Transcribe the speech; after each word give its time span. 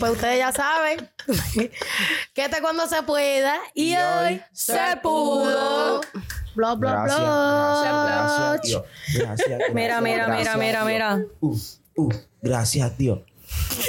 Pues 0.00 0.12
ustedes 0.12 0.38
ya 0.38 0.52
saben 0.52 1.10
que 2.34 2.44
este 2.44 2.60
cuando 2.60 2.86
se 2.88 3.02
pueda 3.02 3.58
y, 3.74 3.92
Y 3.92 3.96
hoy 3.96 4.42
se 4.52 4.96
pudo. 5.02 6.00
Bla, 6.54 6.74
bla, 6.74 6.92
Gracias, 6.92 7.18
bla. 7.18 7.80
gracias, 7.82 8.06
gracias, 8.06 8.62
Dios. 8.62 8.82
Gracias, 9.14 9.48
Mira, 9.74 10.00
gracias, 10.00 10.02
mira, 10.02 10.28
mira, 10.28 10.56
mira, 10.56 10.84
Dios. 10.84 10.86
mira. 10.86 11.18
Uh, 11.40 11.56
uh, 11.96 12.12
gracias, 12.42 12.96
Dios. 12.98 13.18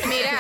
Mira, 0.08 0.32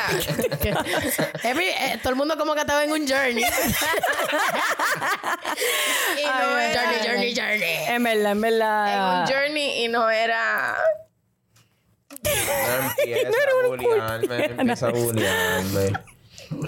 eh, 1.43 1.99
todo 2.01 2.09
el 2.11 2.15
mundo 2.15 2.37
como 2.37 2.53
que 2.53 2.61
estaba 2.61 2.83
en 2.83 2.91
un 2.91 3.07
journey. 3.07 3.43
y 6.17 6.25
no 6.25 6.57
era 6.59 6.81
journey, 6.83 7.07
journey, 7.07 7.35
journey. 7.35 7.63
En 7.87 8.03
verdad, 8.03 8.31
en 8.31 8.37
en 8.37 8.41
verdad. 8.41 9.21
un 9.21 9.27
journey 9.27 9.85
y 9.85 9.87
no 9.87 10.09
era. 10.09 10.75
No 12.25 12.89
empieza 12.89 13.29
a 13.29 13.67
bullearme, 13.67 14.45
empieza 14.45 14.87
a 14.87 14.91
bullearme. 14.91 15.93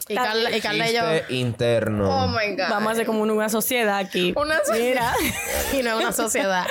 Y 0.09 0.15
Carla, 0.15 0.57
y 0.57 0.61
Carla 0.61 0.89
y 0.89 0.93
yo. 0.93 1.01
Interno. 1.35 2.09
Oh 2.09 2.27
my 2.27 2.55
God. 2.55 2.69
Vamos 2.69 2.89
a 2.89 2.91
hacer 2.93 3.05
como 3.05 3.21
una 3.21 3.49
sociedad 3.49 3.97
aquí. 3.97 4.33
Una 4.35 4.59
Mira, 4.73 5.13
Y 5.73 5.83
no 5.83 5.91
es 5.91 5.95
una 6.03 6.11
sociedad. 6.11 6.65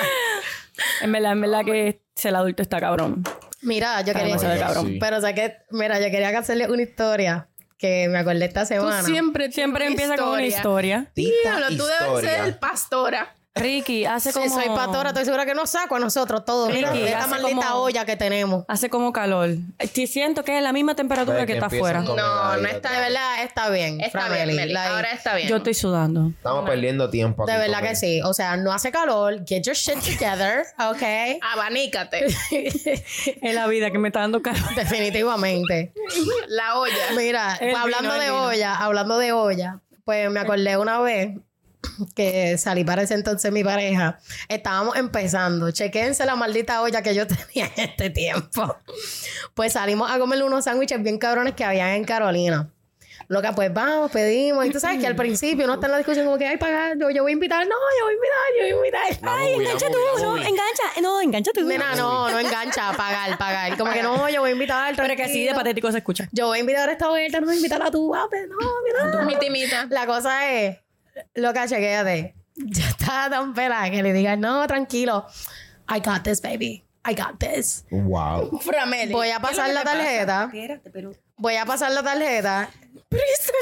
en 1.01 1.12
verdad, 1.12 1.33
en 1.33 1.41
verdad 1.41 1.65
que 1.65 2.01
el 2.23 2.34
adulto 2.37 2.62
está 2.62 2.80
cabrón. 2.80 3.23
Mira, 3.62 4.01
yo 4.01 4.12
quería. 4.12 4.27
demasiado 4.29 4.59
cabrón. 4.59 4.87
Sí. 4.87 4.98
Pero 5.01 5.18
o 5.18 5.21
sea 5.21 5.34
que, 5.34 5.57
mira, 5.71 5.98
yo 6.01 6.10
quería 6.10 6.37
hacerle 6.37 6.68
una 6.68 6.82
historia 6.82 7.48
que 7.79 8.09
me 8.09 8.18
acordé 8.18 8.45
esta 8.46 8.62
Tú 8.62 8.68
semana. 8.68 9.02
siempre, 9.02 9.52
Siempre 9.52 9.87
empieza 9.87 10.16
con 10.16 10.29
una 10.29 10.45
historia. 10.46 11.10
Tita 11.15 11.60
tú 11.77 11.84
debes 11.84 12.21
ser 12.24 12.59
pastora. 12.59 13.35
Ricky, 13.56 14.05
hace 14.05 14.33
Si 14.33 14.38
como... 14.38 14.55
soy 14.55 14.66
pastora, 14.69 15.09
estoy 15.10 15.24
segura 15.24 15.45
que 15.46 15.55
nos 15.55 15.70
saco 15.70 15.96
a 15.96 15.98
nosotros 15.98 16.45
todos. 16.45 16.73
Mira, 16.73 16.92
Ricky, 16.92 17.05
de 17.05 17.10
esta 17.12 17.27
maldita 17.27 17.69
como- 17.69 17.82
olla 17.82 18.05
que 18.05 18.16
tenemos. 18.16 18.65
Hace 18.69 18.88
como 18.91 19.12
calor. 19.12 19.51
Eh, 19.79 20.06
Siento 20.06 20.45
que 20.45 20.56
es 20.56 20.62
la 20.62 20.73
misma 20.73 20.95
temperatura 20.95 21.41
que 21.41 21.46
que 21.46 21.52
está 21.55 21.66
afuera. 21.66 22.01
No, 22.01 22.15
no 22.15 22.69
está 22.69 22.92
De 22.92 23.01
verdad, 23.01 23.42
está 23.42 23.69
bien. 23.70 24.01
Está 24.01 24.29
bien, 24.29 24.55
Meli. 24.55 24.77
Ahora 24.77 25.10
está 25.12 25.34
bien. 25.34 25.48
Yo 25.48 25.56
estoy 25.56 25.74
sudando. 25.74 26.29
Estamos 26.37 26.68
perdiendo 26.68 27.10
tiempo 27.10 27.43
aquí. 27.45 27.52
De 27.52 27.59
verdad 27.59 27.80
que 27.82 27.96
sí. 27.96 28.21
O 28.23 28.32
sea, 28.34 28.57
no 28.57 28.73
hace 28.73 28.90
calor. 28.93 29.45
Get 29.46 29.62
your 29.65 29.74
shit 29.74 29.95
together, 30.04 30.65
¿ok? 30.79 31.40
Abanícate. 31.52 32.27
Es 33.43 33.54
la 33.54 33.66
vida 33.66 33.90
que 33.90 33.99
me 33.99 34.09
está 34.09 34.21
dando 34.21 34.43
calor. 34.43 34.74
Definitivamente. 34.74 35.93
La 36.49 36.79
olla. 36.79 36.95
Mira, 37.16 37.57
El 37.57 37.74
hablando 37.74 38.12
vino, 38.12 38.23
de 38.23 38.30
olla, 38.30 38.74
hablando 38.77 39.18
de 39.18 39.32
olla, 39.32 39.80
pues 40.04 40.30
me 40.30 40.40
acordé 40.40 40.77
una 40.77 41.01
vez 41.01 41.37
que 42.15 42.59
salí 42.59 42.85
para 42.85 43.02
ese 43.02 43.15
entonces 43.15 43.52
mi 43.52 43.65
pareja. 43.65 44.19
Estábamos 44.49 44.96
empezando. 44.96 45.71
Chequense 45.71 46.24
la 46.27 46.37
maldita 46.37 46.83
olla 46.83 47.02
que 47.02 47.15
yo 47.15 47.27
tenía 47.27 47.71
en 47.77 47.91
este 47.91 48.10
tiempo. 48.10 48.77
Pues 49.55 49.73
salimos 49.74 50.10
a 50.10 50.18
comer 50.18 50.43
unos 50.43 50.65
sándwiches 50.65 51.02
bien 51.02 51.18
cabrones 51.18 51.55
que 51.55 51.65
había 51.65 51.95
en 51.96 52.05
Carolina. 52.05 52.71
Loca, 53.29 53.52
pues 53.57 53.74
vamos, 53.74 54.13
pedimos. 54.13 54.65
Y 54.66 54.71
tú 54.71 54.79
sabes 54.79 55.01
que 55.01 55.07
al 55.07 55.16
principio 55.16 55.65
uno 55.65 55.74
está 55.74 55.87
en 55.87 55.93
la 55.93 55.99
discusión 55.99 56.27
como 56.27 56.38
que, 56.38 56.46
ay, 56.46 56.59
pagar, 56.59 56.96
yo, 56.96 57.10
yo 57.10 57.23
voy 57.23 57.33
a 57.33 57.35
invitar. 57.35 57.66
No, 57.66 57.74
yo 57.99 58.05
voy 58.05 58.13
a 58.13 58.16
invitar, 58.16 58.38
yo 58.55 58.63
voy 58.63 58.71
a 58.71 58.77
invitar. 58.77 59.23
La 59.24 59.35
Ay, 59.37 59.52
movie, 59.52 59.65
engancha 59.66 59.87
tú, 59.90 59.99
no, 60.23 60.30
movie. 60.30 60.43
engancha, 60.49 61.01
no, 61.02 61.21
engancha 61.21 61.51
tú. 61.52 61.65
Nena, 61.65 61.96
no, 61.96 62.30
no 62.30 62.38
engancha, 62.38 62.93
pagar, 62.96 63.37
pagar. 63.37 63.77
Como 63.77 63.90
que 63.93 64.03
no, 64.03 64.28
yo 64.28 64.43
voy 64.43 64.50
a 64.50 64.53
invitar. 64.53 64.94
Pero 64.97 65.16
que 65.16 65.25
así 65.25 65.41
de 65.41 65.47
tranquilo. 65.47 65.56
patético 65.56 65.91
se 65.91 65.99
escucha. 65.99 66.28
Yo 66.31 66.47
voy 66.47 66.59
a 66.59 66.61
invitar 66.61 66.88
a 66.88 66.93
esta 66.93 67.09
vuelta, 67.09 67.41
no 67.41 67.47
voy 67.47 67.55
a 67.55 67.56
invitar 67.56 67.83
a 67.83 67.91
tu 67.91 68.06
guape. 68.06 68.47
No, 68.47 68.56
mira. 68.84 69.25
Mi 69.25 69.37
timita. 69.41 69.88
La 69.91 70.06
cosa 70.06 70.49
es, 70.53 70.77
loca, 71.34 71.66
chequéate. 71.66 72.34
Ya 72.56 72.88
estaba 72.88 73.31
tan 73.31 73.54
pelada 73.54 73.91
que 73.91 74.03
le 74.03 74.12
digas, 74.12 74.38
no, 74.38 74.66
tranquilo. 74.66 75.26
I 75.88 76.00
got 76.00 76.22
this, 76.22 76.41
baby. 76.41 76.82
I 77.09 77.14
got 77.14 77.38
this. 77.38 77.84
Wow. 77.91 78.59
Frameli. 78.60 79.12
Voy 79.12 79.31
a 79.31 79.41
pasar 79.41 79.72
la 79.72 79.84
tarjeta. 79.84 80.44
Espérate, 80.44 80.91
pero... 80.91 81.12
Voy 81.37 81.56
a 81.56 81.66
pasar 81.66 81.92
la 81.92 82.03
tarjeta. 82.03 82.70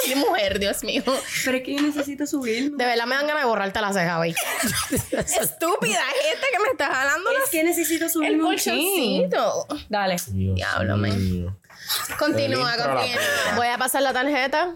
Mi 0.08 0.14
mujer, 0.14 0.58
Dios 0.58 0.82
mío. 0.84 1.02
Pero 1.44 1.56
es 1.58 1.62
que 1.62 1.74
yo 1.74 1.82
necesito 1.82 2.26
subir. 2.26 2.72
De 2.72 2.84
verdad 2.84 3.04
me 3.04 3.16
dan 3.16 3.26
ganas 3.26 3.42
de 3.42 3.48
borrarte 3.48 3.80
la 3.80 3.92
ceja, 3.92 4.16
güey. 4.16 4.30
Estúpida 5.12 6.00
gente 6.22 6.46
que 6.52 6.58
me 6.62 6.70
está 6.70 6.86
jalando 6.86 7.30
Es 7.44 7.50
que 7.50 7.64
necesito 7.64 8.08
subir 8.08 8.32
el 8.32 8.40
colchoncito. 8.40 9.66
Dale. 9.88 10.16
Dios 10.28 10.54
Diablo. 10.54 10.96
Continúa, 12.18 12.76
continúa. 12.76 13.54
Voy 13.56 13.66
a 13.66 13.76
pasar 13.76 14.02
la 14.02 14.12
tarjeta. 14.12 14.74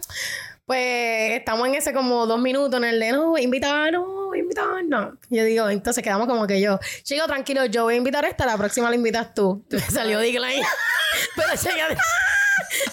Pues 0.68 1.38
estamos 1.38 1.66
en 1.66 1.76
ese 1.76 1.94
como 1.94 2.26
dos 2.26 2.38
minutos 2.38 2.76
en 2.76 2.84
el 2.84 3.00
de 3.00 3.12
no, 3.12 3.38
invitar, 3.38 3.90
no, 3.90 4.34
invitar, 4.34 4.84
no. 4.84 5.16
Yo 5.30 5.42
digo, 5.44 5.70
entonces 5.70 6.04
quedamos 6.04 6.26
como 6.28 6.46
que 6.46 6.60
yo, 6.60 6.78
chico, 7.04 7.24
tranquilo, 7.26 7.64
yo 7.64 7.84
voy 7.84 7.94
a 7.94 7.96
invitar 7.96 8.26
a 8.26 8.28
esta, 8.28 8.44
la 8.44 8.58
próxima 8.58 8.90
la 8.90 8.96
invitas 8.96 9.32
tú. 9.32 9.64
Salió 9.90 10.18
Decline. 10.18 10.62
Pero 11.36 11.48
chécate, 11.56 11.96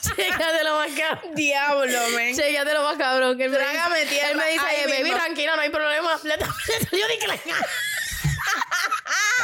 chécate 0.01 0.63
lo 0.63 0.77
más 0.77 0.87
cabrón. 0.97 1.35
Diablo, 1.35 1.99
men. 2.15 2.33
Chécate 2.33 2.73
lo 2.73 2.83
más 2.83 2.95
cabrón. 2.95 3.37
Que 3.37 3.43
él 3.43 3.51
me 3.51 3.57
dice, 3.57 4.21
él 4.31 4.37
me 4.37 4.51
dice, 4.51 4.65
ahí 4.65 4.77
"Eh, 4.77 4.87
baby, 4.87 5.03
mismo". 5.03 5.17
tranquila, 5.17 5.55
no 5.57 5.61
hay 5.61 5.69
problema. 5.69 6.17
Le, 6.23 6.37
le 6.37 6.45
salió 6.89 7.07
Decline. 7.09 7.41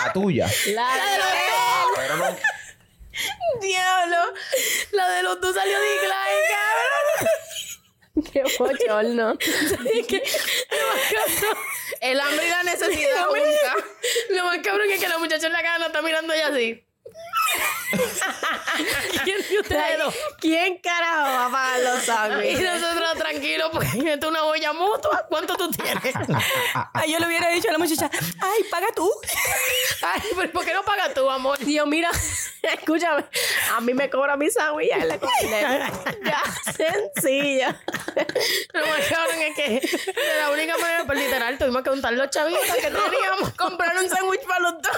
La 0.06 0.14
tuya. 0.14 0.48
La 0.68 0.88
de 0.96 1.18
los 1.18 1.28
Pero 1.98 2.16
no. 2.16 2.38
Diablo. 3.60 4.34
La 4.94 5.10
de 5.10 5.24
los 5.24 5.42
dos 5.42 5.54
salió 5.54 5.78
Decline, 5.78 6.42
cabrón. 6.50 7.30
Qué 8.32 8.44
bochorno. 8.58 9.38
Es 9.40 10.08
que 10.08 10.18
lo 10.20 10.88
más 10.88 11.38
cabrón. 11.40 11.58
El 12.02 12.20
hambre 12.20 12.46
y 12.46 12.50
la 12.50 12.64
necesidad 12.64 13.26
juntas. 13.28 13.86
Lo 14.30 14.46
más 14.46 14.58
cabrón 14.60 14.90
es 14.90 15.00
que 15.00 15.08
la 15.08 15.18
muchacha 15.18 15.48
en 15.48 15.54
la 15.54 15.62
cara 15.62 15.80
no 15.80 15.88
está 15.88 16.02
mirando 16.02 16.34
ya 16.36 16.48
así. 16.48 16.84
¿Quién 19.24 19.38
de 19.50 19.60
ustedes 19.60 20.00
dos? 20.00 20.16
¿Quién 20.40 20.78
carajo 20.80 21.22
va 21.24 21.46
a 21.46 21.52
pagar 21.52 21.80
los 21.82 22.04
Y 22.04 22.06
sándwiches? 22.06 22.82
nosotros 22.82 23.14
tranquilos, 23.18 23.70
porque 23.72 23.88
esto 24.14 24.26
es 24.28 24.32
una 24.32 24.44
olla 24.44 24.74
mutua. 24.74 25.26
¿Cuánto 25.30 25.56
tú 25.56 25.70
tienes? 25.72 26.02
Ay, 26.94 27.12
yo 27.12 27.20
le 27.20 27.28
hubiera 27.28 27.50
dicho 27.50 27.70
a 27.70 27.74
la 27.74 27.78
muchacha, 27.78 28.10
ay, 28.42 28.64
paga 28.70 28.88
tú. 28.96 29.12
Ay, 30.02 30.22
pero 30.36 30.52
¿por 30.52 30.66
qué 30.66 30.74
no 30.74 30.84
pagas 30.84 31.14
tú, 31.14 31.30
amor? 31.30 31.58
Dios, 31.60 31.86
mira, 31.88 32.10
escúchame. 32.64 33.26
A 33.74 33.82
mí 33.82 33.94
me 33.94 34.10
cobra 34.10 34.36
mi 34.38 34.50
sándwich 34.50 34.88
y 34.88 34.92
a 34.92 34.98
él 34.98 35.10
le 35.10 35.20
cobra. 35.20 35.92
Ya, 36.24 36.42
sencilla. 36.74 37.80
Lo 38.74 38.88
más 38.88 39.08
cabrón 39.10 39.42
es 39.42 39.56
que 39.56 39.70
de 39.80 40.38
la 40.40 40.52
única 40.52 40.78
manera, 40.78 41.04
pues 41.06 41.20
literal, 41.20 41.58
tuvimos 41.58 41.84
que 41.84 41.90
juntar 41.90 42.14
los 42.14 42.30
chavitos 42.30 42.64
que 42.76 42.82
teníamos. 42.82 43.52
Comprar 43.58 43.96
un 43.98 44.10
sándwich 44.10 44.42
para 44.44 44.60
los 44.62 44.82
dos. 44.82 44.92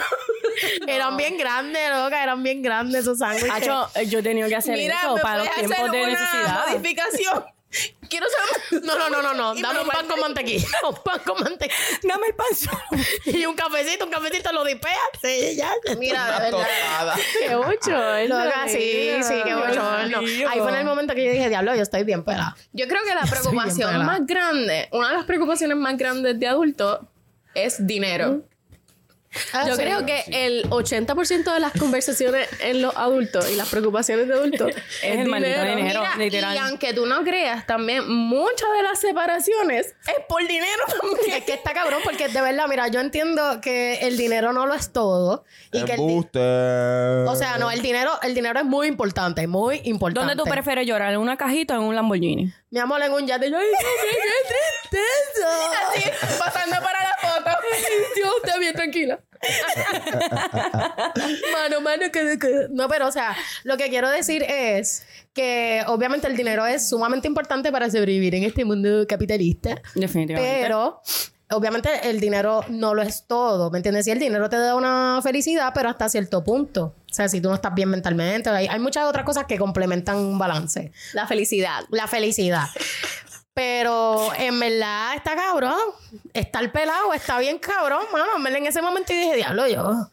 Eran 0.87 1.17
bien 1.17 1.37
grandes, 1.37 1.89
loca, 1.89 2.23
eran 2.23 2.42
bien 2.43 2.61
grandes 2.61 3.01
esos 3.01 3.19
sándwiches. 3.19 3.67
Eh, 3.95 4.07
yo 4.07 4.19
he 4.19 4.23
tenido 4.23 4.47
que 4.49 4.55
hacer 4.55 4.77
Mira, 4.77 4.95
eso 5.01 5.15
¿me 5.15 5.21
para 5.21 5.37
los 5.39 5.55
tiempos 5.55 5.91
de 5.91 6.03
una 6.03 6.07
necesidad. 6.11 6.67
modificación? 6.69 7.45
Quiero 8.09 8.27
saber. 8.29 8.83
No, 8.83 8.97
no, 8.97 9.09
no, 9.09 9.21
no, 9.21 9.33
no. 9.33 9.55
Dame 9.55 9.73
me 9.73 9.79
un 9.81 9.87
lo 9.87 9.93
pan 9.93 10.07
con 10.07 10.19
mantequilla. 10.19 10.67
Un 10.87 10.95
pan 11.03 11.19
con 11.25 11.39
mantequilla. 11.43 11.99
Dame 12.03 12.27
el 12.27 12.35
pan 12.35 12.47
solo. 12.55 13.03
Y 13.25 13.45
un 13.45 13.55
cafecito, 13.55 14.05
un 14.05 14.11
cafecito 14.11 14.51
lo 14.51 14.63
dipeas. 14.63 14.95
Sí, 15.21 15.55
ya. 15.55 15.71
Mira, 15.97 16.39
de 16.39 16.51
verdad. 16.51 17.15
Qué 17.39 17.55
mucho. 17.55 18.27
Loca, 18.27 18.67
sí, 18.67 19.11
sí, 19.23 19.33
qué 19.43 19.55
bochorno. 19.55 20.21
mío. 20.21 20.47
Ahí 20.49 20.59
fue 20.59 20.69
en 20.69 20.75
el 20.77 20.85
momento 20.85 21.15
que 21.15 21.25
yo 21.25 21.31
dije, 21.31 21.49
diablo, 21.49 21.75
yo 21.75 21.81
estoy 21.81 22.03
bien 22.03 22.23
pelada. 22.23 22.55
Yo 22.73 22.87
creo 22.87 23.01
que 23.03 23.15
la 23.15 23.21
preocupación 23.25 24.05
más 24.05 24.25
grande, 24.25 24.89
una 24.91 25.09
de 25.09 25.15
las 25.15 25.25
preocupaciones 25.25 25.77
más 25.77 25.97
grandes 25.97 26.39
de 26.39 26.47
adulto 26.47 27.07
es 27.55 27.85
dinero. 27.85 28.41
Yo 29.67 29.75
creo 29.75 30.05
que 30.05 30.23
el 30.31 30.69
80% 30.69 31.53
de 31.53 31.59
las 31.59 31.73
conversaciones 31.73 32.47
en 32.59 32.81
los 32.81 32.95
adultos 32.95 33.49
y 33.51 33.55
las 33.55 33.69
preocupaciones 33.69 34.27
de 34.27 34.33
adultos 34.33 34.69
es, 35.03 35.19
el 35.19 35.27
maldito 35.27 35.63
dinero, 35.63 36.01
Mira, 36.01 36.15
literal. 36.17 36.55
Y 36.55 36.57
aunque 36.59 36.93
tú 36.93 37.05
no 37.05 37.23
creas, 37.23 37.65
también 37.65 38.07
muchas 38.11 38.69
de 38.77 38.83
las 38.83 38.99
separaciones 38.99 39.87
es 40.07 40.15
por 40.27 40.41
dinero 40.47 40.83
también. 41.01 41.37
Es 41.37 41.43
que 41.45 41.53
está 41.53 41.73
cabrón 41.73 42.01
porque 42.03 42.27
de 42.27 42.41
verdad, 42.41 42.65
mira, 42.67 42.87
yo 42.89 42.99
entiendo 42.99 43.59
que 43.61 43.95
el 44.01 44.17
dinero 44.17 44.53
no 44.53 44.65
lo 44.65 44.73
es 44.73 44.91
todo. 44.91 45.43
Y 45.71 45.83
que 45.83 45.93
el 45.93 45.97
di- 45.97 46.03
Embuste. 46.03 46.39
o 46.39 47.35
sea, 47.35 47.57
no, 47.57 47.71
el 47.71 47.81
dinero, 47.81 48.11
el 48.21 48.33
dinero 48.35 48.59
es 48.59 48.65
muy 48.65 48.87
importante, 48.87 49.47
muy 49.47 49.81
importante. 49.85 50.27
¿Dónde 50.35 50.43
tú 50.43 50.49
prefieres 50.49 50.85
llorar? 50.87 51.13
¿En 51.13 51.19
una 51.19 51.37
cajita 51.37 51.77
o 51.79 51.81
en 51.81 51.87
un 51.87 51.95
Lamborghini? 51.95 52.53
Mi 52.73 52.79
amor, 52.79 52.99
en 53.03 53.11
un 53.13 53.27
yate, 53.27 53.51
yo, 53.51 53.57
ay, 53.59 53.67
qué 53.77 53.85
tristeza. 54.89 55.47
Así, 55.91 56.01
pasando 56.39 56.75
para 56.77 57.03
la 57.03 57.15
foto. 57.21 57.51
Dios, 58.15 58.33
está 58.43 58.57
bien, 58.57 58.73
tranquila. 58.73 59.19
mano, 61.53 61.81
mano, 61.81 62.05
que, 62.11 62.39
que- 62.39 62.67
No, 62.71 62.87
pero, 62.89 63.09
o 63.09 63.11
sea, 63.11 63.35
lo 63.63 63.77
que 63.77 63.89
quiero 63.89 64.09
decir 64.09 64.41
es 64.41 65.05
que 65.33 65.83
obviamente 65.85 66.25
el 66.25 66.35
dinero 66.35 66.65
es 66.65 66.89
sumamente 66.89 67.27
importante 67.27 67.71
para 67.71 67.91
sobrevivir 67.91 68.33
en 68.33 68.43
este 68.43 68.65
mundo 68.65 69.05
capitalista. 69.07 69.79
Definitivamente. 69.93 70.61
Pero 70.63 70.99
obviamente 71.51 72.09
el 72.09 72.19
dinero 72.19 72.65
no 72.69 72.95
lo 72.95 73.03
es 73.03 73.27
todo, 73.27 73.69
¿me 73.69 73.77
entiendes? 73.77 74.05
Si 74.05 74.11
el 74.11 74.17
dinero 74.17 74.49
te 74.49 74.57
da 74.57 74.73
una 74.75 75.19
felicidad, 75.21 75.73
pero 75.75 75.89
hasta 75.89 76.09
cierto 76.09 76.43
punto. 76.43 76.95
O 77.13 77.15
sea, 77.15 77.29
si 77.29 77.39
tú 77.39 77.49
no 77.49 77.53
estás 77.53 77.75
bien 77.75 77.89
mentalmente, 77.89 78.49
hay, 78.49 78.65
hay 78.65 78.79
muchas 78.79 79.05
otras 79.05 79.23
cosas 79.23 79.45
que 79.45 79.59
complementan 79.59 80.17
un 80.17 80.39
balance. 80.39 80.91
La 81.13 81.27
felicidad. 81.27 81.83
La 81.91 82.07
felicidad. 82.07 82.69
Pero 83.53 84.33
en 84.35 84.59
verdad 84.59 85.13
está 85.15 85.35
cabrón. 85.35 85.77
Está 86.33 86.59
el 86.59 86.71
pelado, 86.71 87.13
está 87.13 87.37
bien 87.37 87.59
cabrón, 87.59 88.01
mano. 88.11 88.47
En 88.47 88.65
ese 88.65 88.81
momento 88.81 89.13
yo 89.13 89.19
dije, 89.19 89.35
diablo, 89.35 89.67
yo. 89.67 90.09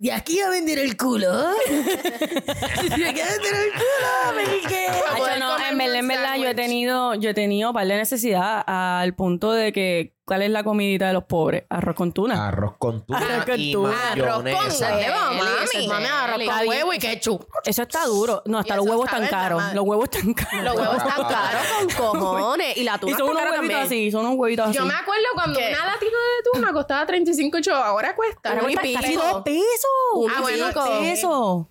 De 0.00 0.10
aquí 0.10 0.40
a 0.40 0.48
vender 0.48 0.80
el 0.80 0.96
culo. 0.96 1.30
de 1.68 3.08
aquí 3.08 3.20
a 3.20 3.26
vender 3.26 3.54
el 3.54 3.72
culo, 3.72 4.34
me 4.34 4.68
qué. 4.68 4.88
Hacho, 4.88 5.38
no, 5.38 5.56
en 5.64 5.78
verdad, 5.78 5.96
en 5.96 6.08
verdad, 6.08 6.36
yo 6.36 6.48
he 6.48 6.54
tenido, 6.56 7.14
yo 7.14 7.30
he 7.30 7.34
tenido 7.34 7.72
par 7.72 7.86
de 7.86 7.96
necesidad 7.96 8.64
al 8.66 9.14
punto 9.14 9.52
de 9.52 9.72
que, 9.72 10.12
¿cuál 10.30 10.42
es 10.42 10.50
la 10.52 10.62
comidita 10.62 11.08
de 11.08 11.12
los 11.12 11.24
pobres? 11.24 11.64
Arroz 11.68 11.96
con 11.96 12.12
tuna. 12.12 12.46
Arroz 12.46 12.74
con 12.78 13.04
tuna 13.04 13.18
Arroz 13.18 13.46
con 13.46 13.58
y 13.60 13.72
tuna. 13.72 14.12
Arroz 14.12 14.34
con 14.36 14.44
huevo, 14.46 14.62
Mami, 14.62 15.88
mami, 15.88 16.06
arroz 16.06 16.46
con 16.46 16.68
huevo 16.68 16.92
y 16.94 16.98
ketchup. 17.00 17.46
Eso 17.64 17.82
está 17.82 18.06
duro. 18.06 18.40
No, 18.46 18.58
hasta 18.58 18.74
Y 18.74 18.76
los 18.76 18.86
huevos 18.86 19.06
está 19.06 19.24
están 19.24 19.40
caros. 19.40 19.74
Los 19.74 19.84
huevos 19.84 20.08
están 20.08 20.32
caros. 20.32 20.64
Los 20.64 20.76
huevos 20.76 20.96
están 20.98 21.24
caros 21.28 21.94
con 21.96 22.20
cojones. 22.20 22.76
Y 22.76 22.84
la 22.84 22.94
Y 22.94 22.98
tuna 23.00 23.16
son 23.18 23.28
está 23.30 23.42
unos 23.42 23.58
huevitos 23.58 23.82
así, 23.82 24.10
son 24.12 24.24
unos 24.26 24.38
huevitos 24.38 24.68
así. 24.68 24.78
Yo 24.78 24.84
me 24.86 24.94
acuerdo 24.94 25.24
cuando 25.34 25.58
una 25.58 25.86
latina 25.86 26.18
de 26.44 26.50
tuna 26.52 26.72
costaba 26.72 27.06
35 27.06 27.60
chavos, 27.60 27.84
ahora 27.84 28.14
cuesta 28.14 28.50
Ahora 28.50 28.70
y 28.70 28.76
cuesta 28.76 29.42
pesos. 29.42 29.90
Un 30.14 30.30
Ah, 30.30 30.40
bueno, 30.42 30.66
pesos. 31.00 31.66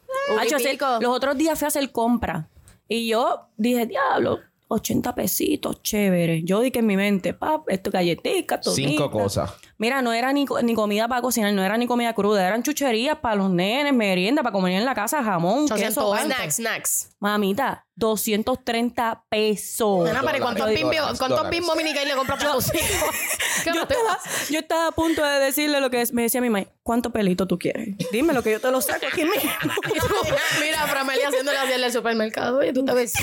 Y 1.00 1.02
los 1.02 1.16
otros 1.16 1.38
días 1.38 1.58
fui 1.58 1.64
a 1.64 1.70
hacer 1.70 1.90
compra. 1.94 2.50
Y 2.90 3.08
yo 3.08 3.48
dije, 3.56 3.86
diablo, 3.86 4.40
80 4.72 5.16
pesitos, 5.16 5.82
chévere. 5.82 6.44
Yo 6.44 6.62
dije 6.62 6.80
en 6.80 6.86
mi 6.86 6.96
mente, 6.96 7.34
pap, 7.34 7.68
esto 7.70 7.90
galletica, 7.90 8.62
todo. 8.62 8.74
Cinco 8.76 9.10
cosas. 9.10 9.52
Mira, 9.80 10.02
no 10.04 10.14
era 10.14 10.32
ni, 10.32 10.46
ni 10.64 10.76
comida 10.76 11.08
para 11.08 11.22
cocinar, 11.22 11.52
no 11.54 11.64
era 11.64 11.76
ni 11.78 11.88
comida 11.88 12.14
cruda, 12.14 12.48
eran 12.48 12.62
chucherías 12.62 13.18
para 13.18 13.36
los 13.36 13.50
nenes, 13.50 13.94
merienda, 13.94 14.44
para 14.44 14.54
comer 14.54 14.74
en 14.74 14.86
la 14.86 14.94
casa, 14.94 15.24
jamón, 15.24 15.68
queso. 15.68 16.08
820. 16.10 16.26
Snacks, 16.36 16.56
snacks. 16.56 17.10
Mamita, 17.20 17.88
230 17.96 19.24
pesos. 19.28 20.06
Nena, 20.06 20.22
pero 20.24 20.38
¿y 20.38 20.42
¿cuántos 20.42 20.66
dólares, 20.68 21.18
cuántos 21.18 21.50
mini 21.50 21.94
le 21.94 22.16
compras 22.16 22.40
para 22.40 22.54
tus 22.54 22.76
hijos? 22.76 23.10
¿Qué 23.64 23.72
Yo 23.74 23.82
estaba, 23.82 24.08
pasa? 24.08 24.30
yo 24.52 24.60
estaba 24.60 24.88
a 24.88 24.92
punto 24.92 25.24
de 25.24 25.40
decirle 25.40 25.82
lo 25.82 25.90
que 25.90 26.02
es- 26.02 26.14
me 26.14 26.22
decía 26.22 26.42
mi 26.42 26.50
mamá, 26.50 26.66
¿cuánto 26.84 27.10
pelito 27.12 27.48
tú 27.48 27.58
quieres? 27.58 27.96
Dime 28.12 28.34
lo 28.34 28.44
que 28.44 28.52
yo 28.52 28.62
te 28.62 28.70
lo 28.70 28.82
saco 28.82 29.08
aquí 29.12 29.24
mismo. 29.26 29.52
Mira, 30.62 30.88
Framelia 30.88 31.28
haciéndole 31.30 31.58
así 31.58 31.74
en 31.74 31.84
el 31.84 31.92
supermercado. 31.92 32.60
Oye, 32.60 32.72
tú 32.72 32.86
te 32.86 32.94
ves. 32.94 33.14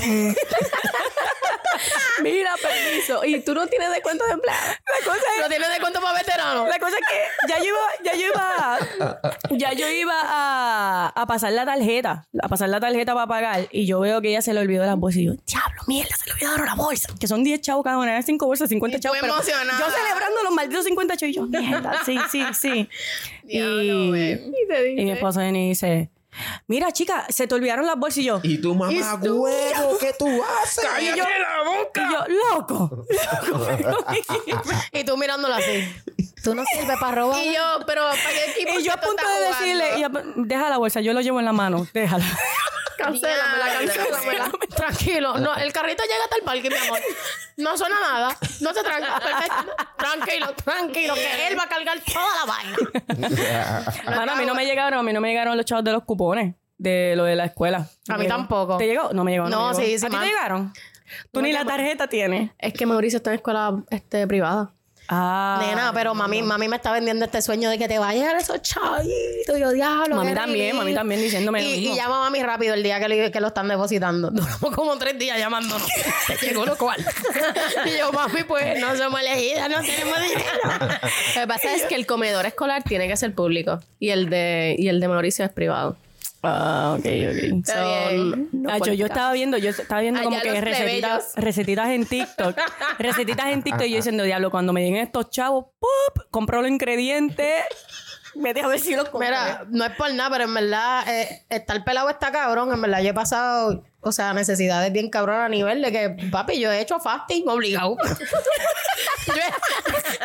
Mira, 2.22 2.54
permiso. 2.62 3.24
Y 3.24 3.40
tú 3.40 3.54
no 3.54 3.66
tienes 3.66 3.90
descuento 3.90 4.24
de 4.26 4.32
empleado. 4.32 4.60
La 4.66 5.04
cosa 5.06 5.20
es 5.36 5.42
¿No 5.42 5.48
tienes 5.48 5.68
descuento 5.68 6.00
para 6.00 6.18
veteranos? 6.18 6.68
La 6.68 6.78
cosa 6.78 6.96
es 6.98 7.04
que 7.06 7.48
ya 7.48 7.58
yo 7.58 7.64
iba, 7.66 7.78
ya 8.04 8.14
yo 8.14 8.26
iba, 8.26 9.18
ya 9.50 9.72
yo 9.72 9.88
iba 9.88 10.14
a, 10.24 11.12
a 11.14 11.26
pasar 11.26 11.52
la 11.52 11.64
tarjeta, 11.64 12.26
a 12.42 12.48
pasar 12.48 12.68
la 12.68 12.80
tarjeta 12.80 13.14
para 13.14 13.26
pagar, 13.26 13.68
y 13.70 13.86
yo 13.86 14.00
veo 14.00 14.20
que 14.20 14.28
ella 14.30 14.42
se 14.42 14.54
le 14.54 14.60
olvidó 14.60 14.84
las 14.86 14.96
bolsas, 14.96 15.20
y 15.20 15.24
yo, 15.26 15.32
diablo, 15.46 15.82
mierda, 15.86 16.16
se 16.16 16.26
le 16.26 16.32
olvidaron 16.34 16.66
las 16.66 16.76
bolsas, 16.76 17.12
que 17.18 17.26
son 17.26 17.44
10 17.44 17.60
chavos 17.60 17.84
cada 17.84 17.98
una, 17.98 18.10
eran 18.12 18.22
5 18.22 18.46
bolsas, 18.46 18.68
50 18.68 18.96
Y 18.96 19.00
tú 19.00 19.02
chavos, 19.04 19.18
pero 19.20 19.32
emocionada. 19.34 19.78
yo 19.78 19.90
celebrando 19.90 20.42
los 20.42 20.52
malditos 20.52 20.84
50 20.84 21.16
chavos, 21.16 21.30
y 21.30 21.34
yo, 21.36 21.42
mierda, 21.46 22.00
sí, 22.04 22.18
sí, 22.30 22.42
sí. 22.54 22.88
y, 23.46 23.58
Y 23.60 24.66
te 24.68 24.92
y 24.92 25.04
mi 25.04 25.12
esposo 25.12 25.40
viene 25.40 25.66
y 25.66 25.68
dice, 25.70 26.10
mira, 26.67 26.93
chica, 26.93 27.27
se 27.29 27.47
te 27.47 27.55
olvidaron 27.55 27.87
las 27.87 27.97
bolsas, 27.97 28.19
y 28.19 28.25
yo, 28.25 28.41
Y 28.43 28.59
tu 28.59 28.75
mamá, 28.75 29.15
huevo, 29.15 29.99
¿qué 29.99 30.15
tú 30.19 30.27
haces? 30.62 30.85
y 31.00 31.06
yo, 31.06 31.25
y 31.94 32.12
yo, 32.12 32.25
loco, 32.56 33.06
loco. 33.59 34.05
Y 34.93 35.05
tú 35.05 35.17
mirándolo 35.17 35.55
así. 35.55 35.88
Tú 36.43 36.55
no 36.55 36.65
sirves 36.65 36.97
para 37.00 37.17
robar. 37.17 37.44
Y 37.44 37.55
yo, 37.55 37.61
pero 37.87 38.03
¿para 38.03 38.15
qué 38.31 38.53
equipo 38.53 38.79
y 38.79 38.85
yo 38.85 38.93
a 38.93 39.00
tú 39.00 39.09
punto 39.09 39.23
de 39.23 39.47
jugando? 39.47 39.59
decirle, 39.59 40.44
y 40.44 40.47
deja 40.47 40.71
la 40.71 40.79
bolsa, 40.79 41.00
yo 41.00 41.12
lo 41.12 41.21
llevo 41.21 41.41
en 41.41 41.44
la 41.44 41.53
mano, 41.53 41.87
déjala. 41.93 42.25
Cancélamela, 42.96 43.66
cancélamela. 43.78 44.50
Tranquilo. 44.76 45.38
No, 45.38 45.54
el 45.56 45.72
carrito 45.72 46.02
llega 46.02 46.25
hasta 46.25 46.37
el 46.37 46.43
parque, 46.43 46.70
mi 46.70 46.76
amor. 46.76 47.00
No 47.56 47.76
suena 47.76 47.96
nada. 48.00 48.37
No 48.60 48.75
se 48.75 48.82
tranca. 48.82 49.20
Perfecto. 49.20 49.76
Tranquilo, 49.96 50.54
tranquilo. 50.64 51.14
Que 51.14 51.48
él 51.48 51.58
va 51.58 51.64
a 51.64 51.69
cargar 51.69 51.98
toda 52.00 52.34
la 52.37 52.44
vaina. 52.44 52.76
A 54.32 54.37
mí 54.37 54.46
no 54.46 54.54
me 54.54 54.64
llegaron, 54.64 54.98
a 54.98 55.02
mí 55.02 55.12
no 55.12 55.20
me 55.20 55.28
llegaron 55.28 55.56
los 55.56 55.64
chavos 55.64 55.84
de 55.84 55.93
los 55.93 56.04
cupones 56.04 56.54
de 56.78 57.14
lo 57.16 57.25
de 57.25 57.37
la 57.37 57.46
escuela. 57.46 57.88
A 58.08 58.12
¿Me 58.12 58.19
mí 58.19 58.25
llegó? 58.25 58.37
tampoco. 58.37 58.76
¿Te 58.76 58.87
llegó? 58.87 59.12
No 59.12 59.25
me 59.25 59.32
llegó. 59.32 59.49
No, 59.49 59.70
me 59.70 59.75
sí, 59.75 59.82
llegó. 59.82 59.99
sí, 60.00 60.06
¿A 60.06 60.10
ti 60.10 60.16
te 60.16 60.26
llegaron? 60.26 60.72
Tú 61.32 61.40
ni 61.40 61.52
la 61.52 61.64
tarjeta 61.64 62.08
tienes. 62.08 62.50
Es 62.58 62.72
que 62.72 62.84
Mauricio 62.84 63.19
está 63.19 63.31
en 63.31 63.37
escuela 63.37 63.82
este, 63.90 64.26
privada. 64.26 64.72
Ah. 65.08 65.62
Nena, 65.64 65.93
pero 65.94 66.14
mami, 66.14 66.43
mami 66.43 66.69
me 66.69 66.76
está 66.76 66.91
vendiendo 66.93 67.25
este 67.25 67.41
sueño 67.43 67.70
de 67.70 67.79
que 67.79 67.87
te 67.88 67.99
va 67.99 68.08
a 68.11 68.14
esos 68.38 68.61
chavitos. 68.62 69.58
Yo, 69.58 69.70
diablo. 69.70 70.17
Mami 70.17 70.35
también, 70.35 70.76
mami 70.76 70.94
también 70.94 71.20
diciéndome 71.20 71.62
lo 71.62 71.69
Y, 71.69 71.79
mismo. 71.81 71.94
y 71.94 71.97
llama 71.97 72.17
a 72.17 72.20
mami 72.20 72.43
rápido 72.43 72.75
el 72.75 72.82
día 72.82 72.99
que, 72.99 73.08
le- 73.08 73.31
que 73.31 73.41
lo 73.41 73.49
están 73.49 73.69
depositando. 73.69 74.31
Duramos 74.32 74.75
como 74.75 74.97
tres 74.99 75.19
días 75.19 75.38
llamándonos. 75.38 75.87
Llegó 76.43 76.67
lo 76.67 76.76
cual. 76.76 77.05
y 77.87 77.99
yo, 77.99 78.12
mami, 78.12 78.43
pues 78.44 78.81
no 78.81 78.97
somos 78.97 79.20
elegidas, 79.20 79.69
no 79.70 79.81
tenemos 79.81 80.20
dinero. 80.20 80.88
Lo 81.35 81.41
que 81.43 81.47
pasa 81.47 81.75
es 81.75 81.82
que 81.85 81.94
el 81.94 82.06
comedor 82.06 82.47
escolar 82.47 82.82
tiene 82.82 83.06
que 83.09 83.17
ser 83.17 83.35
público 83.35 83.81
y 84.00 84.11
el 84.11 84.29
de, 84.29 84.75
y 84.79 84.88
el 84.88 85.00
de 85.00 85.09
Mauricio 85.09 85.44
es 85.44 85.52
privado. 85.52 85.97
Ah, 86.43 86.96
ok, 86.99 87.05
ok. 87.05 87.06
Bien. 87.06 88.49
No 88.52 88.70
Nacho, 88.70 88.93
yo 88.93 89.06
estaba 89.06 89.32
viendo, 89.32 89.58
yo 89.58 89.70
estaba 89.70 90.00
viendo 90.00 90.23
como 90.23 90.40
que 90.40 90.61
recetitas, 90.61 91.32
recetitas 91.37 91.88
en 91.90 92.06
TikTok. 92.06 92.56
recetitas 92.99 93.46
en 93.46 93.62
TikTok 93.62 93.87
y 93.87 93.90
yo 93.90 93.96
diciendo, 93.96 94.25
diablo, 94.25 94.50
cuando 94.50 94.73
me 94.73 94.82
lleguen 94.82 95.02
estos 95.02 95.31
chavos, 95.31 95.67
¡pup! 95.78 96.25
compro 96.31 96.62
los 96.62 96.70
ingredientes. 96.70 97.64
Vete 98.34 98.61
a 98.61 98.69
ver 98.69 98.78
si 98.81 98.94
los 98.94 99.08
compro. 99.08 99.28
Mira, 99.28 99.64
no 99.70 99.84
es 99.84 99.93
por 99.96 100.12
nada, 100.12 100.31
pero 100.31 100.44
en 100.44 100.55
verdad, 100.55 101.08
eh, 101.08 101.46
estar 101.49 101.82
pelado 101.84 102.11
está 102.11 102.31
cabrón. 102.31 102.73
En 102.73 102.81
verdad, 102.81 103.00
yo 103.00 103.11
he 103.11 103.14
pasado, 103.14 103.82
o 104.06 104.12
sea, 104.12 104.32
necesidades 104.32 104.93
bien 104.93 105.11
cabrón 105.11 105.41
a 105.41 105.49
nivel 105.49 105.82
de 105.82 105.91
que, 105.93 106.11
papi, 106.31 106.58
yo 106.61 106.70
he 106.70 106.81
hecho 106.81 107.00
fasting 107.00 107.49
obligado. 107.49 107.97
yo, 109.26 109.35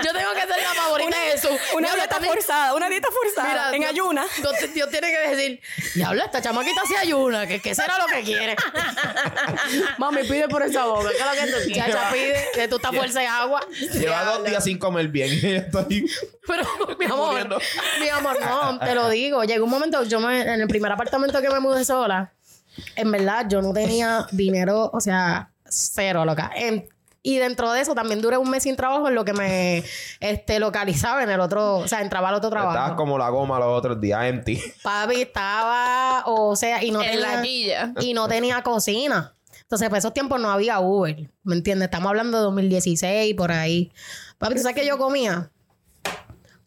yo 0.03 0.13
tengo 0.13 0.31
que 0.33 0.41
ser 0.41 0.63
la 0.63 0.73
favorita 0.75 1.17
de 1.19 1.31
Jesús. 1.31 1.51
Una 1.75 1.89
dieta 1.93 2.07
también- 2.09 2.33
forzada, 2.33 2.73
una 2.75 2.89
dieta 2.89 3.07
forzada. 3.11 3.49
Mira, 3.49 3.69
en 3.75 3.79
Dios- 3.81 3.91
ayuna. 3.91 4.25
Dios, 4.37 4.73
Dios 4.73 4.89
tiene 4.89 5.09
que 5.11 5.35
decir, 5.35 5.61
diablo, 5.95 6.23
esta 6.23 6.41
chamaquita 6.41 6.81
se 6.87 6.97
ayuna, 6.97 7.47
que, 7.47 7.59
que 7.59 7.73
será 7.73 7.97
lo 7.97 8.05
que 8.05 8.21
quiere. 8.23 8.55
Mami, 9.97 10.23
pide 10.23 10.47
por 10.47 10.63
esa 10.63 10.85
boca. 10.85 11.09
¿Qué 11.09 11.17
es 11.17 11.25
lo 11.25 11.31
que 11.31 11.51
tú 11.51 11.71
quieres? 11.73 11.93
Chacha 11.95 12.11
pide 12.11 12.45
que 12.53 12.67
tú 12.67 12.75
estás 12.75 12.95
fuerza 12.95 13.19
de 13.19 13.27
agua. 13.27 13.61
Lleva 13.93 14.23
dos 14.25 14.43
días 14.45 14.63
sin 14.63 14.77
comer 14.77 15.07
bien. 15.07 15.29
Y 15.41 15.55
estoy 15.55 16.05
Pero, 16.47 16.63
mi 16.99 17.05
amor, 17.05 17.29
Muriendo. 17.31 17.59
mi 17.99 18.09
amor, 18.09 18.39
no, 18.39 18.79
te 18.79 18.93
lo 18.95 19.09
digo. 19.09 19.43
Llegó 19.43 19.65
un 19.65 19.71
momento, 19.71 20.03
yo 20.03 20.19
me, 20.19 20.41
en 20.41 20.61
el 20.61 20.67
primer 20.67 20.91
apartamento 20.91 21.41
que 21.41 21.49
me 21.49 21.59
mudé 21.59 21.83
sola, 21.85 22.31
en 22.95 23.11
verdad, 23.11 23.45
yo 23.49 23.61
no 23.61 23.73
tenía 23.73 24.25
dinero, 24.31 24.89
o 24.93 24.99
sea, 25.01 25.51
cero, 25.65 26.25
loca. 26.25 26.51
En- 26.55 26.87
y 27.23 27.37
dentro 27.37 27.71
de 27.71 27.81
eso 27.81 27.93
también 27.93 28.19
duré 28.19 28.37
un 28.37 28.49
mes 28.49 28.63
sin 28.63 28.75
trabajo 28.75 29.07
en 29.07 29.13
lo 29.13 29.23
que 29.23 29.33
me 29.33 29.83
este, 30.19 30.59
localizaba 30.59 31.21
en 31.21 31.29
el 31.29 31.39
otro, 31.39 31.77
o 31.77 31.87
sea, 31.87 32.01
entraba 32.01 32.29
al 32.29 32.35
otro 32.35 32.49
Estabas 32.49 32.73
trabajo. 32.73 32.95
como 32.95 33.19
la 33.19 33.29
goma 33.29 33.59
los 33.59 33.67
otros 33.77 34.01
días, 34.01 34.23
empty. 34.25 34.59
Papi 34.83 35.21
estaba, 35.21 36.23
o 36.25 36.55
sea, 36.55 36.83
y 36.83 36.89
no 36.89 36.99
En 37.03 37.11
tenía, 37.21 37.93
la 37.95 38.01
y 38.03 38.13
no 38.15 38.27
tenía 38.27 38.63
cocina. 38.63 39.35
Entonces, 39.61 39.87
para 39.89 39.99
esos 39.99 40.13
tiempos 40.15 40.41
no 40.41 40.49
había 40.49 40.79
Uber, 40.79 41.29
¿me 41.43 41.55
entiendes? 41.55 41.85
Estamos 41.89 42.09
hablando 42.09 42.37
de 42.39 42.43
2016, 42.43 43.35
por 43.35 43.51
ahí. 43.51 43.91
Papi, 44.39 44.55
¿tú 44.55 44.61
sabes 44.61 44.75
qué 44.75 44.87
yo 44.87 44.97
comía? 44.97 45.51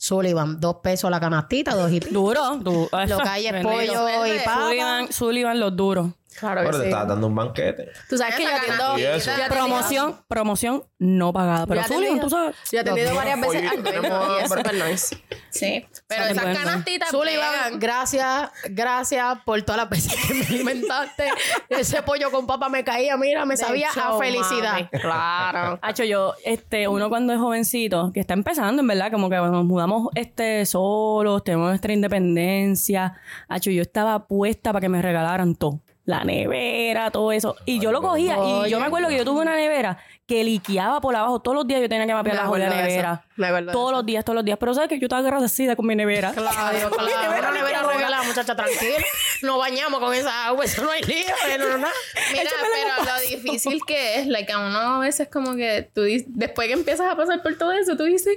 Sullivan, 0.05 0.61
dos 0.61 0.77
pesos 0.83 1.11
la 1.11 1.19
canastita, 1.19 1.75
dos 1.75 1.91
y. 1.91 1.99
Duro. 1.99 2.57
Du 2.57 2.91
Lo 3.09 3.19
que 3.19 3.29
hay 3.29 3.47
es 3.47 3.63
pollo 3.63 4.27
y 4.27 4.39
papa. 4.41 4.61
Sullivan, 4.67 5.13
Sullivan, 5.13 5.61
los 5.61 5.75
duros. 5.75 6.09
Claro 6.39 6.61
Pero 6.61 6.73
que 6.73 6.77
te 6.77 6.83
sí. 6.83 6.89
estabas 6.89 7.09
dando 7.09 7.27
un 7.29 7.35
banquete. 7.35 7.89
Tú 8.11 8.19
sabes 8.19 8.35
que 8.35 8.43
yo 8.43 8.49
atiendo... 8.55 8.99
Y 8.99 9.05
eso. 9.05 9.31
Promoción, 9.49 10.17
promoción 10.29 10.83
no 10.99 11.33
pagada. 11.33 11.67
Pero 11.67 11.85
Sullivan, 11.85 12.21
tú 12.21 12.29
sabes. 12.29 12.55
Yo 12.71 12.79
he 12.79 12.81
atendido 12.83 13.15
varias 13.15 13.41
veces 13.41 13.57
Oye, 13.61 13.69
al 13.69 13.83
dueño 13.83 14.03
y 14.03 14.43
es 14.43 14.51
hambre. 14.53 14.63
súper 14.73 14.91
nice. 14.91 15.25
Sí. 15.49 15.87
Pero 16.17 16.29
esas 16.31 16.59
canastitas 16.59 17.11
Sullivan, 17.11 17.79
gracias, 17.79 18.51
gracias 18.71 19.39
por 19.45 19.61
todas 19.63 19.83
las 19.83 19.91
veces 19.91 20.15
que 20.27 20.35
me 20.35 20.47
alimentaste. 20.47 21.29
Ese 21.69 22.03
pollo 22.03 22.31
con 22.31 22.47
papa 22.47 22.69
me 22.69 22.85
caía, 22.85 23.17
mira, 23.17 23.45
me 23.45 23.55
De 23.55 23.59
sabía 23.59 23.89
a 23.91 24.19
felicidad. 24.19 24.73
mami. 24.75 24.89
Claro. 24.89 25.79
Hacho, 25.83 26.05
yo, 26.05 26.35
este, 26.45 26.89
uno 26.89 27.09
cuando 27.09 27.33
es 27.33 27.39
jovencito, 27.39 28.11
que 28.13 28.21
está 28.21 28.35
empezando, 28.35 28.83
en 28.83 28.89
verdad, 28.89 29.11
como 29.11 29.29
que 29.29 29.37
cuando 29.37 29.59
nos 29.59 29.67
mudamos 29.67 30.09
este, 30.15 30.65
solos, 30.67 31.45
tenemos 31.45 31.69
nuestra 31.69 31.93
independencia. 31.93 33.15
Hacho, 33.49 33.71
yo 33.71 33.83
estaba 33.83 34.27
puesta 34.27 34.73
para 34.73 34.81
que 34.81 34.89
me 34.89 35.03
regalaran 35.03 35.55
todo. 35.55 35.81
La 36.05 36.23
nevera, 36.23 37.11
todo 37.11 37.33
eso. 37.33 37.57
Y 37.65 37.81
yo 37.81 37.91
lo 37.91 38.03
cogía. 38.03 38.37
Y 38.39 38.71
yo 38.71 38.79
me 38.79 38.87
acuerdo 38.87 39.09
que 39.09 39.17
yo 39.17 39.25
tuve 39.25 39.41
una 39.41 39.57
nevera 39.57 39.99
que 40.27 40.45
liqueaba 40.45 41.01
por 41.01 41.15
abajo. 41.17 41.41
Todos 41.41 41.57
los 41.57 41.67
días 41.67 41.81
yo 41.81 41.89
tenía 41.89 42.07
que 42.07 42.15
mapear 42.15 42.37
la 42.37 42.47
joya 42.47 42.67
acuerdo 42.67 42.83
de 42.83 42.89
nevera. 42.91 43.25
Me 43.37 43.73
Todos 43.73 43.93
los 43.93 44.07
días, 44.07 44.25
todos 44.25 44.35
los 44.35 44.45
días. 44.45 44.59
Pero 44.59 44.75
sabes 44.75 44.89
que 44.89 44.99
yo 44.99 45.07
estaba 45.07 45.21
agradecida 45.21 45.77
con 45.77 45.87
mi 45.87 45.97
nevera. 45.97 46.33
Claro, 46.33 46.91
claro. 46.91 47.07
Mi 47.07 47.13
nevera 47.13 47.51
Una 47.51 47.51
nevera 47.53 47.83
regalada, 47.83 48.23
muchacha, 48.23 48.55
tranquila. 48.55 48.99
Nos 49.43 49.59
bañamos 49.59 50.01
con 50.01 50.15
esa 50.15 50.47
agua, 50.47 50.65
eso 50.65 50.83
no 50.83 50.91
hay 50.91 51.03
lío, 51.03 51.25
no, 51.59 51.69
no, 51.69 51.79
no. 51.79 51.89
Mira, 52.33 52.51
pero 52.61 53.05
lo 53.05 53.21
difícil 53.29 53.81
que 53.87 54.21
es, 54.21 54.27
like, 54.27 54.51
a 54.53 54.59
uno 54.59 54.79
a 54.79 54.99
veces 55.01 55.29
como 55.29 55.55
que 55.57 55.89
tú 55.95 56.03
dices, 56.03 56.29
después 56.29 56.69
que 56.69 56.75
empiezas 56.75 57.11
a 57.11 57.17
pasar 57.17 57.43
por 57.43 57.57
todo 57.57 57.73
eso, 57.73 57.97
tú 57.97 58.05
dices, 58.05 58.37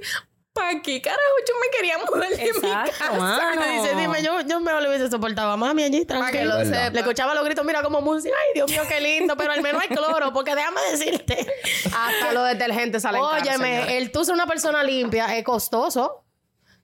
¿para 0.58 0.82
qué 0.82 1.02
carajo 1.02 1.22
yo 1.48 1.54
me 1.62 1.78
quería 1.78 1.98
mudar 2.00 2.30
de 2.30 2.38
mi 2.38 2.44
Exacto, 2.50 2.92
casa? 2.98 3.14
mano. 3.14 3.62
Me 3.62 3.72
dice, 3.82 3.96
dime, 3.96 4.24
yo, 4.24 4.42
yo 4.42 4.60
mejor 4.60 4.82
le 4.82 4.90
hubiese 4.90 5.10
soportado 5.10 5.52
a 5.52 5.58
mami 5.58 5.84
allí, 5.84 6.06
tranquilo. 6.06 6.46
lo 6.46 6.58
Verdad. 6.58 6.86
sepa. 6.86 6.90
Le 6.94 7.00
escuchaba 7.00 7.36
los 7.36 7.46
gritos, 7.46 7.66
mira 7.66 7.82
como 7.84 8.02
música. 8.02 8.36
Ay, 8.36 8.54
Dios 8.56 8.70
mío, 8.72 8.82
qué 8.88 9.00
lindo, 9.00 9.36
pero 9.38 9.52
al 9.52 9.62
menos 9.62 9.82
hay 9.82 9.90
cloro, 9.90 10.34
porque 10.34 10.56
déjame 10.56 10.82
decirte. 10.92 11.46
Hasta 11.86 12.34
los 12.34 12.48
detergentes 12.48 13.02
salen. 13.04 13.22
Óyeme, 13.22 13.98
el 13.98 14.12
tú 14.12 14.26
ser 14.26 14.34
una 14.34 14.48
persona 14.48 14.84
limpia 14.84 15.38
es 15.38 15.44
costoso. 15.44 16.24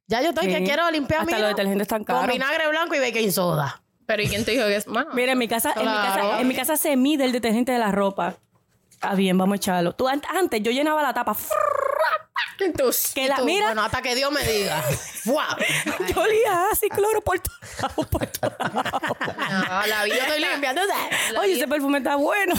Ya 0.08 0.22
yo 0.22 0.30
estoy 0.30 0.46
Sí. 0.48 0.52
que 0.54 0.64
quiero 0.64 0.90
limpiar 0.92 1.22
Hasta 1.22 1.36
mira, 1.36 1.48
los 1.48 1.56
detergentes 1.56 1.84
están 1.84 2.04
Con 2.04 2.28
vinagre 2.28 2.68
blanco 2.68 2.94
y 2.96 3.00
baking 3.00 3.32
soda. 3.32 3.82
Pero 4.06 4.22
¿y 4.22 4.28
quién 4.28 4.44
te 4.44 4.52
dijo 4.52 4.66
que 4.66 4.76
es 4.76 4.86
malo? 4.88 5.10
Mira, 5.14 5.32
en 5.32 5.38
mi 5.38 5.48
casa, 5.48 5.72
en 5.76 5.82
mi 5.82 5.86
casa, 5.96 6.40
en 6.42 6.48
mi 6.50 6.56
casa 6.56 6.76
se 6.78 6.98
mide 6.98 7.24
el 7.24 7.32
detergente 7.32 7.72
de 7.72 7.80
la 7.80 7.90
ropa. 7.92 8.36
Ah, 9.04 9.16
bien, 9.16 9.38
vamos 9.38 9.54
a 9.54 9.58
echarlo. 9.58 9.94
Tú, 9.94 10.08
an- 10.08 10.22
antes 10.36 10.62
yo 10.64 10.72
llenaba 10.72 11.02
la 11.04 11.14
tapa. 11.14 11.36
Entonces, 12.60 13.14
Que 13.14 13.28
la, 13.28 13.36
Tú, 13.36 13.46
mira, 13.46 13.66
Bueno, 13.68 13.84
hasta 13.84 14.02
que 14.02 14.16
Dios 14.16 14.32
me 14.32 14.42
diga. 14.44 14.82
Yo 15.26 16.22
olía 16.22 16.68
así 16.72 16.88
cloro 16.90 17.22
por 17.22 17.40
lados, 17.82 18.08
por 18.12 18.22
lados. 18.42 19.18
no, 19.20 19.88
la 19.88 20.04
vida 20.04 20.16
estoy 20.16 20.38
está- 20.44 20.52
limpia, 20.52 20.74
¿tú 20.76 20.82
sabes? 20.88 21.40
Oye, 21.40 21.54
ese 21.54 21.68
perfume 21.68 21.98
está 22.00 22.16
bueno. 22.16 22.54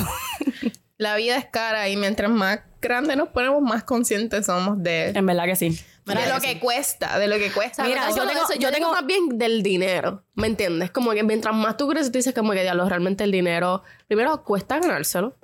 La 0.99 1.17
vida 1.17 1.37
es 1.37 1.47
cara 1.47 1.89
y 1.89 1.97
mientras 1.97 2.31
más 2.31 2.61
grande 2.81 3.17
nos 3.17 3.29
ponemos, 3.29 3.63
más 3.63 3.85
conscientes 3.85 4.47
somos 4.47 4.83
de, 4.83 5.09
En 5.11 5.27
verdad 5.27 5.45
que 5.45 5.57
sí. 5.57 5.79
de 6.05 6.15
lo 6.29 6.41
que 6.41 6.59
cuesta, 6.61 7.19
de 7.19 7.29
lo 7.29 7.37
que 7.37 7.51
cuesta. 7.51 7.85
Mira, 7.85 8.09
yo 8.11 8.27
tengo- 8.27 8.43
eso, 8.45 8.55
yo 8.55 8.61
yo 8.61 8.73
tengo- 8.73 8.93
más 8.93 9.07
bien 9.07 9.39
del 9.39 9.63
dinero, 9.63 10.25
¿me 10.35 10.47
entiendes? 10.49 10.91
Como 10.91 11.13
que 11.13 11.23
mientras 11.23 11.55
más 11.55 11.77
tú 11.77 11.89
creces, 11.89 12.13
tú 12.13 12.19
dices 12.19 12.35
como 12.35 12.53
que 12.53 12.63
diablo, 12.63 12.89
realmente 12.89 13.25
el 13.25 13.31
dinero, 13.33 13.83
primero 14.07 14.43
cuesta 14.45 14.79
ganárselo, 14.79 15.35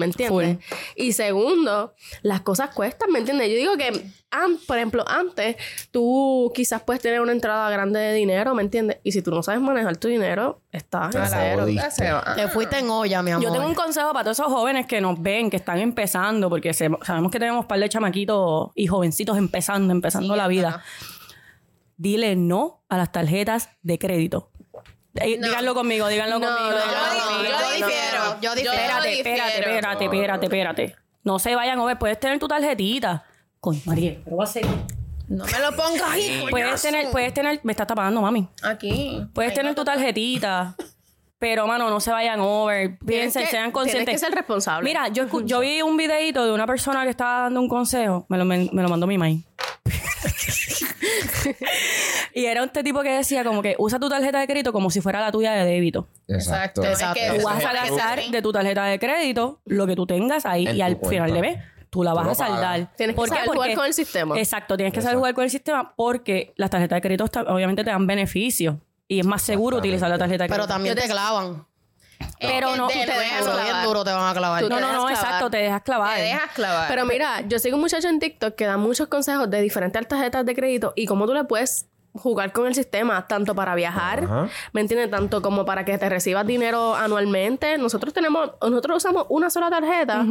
¿me 0.00 0.06
entiendes? 0.06 0.58
Y 0.96 1.12
segundo, 1.12 1.94
las 2.22 2.40
cosas 2.40 2.74
cuestan, 2.74 3.12
¿me 3.12 3.18
entiendes? 3.20 3.48
Yo 3.50 3.54
digo 3.56 3.76
que, 3.76 3.88
an- 4.30 4.58
por 4.66 4.76
ejemplo, 4.76 5.04
antes 5.06 5.56
tú 5.90 6.50
quizás 6.54 6.82
puedes 6.82 7.02
tener 7.02 7.20
una 7.20 7.32
entrada 7.32 7.70
grande 7.70 8.00
de 8.00 8.14
dinero, 8.14 8.54
¿me 8.54 8.62
entiendes? 8.62 8.98
Y 9.04 9.12
si 9.12 9.22
tú 9.22 9.30
no 9.30 9.42
sabes 9.42 9.60
manejar 9.60 9.96
tu 9.96 10.08
dinero, 10.08 10.60
estás 10.72 11.14
en 11.14 11.22
Te 11.22 11.28
cero. 11.90 12.22
va. 12.26 12.34
Te 12.34 12.48
fuiste 12.48 12.78
en 12.78 12.90
olla, 12.90 13.22
mi 13.22 13.30
amor. 13.30 13.44
Yo 13.44 13.52
tengo 13.52 13.66
un 13.66 13.74
consejo 13.74 14.12
para 14.12 14.24
todos 14.24 14.38
esos 14.40 14.52
jóvenes 14.52 14.86
que 14.86 15.00
nos 15.00 15.20
ven, 15.22 15.50
que 15.50 15.56
están 15.56 15.78
empezando, 15.78 16.48
porque 16.48 16.74
se- 16.74 16.90
sabemos 17.04 17.30
que 17.30 17.38
tenemos 17.38 17.62
un 17.62 17.68
par 17.68 17.78
de 17.78 17.88
chamaquitos 17.88 18.70
y 18.74 18.86
jovencitos 18.86 19.36
empezando, 19.38 19.92
empezando 19.92 20.34
Sí, 20.34 20.38
la 20.38 20.48
vida. 20.48 20.82
Dile 21.96 22.34
no 22.34 22.82
a 22.88 22.96
las 22.96 23.12
tarjetas 23.12 23.68
de 23.82 23.98
crédito. 23.98 24.49
Eh, 25.16 25.38
Díganlo 25.42 25.74
conmigo, 25.74 26.06
díganlo 26.08 26.38
No, 26.38 26.46
conmigo. 26.46 26.70
no, 26.70 26.76
no, 26.78 27.36
conmigo. 27.36 27.54
yo 27.60 27.70
difiero. 27.70 28.40
Yo 28.40 28.54
difiero. 28.54 28.72
Espérate, 28.76 29.08
difiero. 29.08 29.44
espérate, 29.44 29.58
espérate, 29.70 30.04
espérate, 30.04 30.46
espérate. 30.46 30.96
No 31.24 31.38
se 31.38 31.54
vayan 31.54 31.78
a 31.80 31.84
ver, 31.84 31.98
puedes 31.98 32.18
tener 32.20 32.38
tu 32.38 32.46
tarjetita. 32.48 33.24
Coño, 33.60 33.80
María, 33.84 34.16
pero 34.24 34.36
va 34.36 34.44
a 34.44 34.46
ser. 34.46 34.64
No 35.28 35.44
me 35.44 35.58
lo 35.60 35.76
pongas 35.76 36.02
ahí, 36.10 36.44
Puedes 36.50 36.82
tener, 36.82 37.10
puedes 37.10 37.32
tener, 37.34 37.60
me 37.62 37.72
estás 37.72 37.86
tapando, 37.86 38.20
mami. 38.20 38.48
Aquí. 38.62 39.24
Puedes 39.32 39.54
tener 39.54 39.74
tu 39.76 39.84
tarjetita, 39.84 40.74
pero 41.38 41.66
mano, 41.66 41.88
no 41.90 42.00
se 42.00 42.10
vayan 42.10 42.40
over. 42.40 42.98
Piensen, 42.98 43.42
que- 43.44 43.48
sean 43.50 43.62
tienes 43.64 43.72
conscientes. 43.74 44.14
que 44.14 44.18
ser 44.18 44.32
responsable. 44.34 44.88
Mira, 44.88 45.08
yo, 45.08 45.26
yo 45.44 45.60
vi 45.60 45.82
un 45.82 45.96
videito 45.96 46.44
de 46.44 46.52
una 46.52 46.66
persona 46.66 47.04
que 47.04 47.10
estaba 47.10 47.42
dando 47.42 47.60
un 47.60 47.68
consejo. 47.68 48.26
Me 48.28 48.38
lo, 48.38 48.44
me, 48.44 48.68
me 48.72 48.82
lo 48.82 48.88
mandó 48.88 49.06
mi 49.06 49.18
maíz. 49.18 49.44
Y 52.34 52.44
era 52.46 52.64
este 52.64 52.82
tipo 52.82 53.02
que 53.02 53.10
decía 53.10 53.44
como 53.44 53.62
que 53.62 53.74
usa 53.78 53.98
tu 53.98 54.08
tarjeta 54.08 54.40
de 54.40 54.46
crédito 54.46 54.72
como 54.72 54.90
si 54.90 55.00
fuera 55.00 55.20
la 55.20 55.32
tuya 55.32 55.52
de 55.52 55.64
débito. 55.64 56.06
Exacto. 56.28 56.84
Exacto. 56.84 57.20
Es 57.20 57.38
Tú 57.38 57.44
vas 57.44 57.64
a 57.64 57.72
gastar 57.72 58.22
de 58.30 58.42
tu 58.42 58.52
tarjeta 58.52 58.84
de 58.84 58.98
crédito 58.98 59.60
lo 59.66 59.86
que 59.86 59.96
tú 59.96 60.06
tengas 60.06 60.46
ahí 60.46 60.66
En 60.66 60.76
y 60.76 60.82
al 60.82 60.96
cuenta. 60.98 61.08
final 61.10 61.32
de 61.32 61.40
mes 61.40 61.58
tú 61.90 62.04
la 62.04 62.14
vas 62.14 62.28
a 62.28 62.34
saldar. 62.34 62.94
Tienes 62.96 63.16
que 63.16 63.26
saber 63.26 63.46
jugar 63.48 63.74
con 63.74 63.86
el 63.86 63.94
sistema. 63.94 64.38
Exacto, 64.38 64.76
tienes 64.76 64.94
que 64.94 65.02
saber 65.02 65.16
jugar 65.16 65.34
con 65.34 65.44
el 65.44 65.50
sistema 65.50 65.92
porque 65.96 66.52
las 66.56 66.70
tarjetas 66.70 66.96
de 66.96 67.00
crédito 67.02 67.24
obviamente 67.48 67.82
te 67.84 67.90
dan 67.90 68.06
beneficios 68.06 68.76
y 69.08 69.18
es 69.18 69.26
más 69.26 69.42
seguro 69.42 69.78
utilizar 69.78 70.08
la 70.08 70.18
tarjeta 70.18 70.44
de 70.44 70.48
crédito. 70.48 70.66
Pero 70.66 70.72
también 70.72 70.94
te 70.94 71.08
clavan. 71.08 71.66
Pero 72.40 72.76
no, 72.76 72.86
de 72.88 72.94
tú 72.94 73.00
te 73.00 73.06
dejas 73.06 73.44
bien 73.44 73.54
clavar. 73.54 73.84
duro 73.86 74.04
te 74.04 74.12
van 74.12 74.28
a 74.28 74.32
clavar. 74.38 74.62
No, 74.68 74.80
no, 74.80 74.92
no, 74.92 75.10
exacto, 75.10 75.50
te 75.50 75.58
dejas 75.58 75.82
clavar. 75.82 76.16
Te 76.16 76.22
dejas 76.22 76.50
clavar. 76.52 76.88
Pero 76.88 77.04
mira, 77.04 77.42
yo 77.42 77.58
sigo 77.58 77.76
un 77.76 77.82
muchacho 77.82 78.08
en 78.08 78.18
TikTok 78.18 78.54
que 78.54 78.64
da 78.66 78.76
muchos 78.76 79.08
consejos 79.08 79.50
de 79.50 79.60
diferentes 79.60 80.06
tarjetas 80.08 80.44
de 80.46 80.54
crédito 80.54 80.92
y 80.96 81.06
cómo 81.06 81.26
tú 81.26 81.34
le 81.34 81.44
puedes 81.44 81.86
jugar 82.12 82.52
con 82.52 82.66
el 82.66 82.74
sistema, 82.74 83.28
tanto 83.28 83.54
para 83.54 83.74
viajar, 83.76 84.24
Ajá. 84.24 84.48
¿me 84.72 84.80
entiendes? 84.80 85.10
Tanto 85.12 85.42
como 85.42 85.64
para 85.64 85.84
que 85.84 85.96
te 85.96 86.08
recibas 86.08 86.44
dinero 86.44 86.96
anualmente. 86.96 87.78
Nosotros 87.78 88.12
tenemos, 88.12 88.50
nosotros 88.60 88.96
usamos 88.96 89.26
una 89.28 89.48
sola 89.48 89.70
tarjeta, 89.70 90.24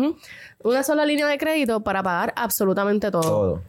una 0.64 0.84
sola 0.84 1.06
línea 1.06 1.26
de 1.28 1.38
crédito 1.38 1.80
para 1.82 2.04
pagar 2.04 2.34
absolutamente 2.36 3.12
todo. 3.12 3.22
Todo. 3.22 3.62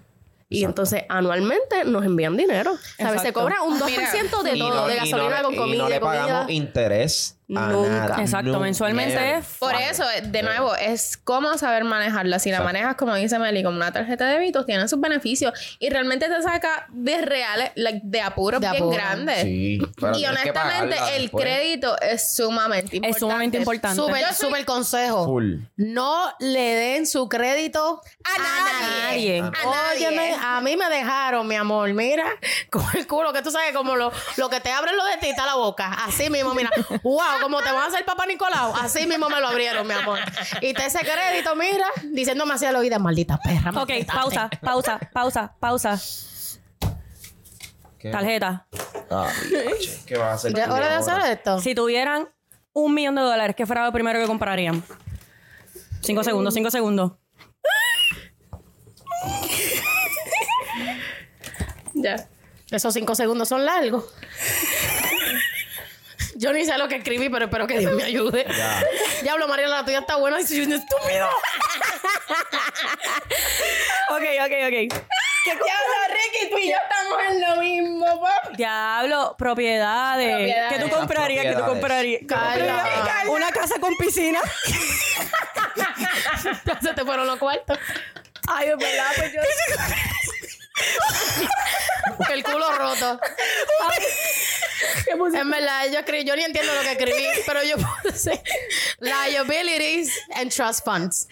Y 0.49 0.65
entonces 0.65 1.05
anualmente 1.09 1.85
nos 1.85 2.05
envían 2.05 2.37
dinero. 2.37 2.73
¿Sabes? 2.99 3.23
Se 3.23 3.33
cobra 3.33 3.63
un 3.63 3.79
2% 3.79 4.43
de 4.43 4.57
Y 4.57 4.59
todo, 4.59 4.75
no- 4.75 4.87
de 4.89 4.95
y 4.95 4.99
no 4.99 5.05
gasolina 5.05 5.37
le- 5.39 5.45
con 5.45 5.55
y 5.55 5.57
comida, 5.57 5.83
no 5.85 5.89
le 5.89 6.01
comida. 6.01 6.23
pagamos 6.27 6.51
interés 6.51 7.39
a 7.57 7.67
Nunca. 7.69 7.91
nada. 7.91 8.17
Exacto, 8.23 8.61
mensualmente 8.61 9.15
Never. 9.15 9.35
es 9.37 9.47
Por 9.59 9.75
eso, 9.75 10.05
eh, 10.11 10.23
de 10.23 10.43
nuevo, 10.43 10.75
es 10.77 11.17
cómo 11.17 11.57
saber 11.59 11.85
manejarla. 11.85 12.39
Si 12.39 12.51
la 12.51 12.61
manejas, 12.63 12.95
como 12.97 13.15
dice 13.15 13.39
Meli, 13.39 13.63
como 13.63 13.77
una 13.77 13.93
tarjeta 13.93 14.27
de 14.27 14.35
débitos, 14.35 14.67
tiene 14.67 14.87
sus 14.89 15.01
beneficios 15.01 15.53
y 15.79 15.89
realmente 15.91 16.29
te 16.29 16.43
saca 16.43 16.87
de 16.91 17.21
reales, 17.23 17.73
like, 17.77 18.01
de 18.05 18.21
apuros 18.21 18.61
bien 18.61 18.75
apuros. 18.75 18.95
grandes. 18.95 19.43
Sí, 19.43 19.79
pero 20.01 20.17
y 20.19 20.25
honestamente, 20.27 20.53
pagarla 20.53 21.17
el 21.17 21.23
después. 21.23 21.45
crédito 21.45 22.01
es 22.01 22.35
sumamente 22.37 22.97
importante. 22.97 23.09
Es 23.17 23.19
sumamente 23.21 23.59
importante. 23.59 23.97
Súper, 24.01 24.25
soy- 24.35 24.47
súper 24.49 24.65
consejo. 24.65 25.25
Full. 25.25 25.57
No 25.77 26.33
le 26.39 26.61
den 26.75 27.07
su 27.07 27.29
crédito 27.29 28.01
A 28.25 28.39
nadie. 28.39 29.41
nadie. 29.41 29.41
A 29.41 29.51
nadie. 29.51 30.07
Óyeme, 30.09 30.35
a 30.41 30.61
mí 30.61 30.77
me 30.77 30.89
dejaron, 30.89 31.47
mi 31.49 31.57
amor, 31.57 31.93
mira, 31.95 32.25
con 32.71 32.85
el 32.95 33.07
culo 33.07 33.33
que 33.33 33.43
tú 33.43 33.51
sabes, 33.51 33.73
como 33.75 33.97
lo, 33.97 34.13
lo 34.37 34.49
que 34.49 34.61
te 34.61 34.71
abren 34.71 34.97
los 34.97 35.07
de 35.07 35.17
ti 35.19 35.29
está 35.31 35.47
la 35.47 35.55
boca. 35.57 35.93
Así 36.07 36.31
mismo, 36.31 36.55
mira, 36.55 36.71
wow, 37.03 37.40
como 37.41 37.61
te 37.61 37.71
van 37.73 37.83
a 37.83 37.87
hacer 37.87 38.05
papá 38.05 38.27
Nicolau, 38.27 38.75
así 38.75 39.07
mismo 39.07 39.29
me 39.29 39.41
lo 39.41 39.49
abrieron, 39.49 39.87
mi 39.87 39.95
amor. 39.95 40.19
Y 40.61 40.75
te 40.75 40.87
ese 40.87 41.01
crédito, 41.01 41.55
mira, 41.57 41.87
diciéndome 42.05 42.55
así 42.55 42.67
al 42.67 42.77
oído, 42.77 42.99
maldita 43.01 43.39
perra. 43.39 43.71
Ok, 43.71 43.89
maldita 43.89 44.13
pausa, 44.13 44.51
pausa, 44.61 45.01
pausa, 45.13 45.55
pausa. 45.59 46.01
¿Qué? 47.99 48.11
Tarjeta. 48.11 48.67
Ah, 49.11 49.29
¿Qué 50.07 50.17
vas 50.17 50.29
a 50.29 50.33
hacer? 50.35 50.55
¿Ya 50.55 50.73
hora 50.73 50.89
de 50.89 50.95
hacer 50.95 51.33
esto? 51.33 51.61
Si 51.61 51.75
tuvieran 51.75 52.29
un 52.73 52.95
millón 52.95 53.15
de 53.17 53.23
dólares, 53.23 53.57
¿qué 53.57 53.67
fuera 53.67 53.85
lo 53.85 53.93
primero 53.93 54.19
que 54.21 54.27
comprarían? 54.27 54.83
Cinco 56.01 56.25
segundos, 56.25 56.55
cinco 56.55 56.71
segundos. 56.71 57.13
Ya. 61.95 62.27
Esos 62.71 62.95
cinco 62.95 63.15
segundos 63.15 63.49
son 63.49 63.65
largos. 63.65 64.05
Yo 66.37 66.53
ni 66.53 66.65
sé 66.65 66.79
lo 66.79 66.89
que 66.89 66.97
escribí, 66.97 67.29
pero 67.29 67.47
espero 67.47 67.67
que 67.67 67.79
Dios 67.79 67.93
me 67.95 68.05
ayude. 68.05 68.47
Ya. 68.49 68.83
Diablo, 69.23 69.49
María, 69.49 69.67
la 69.69 69.85
tuya 69.85 69.99
está 70.01 70.17
buena 70.17 70.41
y 70.41 70.47
soy 70.47 70.61
un 70.61 70.73
estúpido. 70.73 71.29
Ok, 74.11 74.23
ok, 74.45 74.53
ok. 74.67 74.77
Diablo, 75.45 75.97
Ricky, 76.13 76.51
tú 76.51 76.59
y 76.59 76.71
yo 76.71 76.77
estamos 76.83 77.19
en 77.31 77.41
lo 77.41 77.57
mismo, 77.57 78.21
papi. 78.21 78.57
Diablo, 78.57 79.35
propiedades. 79.39 80.37
Propiedades. 80.37 80.73
¿Qué 80.73 80.79
tú 80.85 80.91
comprarías? 80.91 81.45
¿Qué 81.47 81.53
tú 81.53 81.65
comprarías? 81.65 82.21
¿Qué 82.21 82.27
Carla. 82.27 82.85
Una 83.29 83.51
casa 83.51 83.77
con 83.81 83.97
piscina. 83.97 84.41
Se 86.83 86.93
te 86.95 87.05
fueron 87.05 87.27
los 87.27 87.39
cuartos. 87.39 87.79
Ay, 88.49 88.69
es 88.69 88.77
verdad, 88.77 89.07
pues 89.17 89.33
yo. 89.33 89.41
El 92.31 92.43
culo 92.45 92.73
roto. 92.77 93.21
En 95.35 95.51
verdad, 95.51 95.87
yo 95.93 95.99
escribí, 95.99 96.25
yo 96.25 96.37
ni 96.37 96.45
entiendo 96.45 96.73
lo 96.75 96.81
que 96.83 96.93
escribí, 96.93 97.27
pero 97.47 97.63
yo 97.63 97.77
puse 98.03 98.43
liabilities 99.01 100.19
and 100.35 100.53
trust 100.53 100.85
funds. 100.85 101.29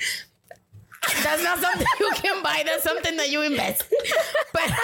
That's 1.23 1.43
not 1.43 1.59
something 1.61 1.87
you 2.01 2.11
can 2.21 2.43
buy, 2.43 2.63
that's 2.65 2.83
something 2.83 3.17
that 3.17 3.29
you 3.31 3.43
invest. 3.43 3.85
Pero, 4.53 4.75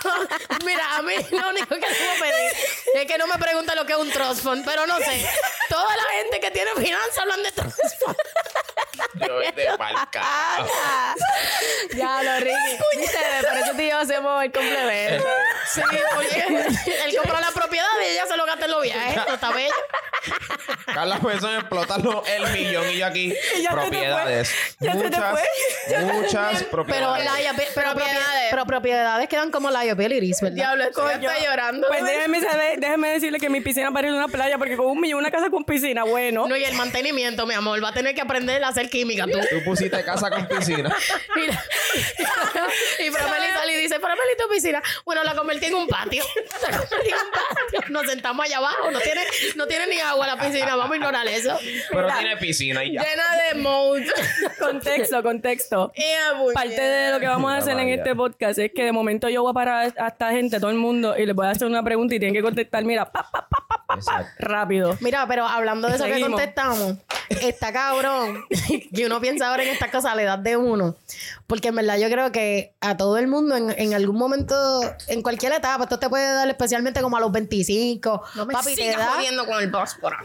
mira, 0.64 0.96
a 0.96 1.02
mí 1.02 1.14
lo 1.30 1.48
único 1.50 1.74
que 1.74 1.80
le 1.80 1.98
voy 1.98 2.16
a 2.16 2.20
pedir 2.20 2.52
es 2.94 3.06
que 3.06 3.18
no 3.18 3.26
me 3.26 3.36
pregunte 3.38 3.74
lo 3.74 3.84
que 3.84 3.92
es 3.92 3.98
un 3.98 4.10
trust 4.10 4.42
fund, 4.42 4.64
pero 4.64 4.86
no 4.86 4.98
sé. 4.98 5.28
Toda 5.68 5.96
la 5.96 6.04
gente 6.20 6.40
que 6.40 6.50
tiene 6.50 6.70
finanzas 6.76 7.18
hablan 7.18 7.42
de 7.42 7.52
trust 7.52 7.78
fund. 8.00 8.16
Yo 9.14 9.76
pa'l 9.76 9.96
carajo. 10.10 10.68
Ya 11.94 12.22
lo 12.22 12.36
Ricky. 12.40 12.76
Por 12.78 13.56
eso 13.58 13.72
tú 13.74 13.82
y 13.82 13.88
yo 13.90 13.98
hacemos 13.98 14.44
el 14.44 14.52
complemento. 14.52 15.26
Sí, 15.72 15.80
porque 16.14 16.44
él 17.04 17.16
compra 17.16 17.40
la 17.40 17.50
propiedad 17.50 17.86
y 18.02 18.12
ella 18.12 18.26
se 18.26 18.36
lo 18.36 18.46
gasta 18.46 18.64
en 18.66 18.70
los 18.70 18.82
viajes. 18.82 19.16
¿No 19.26 19.34
está 19.34 19.50
bello? 19.50 19.74
Carla 20.92 21.18
pensó 21.18 21.50
en 21.50 21.60
explotarlo 21.60 22.22
el 22.26 22.46
millón 22.52 22.88
y 22.90 22.98
yo 22.98 23.06
aquí. 23.06 23.34
ya 23.34 23.36
se 23.56 23.62
te 23.62 23.68
fue. 23.68 23.80
propiedades. 23.90 24.54
Ya 24.80 24.92
se 24.92 24.98
te 24.98 25.04
Muchas. 25.04 25.30
fue. 25.30 25.42
Muchas 26.04 26.58
Pero, 26.58 26.70
propiedades. 26.70 27.24
liabi- 27.26 27.66
pero, 27.74 27.90
Propiedades. 27.92 28.46
pero 28.50 28.66
propiedades 28.66 29.28
quedan 29.28 29.50
como 29.50 29.70
liabilities, 29.70 30.40
¿verdad? 30.40 30.56
Diablo, 30.56 30.84
estoy 30.84 31.12
hasta 31.14 31.38
llorando. 31.44 31.86
Pues 31.88 32.04
déjeme, 32.04 32.40
saber- 32.40 32.78
déjeme 32.80 33.08
decirle 33.10 33.38
que 33.38 33.48
mi 33.50 33.60
piscina 33.60 33.90
parece 33.92 34.14
una 34.14 34.28
playa 34.28 34.58
porque 34.58 34.76
con 34.76 34.86
un 34.86 35.00
millón 35.00 35.20
una 35.20 35.30
casa 35.30 35.48
con 35.50 35.64
piscina, 35.64 36.04
bueno. 36.04 36.46
No, 36.48 36.56
y 36.56 36.64
el 36.64 36.74
mantenimiento, 36.74 37.46
mi 37.46 37.54
amor, 37.54 37.82
va 37.82 37.88
a 37.90 37.94
tener 37.94 38.14
que 38.14 38.20
aprender 38.20 38.62
a 38.64 38.68
hacer 38.68 38.90
química 38.90 39.24
tú. 39.24 39.38
Tú 39.50 39.64
pusiste 39.64 40.02
casa 40.04 40.28
con 40.30 40.46
piscina. 40.46 40.94
Mira. 41.36 41.62
y 42.98 43.10
Promeli 43.10 43.46
sale 43.52 43.74
y 43.74 43.76
dice, 43.82 43.98
Promeli, 44.00 44.36
tu 44.38 44.48
piscina. 44.52 44.82
Bueno, 45.04 45.22
la 45.24 45.34
convertí 45.34 45.66
en 45.66 45.74
un 45.74 45.86
patio. 45.86 46.24
La 46.62 46.78
convertí 46.78 47.08
en 47.08 47.14
un 47.14 47.30
patio. 47.30 47.80
Nos 47.90 48.06
sentamos 48.06 48.44
allá 48.46 48.58
abajo. 48.58 48.90
No 48.90 48.98
tiene, 49.00 49.22
no 49.56 49.66
tiene 49.66 49.86
ni 49.86 50.00
agua 50.00 50.26
la 50.26 50.36
piscina. 50.38 50.76
Vamos 50.76 50.92
a 50.92 50.96
ignorar 50.96 51.26
eso. 51.28 51.58
Pero 51.90 52.08
tiene 52.18 52.36
piscina 52.36 52.84
y 52.84 52.94
ya. 52.94 53.02
Llena 53.02 53.24
de 53.48 53.54
modes. 53.60 54.12
Contexto, 54.58 55.22
contexto. 55.22 55.92
Parte 56.54 56.80
de 56.80 57.12
lo 57.12 57.20
que 57.20 57.26
vamos 57.26 57.52
a 57.52 57.58
hacer 57.58 57.78
en 57.78 57.88
este 57.88 58.14
podcast 58.14 58.58
es 58.58 58.72
que 58.74 58.84
de 58.84 58.92
momento 58.92 59.28
yo 59.28 59.42
voy 59.42 59.50
a 59.50 59.54
parar 59.54 59.92
a 59.96 60.08
esta 60.08 60.30
gente, 60.30 60.58
todo 60.58 60.70
el 60.70 60.76
mundo, 60.76 61.16
y 61.16 61.24
les 61.24 61.34
voy 61.34 61.46
a 61.46 61.50
hacer 61.50 61.66
una 61.68 61.82
pregunta 61.82 62.14
y 62.14 62.18
tienen 62.18 62.34
que 62.34 62.42
contestar, 62.42 62.84
mira, 62.84 63.10
pa, 63.10 63.28
pa, 63.30 63.48
pa, 63.48 63.66
pa, 63.68 63.84
pa, 63.86 63.94
Exacto. 63.94 64.30
rápido. 64.38 64.96
Mira, 65.00 65.26
pero 65.28 65.46
hablando 65.46 65.88
de 65.88 65.96
eso 65.96 66.04
que 66.04 66.20
contestamos, 66.20 66.96
está 67.28 67.72
cabrón. 67.72 68.44
y 68.68 69.04
uno 69.04 69.20
piensa 69.20 69.48
ahora 69.48 69.62
en 69.62 69.70
estas 69.70 69.90
cosas 69.90 70.12
a 70.12 70.14
la 70.14 70.22
edad 70.22 70.38
de 70.38 70.56
uno. 70.56 70.96
Porque 71.46 71.68
en 71.68 71.76
verdad 71.76 71.98
yo 71.98 72.08
creo 72.08 72.32
que 72.32 72.74
a 72.80 72.96
todo 72.96 73.16
el 73.18 73.28
mundo 73.28 73.56
en, 73.56 73.74
en 73.78 73.94
algún 73.94 74.16
momento, 74.16 74.54
en 75.08 75.22
cualquier 75.22 75.52
etapa, 75.52 75.84
esto 75.84 75.98
te 75.98 76.08
puede 76.08 76.32
dar 76.32 76.48
especialmente 76.48 77.02
como 77.02 77.16
a 77.16 77.20
los 77.20 77.30
25. 77.30 78.22
No 78.34 78.46
me 78.46 78.54
papi, 78.54 78.74
te 78.74 78.96
da. 78.96 79.12
jodiendo 79.14 79.46
con 79.46 79.62
el 79.62 79.70
bósforo. 79.70 80.16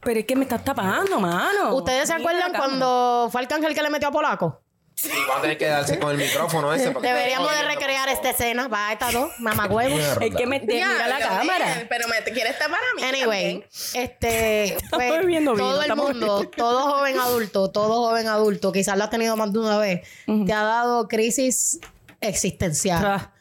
Pero 0.00 0.20
es 0.20 0.26
que 0.26 0.36
me 0.36 0.44
estás 0.44 0.64
tapando, 0.64 1.18
mano. 1.18 1.74
¿Ustedes 1.74 2.08
se 2.08 2.14
acuerdan 2.14 2.52
cuando 2.52 3.28
fue 3.32 3.40
Arcángel 3.42 3.74
que 3.74 3.82
le 3.82 3.90
metió 3.90 4.08
a 4.08 4.12
Polaco? 4.12 4.60
Y 5.04 5.28
va 5.30 5.38
a 5.38 5.40
tener 5.40 5.56
que 5.58 5.66
darse 5.66 5.98
con 5.98 6.10
el 6.10 6.16
micrófono 6.18 6.72
ese. 6.72 6.90
porque- 6.90 7.08
Deberíamos 7.08 7.50
de 7.52 7.62
recrear 7.62 8.08
esta 8.08 8.30
escena. 8.30 8.68
Va, 8.68 8.92
estas 8.92 9.12
dos, 9.12 9.30
mamagüevos. 9.38 9.98
Mierda. 9.98 10.24
Es 10.26 10.34
que 10.34 10.46
me 10.46 10.60
mira 10.60 11.06
la 11.08 11.18
cámara. 11.18 11.74
bien, 11.74 11.86
Pero 11.88 12.08
me 12.08 12.22
quieres 12.32 12.58
tapar 12.58 12.78
a 12.80 12.96
mí. 12.96 13.02
Anyway, 13.02 13.64
este, 13.94 14.76
pues, 14.90 15.26
vino, 15.26 15.54
todo 15.54 15.82
el 15.82 15.94
mundo, 15.96 16.50
todo 16.56 16.82
joven 16.92 17.18
adulto, 17.18 17.70
todo 17.70 18.06
joven 18.08 18.26
adulto, 18.26 18.72
quizás 18.72 18.96
lo 18.98 19.04
has 19.04 19.10
tenido 19.10 19.36
más 19.36 19.52
de 19.52 19.58
una 19.58 19.78
vez, 19.78 20.06
te 20.46 20.52
ha 20.52 20.62
dado 20.62 21.06
crisis 21.08 21.78
existencial. 22.20 23.04
Ah, 23.04 23.32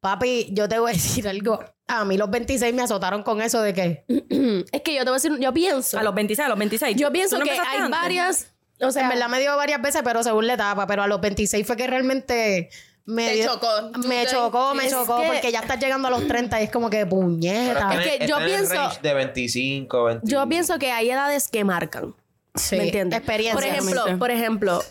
Papi, 0.00 0.48
yo 0.52 0.68
te 0.68 0.78
voy 0.78 0.90
a 0.90 0.94
decir 0.94 1.26
algo. 1.28 1.58
A 1.88 2.04
mí 2.04 2.16
los 2.16 2.30
26 2.30 2.72
me 2.74 2.82
azotaron 2.82 3.22
con 3.22 3.40
eso 3.42 3.60
de 3.62 3.72
que 3.74 4.04
Es 4.72 4.80
que 4.82 4.94
yo 4.94 5.00
te 5.04 5.10
voy 5.10 5.18
a 5.18 5.20
decir, 5.20 5.32
yo 5.38 5.52
pienso. 5.52 5.98
a 5.98 6.02
los 6.02 6.14
26, 6.14 6.46
a 6.46 6.48
los 6.48 6.58
26. 6.58 6.96
Yo 6.96 7.08
¿Tú 7.08 7.12
pienso 7.12 7.38
no 7.38 7.44
que 7.44 7.50
hay 7.52 7.58
antes? 7.78 7.90
varias. 7.90 8.52
O 8.80 8.90
sea, 8.90 9.02
en 9.04 9.08
verdad 9.08 9.28
me 9.28 9.40
dio 9.40 9.56
varias 9.56 9.80
veces, 9.80 10.02
pero 10.04 10.22
según 10.22 10.46
la 10.46 10.54
etapa, 10.54 10.86
pero 10.86 11.02
a 11.02 11.06
los 11.06 11.20
26 11.20 11.66
fue 11.66 11.76
que 11.76 11.86
realmente 11.86 12.68
me 13.06 13.34
dio- 13.34 13.52
chocó. 13.54 13.68
Me 14.08 14.24
te- 14.24 14.30
chocó, 14.32 14.74
me 14.74 14.86
es 14.86 14.92
chocó, 14.92 15.20
que- 15.20 15.26
porque 15.28 15.52
ya 15.52 15.60
estás 15.60 15.78
llegando 15.80 16.08
a 16.08 16.10
los 16.10 16.26
30 16.26 16.60
y 16.60 16.64
es 16.64 16.70
como 16.70 16.90
que 16.90 17.06
puñeta. 17.06 17.94
es 17.94 18.00
que 18.10 18.18
que 18.18 18.26
yo 18.26 18.36
pienso- 18.44 18.90
de 19.00 19.14
25, 19.14 20.04
20. 20.04 20.26
yo 20.30 20.46
pienso 20.48 20.78
que 20.78 20.90
hay 20.92 21.10
edades 21.10 21.48
que 21.48 21.64
marcan. 21.64 22.14
Sí, 22.54 22.76
¿Me 22.76 22.84
entiendes? 22.84 23.18
Experiencia. 23.18 23.54
Por 23.54 23.64
ejemplo, 23.64 24.18
por 24.18 24.30
ejemplo, 24.30 24.82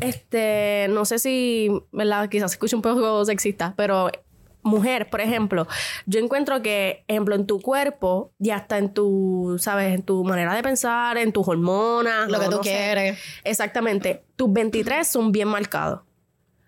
este, 0.00 0.86
no 0.90 1.04
sé 1.04 1.18
si, 1.18 1.70
¿verdad? 1.92 2.28
Quizás 2.28 2.50
se 2.50 2.54
escuche 2.56 2.76
un 2.76 2.82
poco 2.82 3.24
sexista, 3.24 3.74
pero 3.76 4.10
mujer, 4.64 5.08
por 5.10 5.20
ejemplo, 5.20 5.68
yo 6.06 6.18
encuentro 6.20 6.60
que, 6.62 7.04
ejemplo, 7.06 7.34
en 7.36 7.46
tu 7.46 7.60
cuerpo 7.60 8.32
y 8.40 8.50
hasta 8.50 8.78
en 8.78 8.92
tu, 8.92 9.56
¿sabes? 9.60 9.94
En 9.94 10.02
tu 10.02 10.24
manera 10.24 10.54
de 10.54 10.62
pensar, 10.62 11.16
en 11.18 11.32
tus 11.32 11.46
hormonas. 11.46 12.28
Lo 12.28 12.40
que 12.40 12.46
tú 12.46 12.50
no 12.56 12.62
sé. 12.62 12.70
quieres. 12.70 13.18
Exactamente. 13.44 14.24
Tus 14.36 14.52
23 14.52 15.06
son 15.06 15.30
bien 15.30 15.48
marcados. 15.48 16.00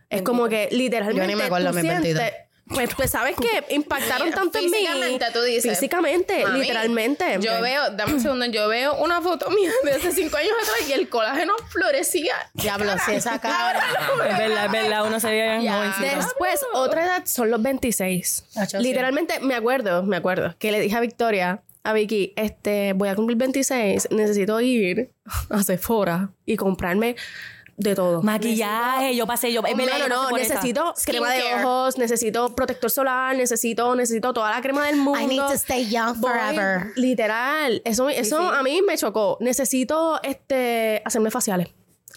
Es 0.09 0.23
como 0.23 0.47
que 0.49 0.69
literalmente. 0.71 1.23
Yo 1.23 1.27
ni 1.27 1.35
me 1.35 1.45
acuerdo 1.45 1.73
tú 1.73 1.79
sientes- 1.81 2.03
23. 2.15 2.46
Pues, 2.69 2.91
pues 2.97 3.11
sabes 3.13 3.37
que 3.37 3.75
impactaron 3.75 4.31
tanto 4.35 4.59
en 4.59 4.65
mí. 4.67 4.71
Físicamente, 4.73 5.27
tú 5.33 5.43
dices. 5.43 5.79
Físicamente, 5.79 6.43
Mami, 6.45 6.61
literalmente. 6.61 7.39
Yo 7.41 7.61
veo, 7.61 7.91
dame 7.91 8.15
un 8.15 8.21
segundo, 8.21 8.47
yo 8.47 8.69
veo 8.69 8.95
una 8.97 9.21
foto 9.21 9.51
mía 9.51 9.71
de 9.85 9.93
hace 9.93 10.13
cinco 10.13 10.37
años 10.37 10.53
atrás 10.63 10.89
y 10.89 10.93
el 10.93 11.09
colágeno 11.09 11.55
florecía. 11.69 12.35
Diablo, 12.55 12.93
si 13.05 13.13
esa 13.13 13.39
cara. 13.41 13.85
Es 14.29 14.39
verdad, 14.39 14.67
es 14.67 14.73
verdad, 14.73 15.07
uno 15.07 15.21
se 15.21 15.31
ve 15.31 15.59
bien 15.59 15.73
jovencito. 15.73 16.17
Después, 16.17 16.61
otra 16.75 17.05
edad 17.05 17.23
son 17.27 17.51
los 17.51 17.63
26. 17.63 18.45
Acho, 18.57 18.79
sí. 18.79 18.83
Literalmente, 18.83 19.39
me 19.41 19.55
acuerdo, 19.55 20.03
me 20.03 20.17
acuerdo, 20.17 20.55
que 20.59 20.73
le 20.73 20.81
dije 20.81 20.97
a 20.97 21.01
Victoria, 21.01 21.63
a 21.85 21.93
Vicky, 21.93 22.33
este, 22.35 22.95
voy 22.95 23.09
a 23.09 23.15
cumplir 23.15 23.39
26, 23.39 24.09
necesito 24.11 24.61
ir 24.61 25.13
a 25.51 25.63
Sephora 25.63 26.31
y 26.45 26.57
comprarme 26.57 27.15
de 27.77 27.95
todo. 27.95 28.23
Maquillaje, 28.23 29.15
yo 29.15 29.27
pasé, 29.27 29.53
yo. 29.53 29.63
Es 29.67 29.77
verdad, 29.77 29.99
no, 29.99 30.09
no, 30.09 30.31
no, 30.31 30.37
necesito 30.37 30.95
crema 31.05 31.31
de 31.33 31.55
ojos, 31.57 31.99
necesito 31.99 32.55
protector 32.55 32.91
solar, 32.91 33.37
necesito, 33.37 33.95
necesito 33.95 34.33
toda 34.33 34.51
la 34.51 34.63
crema 34.63 34.87
del 34.87 34.97
mundo. 34.97 35.21
I 35.21 35.27
need 35.27 35.41
to 35.43 35.53
stay 35.53 35.89
young 35.89 36.19
Voy- 36.21 36.31
forever. 36.33 36.93
literal, 36.97 37.83
eso, 37.85 38.09
eso 38.09 38.39
a 38.51 38.63
mí 38.63 38.81
me 38.87 38.97
chocó. 38.97 39.37
Necesito 39.41 40.21
este 40.23 41.03
hacerme 41.05 41.31
faciales. 41.31 41.69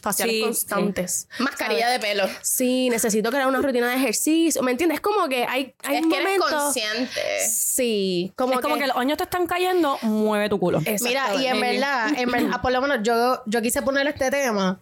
Faciales 0.01 0.33
Sí, 0.35 0.41
constantes. 0.43 1.27
Mascarilla 1.39 1.89
de 1.89 1.99
pelo. 1.99 2.23
Sí, 2.41 2.89
necesito 2.89 3.29
crear 3.31 3.47
una 3.47 3.61
rutina 3.61 3.89
de 3.89 3.95
ejercicio. 3.97 4.63
¿Me 4.63 4.71
entiendes? 4.71 5.01
Como 5.01 5.27
que 5.27 5.43
hay, 5.43 5.75
hay 5.83 5.98
es 5.98 6.07
que 6.07 6.15
eres 6.22 6.39
momentos. 6.39 6.50
consciente. 6.63 7.22
Sí, 7.50 8.31
como 8.37 8.53
es 8.53 8.59
como 8.61 8.77
que 8.77 8.87
los 8.87 8.95
años 8.95 9.17
te 9.17 9.25
están 9.25 9.45
cayendo, 9.45 9.98
mueve 10.03 10.48
tu 10.48 10.57
culo. 10.57 10.79
Mira, 11.01 11.35
y 11.35 11.48
en 11.48 11.59
verdad, 11.59 12.11
en 12.15 12.31
verdad, 12.31 12.61
por 12.61 12.72
lo 12.72 12.81
menos 12.81 13.00
yo, 13.03 13.41
yo 13.45 13.61
quise 13.61 13.81
poner 13.81 14.07
este 14.07 14.31
tema 14.31 14.79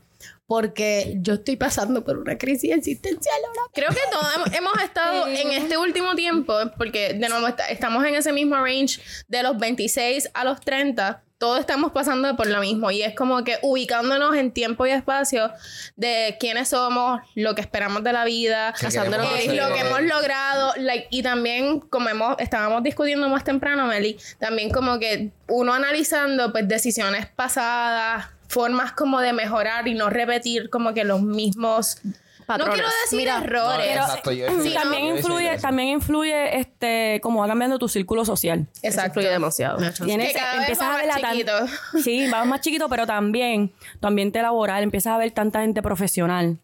porque 0.48 1.16
yo 1.20 1.34
estoy 1.36 1.58
pasando 1.58 2.04
por 2.04 2.18
una 2.18 2.38
crisis 2.38 2.72
existencial 2.72 3.36
ahora. 3.48 3.62
Creo 3.74 3.90
que 3.90 4.00
todos 4.12 4.54
hemos- 4.56 4.82
estado 4.82 5.28
en 5.28 5.52
este 5.52 5.78
último 5.78 6.16
tiempo, 6.16 6.54
porque 6.78 7.14
de 7.14 7.30
nuevo 7.30 7.48
está- 7.48 7.68
estamos 7.68 8.06
en 8.06 8.16
ese 8.16 8.32
mismo 8.32 8.56
range 8.56 9.02
de 9.28 9.44
los 9.44 9.58
26 9.58 10.30
a 10.34 10.44
los 10.46 10.62
30. 10.62 11.24
Todos 11.38 11.60
estamos 11.60 11.92
pasando 11.92 12.36
por 12.36 12.48
lo 12.48 12.60
mismo 12.62 12.90
y 12.90 13.04
es 13.04 13.14
como 13.14 13.44
que 13.44 13.60
ubicándonos 13.62 14.36
en 14.36 14.52
tiempo 14.52 14.88
y 14.88 14.90
espacio 14.92 15.52
de 15.96 16.36
quiénes 16.40 16.70
somos, 16.70 17.22
lo 17.36 17.54
que 17.54 17.62
esperamos 17.62 18.04
de 18.04 18.12
la 18.14 18.26
vida, 18.26 18.74
¿Qué 18.80 18.88
queremos 18.88 19.18
eh, 19.20 19.38
hacer? 19.50 19.56
lo 19.56 19.72
que 19.72 19.82
hemos 19.82 20.02
logrado 20.02 20.74
like, 20.78 21.08
y 21.12 21.22
también 21.22 21.80
como 21.82 22.10
hemos, 22.10 22.38
estábamos 22.40 22.82
discutiendo 22.82 23.30
más 23.30 23.44
temprano, 23.44 23.86
Meli, 23.86 24.18
también 24.40 24.72
como 24.72 24.98
que 24.98 25.30
uno 25.48 25.74
analizando 25.76 26.52
pues 26.52 26.68
decisiones 26.68 27.28
pasadas, 27.28 28.30
formas 28.48 28.92
como 28.94 29.20
de 29.20 29.34
mejorar 29.34 29.88
y 29.88 29.94
no 29.94 30.10
repetir 30.10 30.70
como 30.70 30.94
que 30.94 31.04
los 31.04 31.22
mismos... 31.22 32.00
Patrones. 32.46 32.78
No 32.78 32.82
quiero 32.82 32.90
decir 33.04 33.18
Mira, 33.20 33.40
No, 33.40 33.44
errores. 33.46 33.88
exacto, 33.90 34.32
yo- 34.32 34.48
Sí, 34.64 34.74
también 34.74 35.06
yo 35.08 35.16
influye, 35.18 35.58
también 35.58 35.90
influye 35.90 36.58
este, 36.58 37.20
como 37.22 37.42
va 37.42 37.48
cambiando 37.48 37.78
tu 37.78 37.90
círculo 37.90 38.24
social. 38.24 38.68
Exacto. 38.82 39.20
Influye 39.20 39.30
demasiado. 39.32 39.80
Tienes, 40.06 40.30
Que 40.30 40.34
cada 40.40 40.52
vez 40.54 40.62
empiezas 40.62 40.88
va 40.88 40.94
a 40.94 40.98
ver 40.98 41.08
más 41.08 41.22
tan- 41.22 41.32
chiquito. 41.34 41.52
Sí, 42.06 42.30
vas 42.32 42.48
más 42.48 42.62
chiquito, 42.62 42.88
pero 42.88 43.06
también 43.06 43.74
tu 44.00 44.08
ambiente 44.08 44.42
laboral, 44.42 44.82
empiezas 44.82 45.12
a 45.14 45.18
ver 45.18 45.32
tanta 45.32 45.60
gente 45.60 45.82
profesional, 45.82 46.58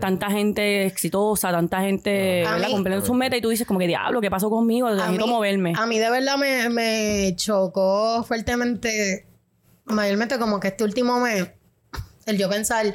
tanta 0.00 0.30
gente 0.30 0.86
exitosa, 0.86 1.50
tanta 1.52 1.82
gente 1.82 2.44
cumpliendo 2.70 3.04
sus 3.04 3.14
metas 3.14 3.38
y 3.38 3.42
tú 3.42 3.50
dices 3.50 3.66
como 3.66 3.78
que 3.78 3.88
diablo, 3.88 4.22
¿qué 4.22 4.30
pasó 4.30 4.48
conmigo? 4.48 4.88
Necesito 4.88 5.26
moverme. 5.26 5.74
a 5.76 5.84
mí 5.84 5.98
de 5.98 6.08
verdad 6.08 6.38
me, 6.38 6.70
me 6.70 7.34
chocó 7.36 8.24
fuertemente, 8.26 9.26
mayormente 9.86 10.38
como 10.38 10.60
que 10.60 10.68
este 10.68 10.84
último 10.84 11.18
mes, 11.20 11.48
el 12.26 12.38
yo 12.38 12.48
pensar, 12.48 12.94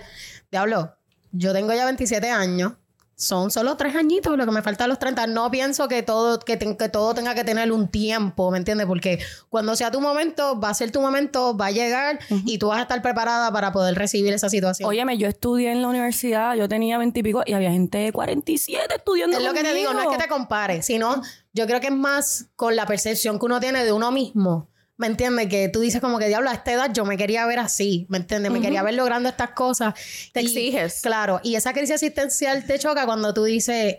diablo, 0.51 0.93
yo 1.31 1.53
tengo 1.53 1.73
ya 1.73 1.85
27 1.85 2.29
años, 2.29 2.73
son 3.15 3.51
solo 3.51 3.77
tres 3.77 3.95
añitos 3.95 4.35
lo 4.35 4.45
que 4.47 4.51
me 4.51 4.63
falta 4.63 4.85
a 4.85 4.87
los 4.87 4.97
30. 4.97 5.27
No 5.27 5.51
pienso 5.51 5.87
que 5.87 6.01
todo, 6.01 6.39
que, 6.39 6.57
ten- 6.57 6.75
que 6.75 6.89
todo 6.89 7.13
tenga 7.13 7.35
que 7.35 7.43
tener 7.43 7.71
un 7.71 7.87
tiempo, 7.87 8.49
¿me 8.49 8.57
entiendes? 8.57 8.87
Porque 8.87 9.19
cuando 9.47 9.75
sea 9.75 9.91
tu 9.91 10.01
momento, 10.01 10.59
va 10.59 10.69
a 10.69 10.73
ser 10.73 10.89
tu 10.91 10.99
momento, 11.01 11.55
va 11.55 11.67
a 11.67 11.71
llegar 11.71 12.17
y 12.47 12.57
tú 12.57 12.69
vas 12.69 12.79
a 12.79 12.81
estar 12.81 12.99
preparada 13.03 13.51
para 13.53 13.71
poder 13.71 13.93
recibir 13.93 14.33
esa 14.33 14.49
situación. 14.49 14.89
Óyeme, 14.89 15.19
yo 15.19 15.27
estudié 15.27 15.71
en 15.71 15.83
la 15.83 15.87
universidad, 15.89 16.55
yo 16.55 16.67
tenía 16.67 16.97
20 16.97 17.19
y 17.19 17.23
pico 17.23 17.43
y 17.45 17.53
había 17.53 17.69
gente 17.71 17.99
de 17.99 18.11
47 18.11 18.95
estudiando 18.95 19.37
Es 19.37 19.43
lo 19.43 19.53
que 19.53 19.61
te 19.61 19.73
digo, 19.75 19.93
no 19.93 20.01
es 20.01 20.07
que 20.17 20.23
te 20.23 20.27
compares, 20.27 20.83
sino 20.87 21.21
yo 21.53 21.67
creo 21.67 21.79
que 21.79 21.87
es 21.87 21.93
más 21.93 22.47
con 22.55 22.75
la 22.75 22.87
percepción 22.87 23.37
que 23.37 23.45
uno 23.45 23.59
tiene 23.59 23.85
de 23.85 23.91
uno 23.91 24.11
mismo. 24.11 24.70
¿Me 25.01 25.07
entiendes? 25.07 25.47
Que 25.47 25.67
tú 25.67 25.79
dices 25.79 25.99
como 25.99 26.19
que 26.19 26.27
diablo, 26.27 26.51
a 26.51 26.53
esta 26.53 26.71
edad 26.73 26.91
yo 26.93 27.05
me 27.05 27.17
quería 27.17 27.43
ver 27.47 27.57
así, 27.57 28.05
¿me 28.07 28.17
entiendes? 28.19 28.51
Me 28.51 28.61
quería 28.61 28.83
ver 28.83 28.93
logrando 28.93 29.29
estas 29.29 29.49
cosas. 29.49 29.95
Te 30.31 30.43
Y- 30.43 30.45
exiges. 30.45 31.01
Claro, 31.01 31.41
y 31.43 31.55
esa 31.55 31.73
crisis 31.73 31.95
existencial 31.95 32.67
te 32.67 32.77
choca 32.77 33.07
cuando 33.07 33.33
tú 33.33 33.45
dices, 33.45 33.95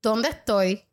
¿dónde 0.00 0.30
estoy? 0.30 0.84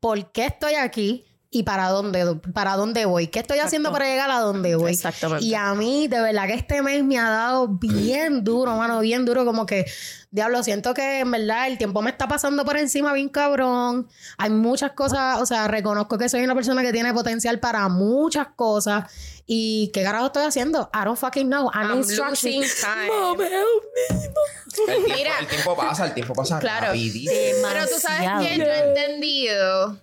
¿Por 0.00 0.32
qué 0.32 0.46
estoy 0.46 0.76
aquí? 0.76 1.26
¿Y 1.56 1.62
para 1.62 1.88
dónde, 1.88 2.34
para 2.52 2.74
dónde 2.76 3.04
voy? 3.06 3.28
¿Qué 3.28 3.38
estoy 3.38 3.60
haciendo 3.60 3.92
para 3.92 4.06
llegar 4.06 4.28
a 4.28 4.40
dónde 4.40 4.74
voy? 4.74 4.90
Exactamente. 4.90 5.44
Y 5.44 5.54
a 5.54 5.72
mí, 5.74 6.08
de 6.08 6.20
verdad 6.20 6.48
que 6.48 6.54
este 6.54 6.82
mes 6.82 7.04
me 7.04 7.16
ha 7.16 7.30
dado 7.30 7.68
bien 7.68 8.42
duro, 8.42 8.74
mano, 8.76 8.98
bien 8.98 9.24
duro. 9.24 9.44
Como 9.44 9.64
que, 9.64 9.86
diablo, 10.32 10.64
siento 10.64 10.94
que 10.94 11.20
en 11.20 11.30
verdad 11.30 11.68
el 11.68 11.78
tiempo 11.78 12.02
me 12.02 12.10
está 12.10 12.26
pasando 12.26 12.64
por 12.64 12.76
encima 12.76 13.12
bien 13.12 13.28
cabrón. 13.28 14.08
Hay 14.36 14.50
muchas 14.50 14.92
cosas, 14.92 15.40
o 15.40 15.46
sea, 15.46 15.68
reconozco 15.68 16.18
que 16.18 16.28
soy 16.28 16.42
una 16.42 16.56
persona 16.56 16.82
que 16.82 16.92
tiene 16.92 17.14
potencial 17.14 17.60
para 17.60 17.88
muchas 17.88 18.48
cosas. 18.56 19.04
¿Y 19.46 19.92
qué 19.94 20.02
carajo 20.02 20.26
estoy 20.26 20.42
haciendo? 20.44 20.90
I 20.92 21.04
don't 21.04 21.16
fucking 21.18 21.46
know. 21.48 21.70
I'm 21.72 21.98
instructions. 21.98 22.42
losing 22.42 22.62
time. 22.80 23.10
El 23.36 24.96
tiempo, 24.96 25.14
Mira. 25.14 25.38
el 25.38 25.46
tiempo 25.46 25.76
pasa, 25.76 26.06
el 26.06 26.14
tiempo 26.14 26.34
pasa 26.34 26.58
Claro. 26.58 26.86
rapidísimo. 26.88 27.68
Pero 27.68 27.86
tú 27.86 28.00
sabes 28.00 28.48
que 28.48 28.56
yo 28.58 28.64
he 28.64 28.88
entendido, 28.88 30.00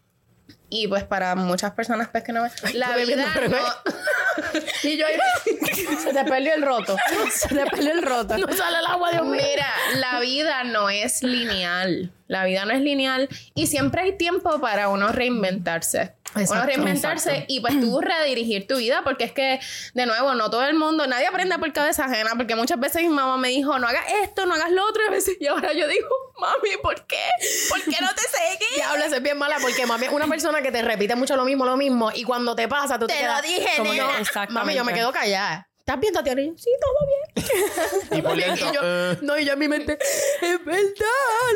y 0.73 0.87
pues 0.87 1.03
para 1.03 1.35
muchas 1.35 1.73
personas 1.73 2.07
pues 2.09 2.23
que 2.23 2.31
no 2.31 2.43
ven, 2.43 2.51
la 2.73 2.95
vida 2.95 3.25
no... 3.49 3.57
Y 4.83 4.97
yo 4.97 5.05
se 5.99 6.13
te 6.13 6.23
perdió 6.23 6.53
el 6.53 6.61
roto. 6.61 6.95
Se 7.31 7.49
te 7.49 7.65
perdió 7.65 7.91
el 7.91 8.01
roto. 8.01 8.37
No 8.37 8.47
sale 8.53 8.79
el 8.79 8.85
agua, 8.85 9.11
Dios 9.11 9.25
mío. 9.25 9.41
Mira, 9.41 9.67
la 9.95 10.19
vida 10.21 10.63
no 10.63 10.89
es 10.89 11.23
lineal. 11.23 12.11
La 12.27 12.45
vida 12.45 12.63
no 12.65 12.71
es 12.71 12.81
lineal 12.81 13.27
y 13.53 13.67
siempre 13.67 14.01
hay 14.01 14.17
tiempo 14.17 14.61
para 14.61 14.87
uno 14.87 15.09
reinventarse. 15.09 16.13
Exacto, 16.35 16.65
reinventarse 16.65 17.29
exacto. 17.29 17.53
y 17.53 17.59
pues 17.59 17.79
tú 17.79 18.01
redirigir 18.01 18.67
tu 18.67 18.77
vida 18.77 19.01
porque 19.03 19.25
es 19.25 19.31
que, 19.31 19.59
de 19.93 20.05
nuevo, 20.05 20.33
no 20.35 20.49
todo 20.49 20.63
el 20.63 20.75
mundo, 20.75 21.07
nadie 21.07 21.27
aprende 21.27 21.57
por 21.59 21.71
cabeza 21.73 22.05
ajena 22.05 22.31
porque 22.35 22.55
muchas 22.55 22.79
veces 22.79 23.01
mi 23.03 23.09
mamá 23.09 23.37
me 23.37 23.49
dijo, 23.49 23.77
no 23.79 23.87
hagas 23.87 24.05
esto, 24.23 24.45
no 24.45 24.53
hagas 24.53 24.71
lo 24.71 24.85
otro 24.85 25.03
y, 25.05 25.07
a 25.07 25.11
veces, 25.11 25.37
y 25.39 25.47
ahora 25.47 25.73
yo 25.73 25.87
digo, 25.87 26.09
mami, 26.39 26.77
¿por 26.81 27.05
qué? 27.05 27.23
¿Por 27.69 27.81
qué 27.81 27.97
no 28.01 28.09
te 28.13 28.21
seguí? 28.21 28.81
Eso 29.05 29.15
es 29.15 29.23
bien 29.23 29.37
mala 29.37 29.57
porque 29.61 29.85
mami 29.85 30.05
es 30.05 30.11
una 30.11 30.27
persona 30.27 30.61
que 30.61 30.71
te 30.71 30.81
repite 30.81 31.15
mucho 31.15 31.35
lo 31.35 31.43
mismo, 31.43 31.65
lo 31.65 31.75
mismo. 31.75 32.11
Y 32.13 32.23
cuando 32.23 32.55
te 32.55 32.67
pasa, 32.67 32.99
tú 32.99 33.07
te, 33.07 33.13
Te 33.13 33.21
lo 33.21 33.27
quedas 33.27 33.41
dije, 33.41 33.69
como 33.77 33.91
nena. 33.91 34.07
que, 34.15 34.21
Exactamente. 34.21 34.53
Mami, 34.53 34.75
yo 34.75 34.85
me 34.85 34.93
quedo 34.93 35.11
callada. 35.11 35.70
¿Estás 35.91 35.99
bien, 35.99 36.13
Tatiana? 36.13 36.41
Y 36.41 36.47
yo, 36.47 36.53
sí, 36.55 36.69
todo 36.79 36.93
bien. 37.05 37.21
Y 38.17 38.21
por 38.21 38.35
dentro, 38.37 38.65
Y 38.69 38.73
yo, 38.73 38.79
eh, 38.81 39.17
no, 39.21 39.37
y 39.37 39.43
yo 39.45 39.53
en 39.53 39.59
mi 39.59 39.67
mente, 39.67 39.97
es 40.41 40.65
verdad 40.65 40.85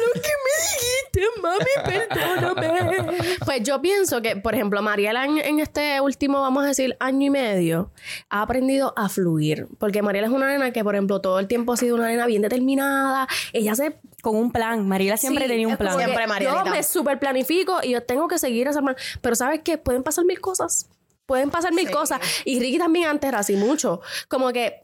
lo 0.06 0.22
que 0.22 0.30
me 0.44 0.56
dijiste, 0.62 1.42
mami, 1.42 2.00
perdóname. 2.10 3.18
Pues 3.46 3.64
yo 3.64 3.82
pienso 3.82 4.22
que, 4.22 4.36
por 4.36 4.54
ejemplo, 4.54 4.82
Mariela 4.82 5.24
en, 5.24 5.38
en 5.38 5.60
este 5.62 6.02
último, 6.02 6.42
vamos 6.42 6.66
a 6.66 6.68
decir, 6.68 6.98
año 7.00 7.28
y 7.28 7.30
medio, 7.30 7.92
ha 8.30 8.42
aprendido 8.42 8.94
a 8.98 9.08
fluir. 9.08 9.68
Porque 9.80 10.02
Mariela 10.02 10.28
es 10.28 10.34
una 10.34 10.48
nena 10.50 10.72
que, 10.72 10.84
por 10.84 10.96
ejemplo, 10.96 11.22
todo 11.22 11.40
el 11.40 11.48
tiempo 11.48 11.72
ha 11.72 11.78
sido 11.78 11.96
una 11.96 12.08
nena 12.08 12.26
bien 12.26 12.42
determinada. 12.42 13.30
Ella 13.54 13.74
se 13.76 13.98
Con 14.22 14.36
un 14.36 14.52
plan. 14.52 14.86
Mariela 14.86 15.16
siempre 15.16 15.46
Sí, 15.46 15.50
tenía 15.50 15.68
un 15.70 15.78
plan. 15.78 15.98
que 15.98 16.04
Siempre, 16.04 16.28
Marielita. 16.28 16.66
Yo 16.66 16.72
me 16.72 16.84
super 16.84 17.20
planifico 17.20 17.80
y 17.84 17.92
yo 17.92 18.04
tengo 18.04 18.28
que 18.28 18.38
seguir 18.38 18.68
esa 18.68 18.82
plan. 18.82 18.98
Pero 19.22 19.36
¿sabes 19.36 19.62
qué? 19.64 19.78
Pueden 19.78 20.04
pasar 20.04 20.26
mil 20.26 20.42
cosas. 20.42 20.90
Pueden 21.26 21.50
pasar 21.50 21.74
mil 21.74 21.90
cosas. 21.90 22.20
Y 22.46 22.60
Ricky 22.60 22.78
también 22.78 23.08
antes 23.08 23.28
era 23.28 23.40
así 23.40 23.56
mucho. 23.56 24.02
Como 24.28 24.52
que... 24.52 24.82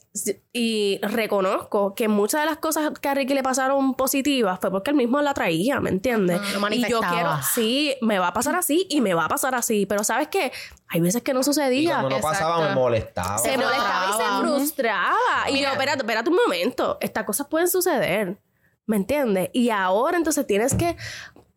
Y 0.52 1.00
reconozco 1.02 1.96
que 1.96 2.10
muchas 2.10 2.42
de 2.42 2.48
las 2.48 2.58
cosas 2.58 2.92
que 3.00 3.08
a 3.08 3.14
Ricky 3.14 3.34
le 3.34 3.44
pasaron 3.44 3.94
positivas 3.94 4.60
fue 4.60 4.70
porque 4.70 4.92
él 4.92 4.98
mismo 4.98 5.22
la 5.22 5.34
traía, 5.34 5.80
¿me 5.80 5.90
entiendes? 5.90 6.42
Y 6.72 6.90
yo 6.90 7.00
quiero... 7.00 7.32
Sí, 7.54 7.96
me 8.02 8.20
va 8.20 8.28
a 8.28 8.34
pasar 8.34 8.56
así 8.56 8.88
y 8.90 9.00
me 9.02 9.14
va 9.14 9.26
a 9.26 9.30
pasar 9.30 9.56
así. 9.56 9.86
Pero 9.86 10.04
¿sabes 10.04 10.28
qué? 10.28 10.52
Hay 10.90 11.00
veces 11.00 11.22
que 11.22 11.34
no 11.34 11.42
y 11.42 11.44
sucedía. 11.44 12.00
cuando 12.00 12.18
no 12.18 12.22
pasaba 12.22 12.68
me 12.68 12.76
molestaba. 12.76 13.38
Se 13.38 13.58
molestaba 13.58 14.06
y 14.06 14.12
se 14.12 14.18
frustraba. 14.18 14.42
frustraba. 14.42 15.50
Y 15.52 15.62
yo, 15.62 15.70
espérate, 15.70 16.00
espérate 16.00 16.30
un 16.30 16.36
momento. 16.36 16.98
Estas 17.00 17.24
cosas 17.24 17.48
pueden 17.48 17.70
suceder. 17.70 18.38
¿Me 18.86 18.98
entiendes? 18.98 19.50
Y 19.54 19.70
ahora 19.70 20.18
entonces 20.18 20.46
tienes 20.46 20.74
que. 20.76 20.98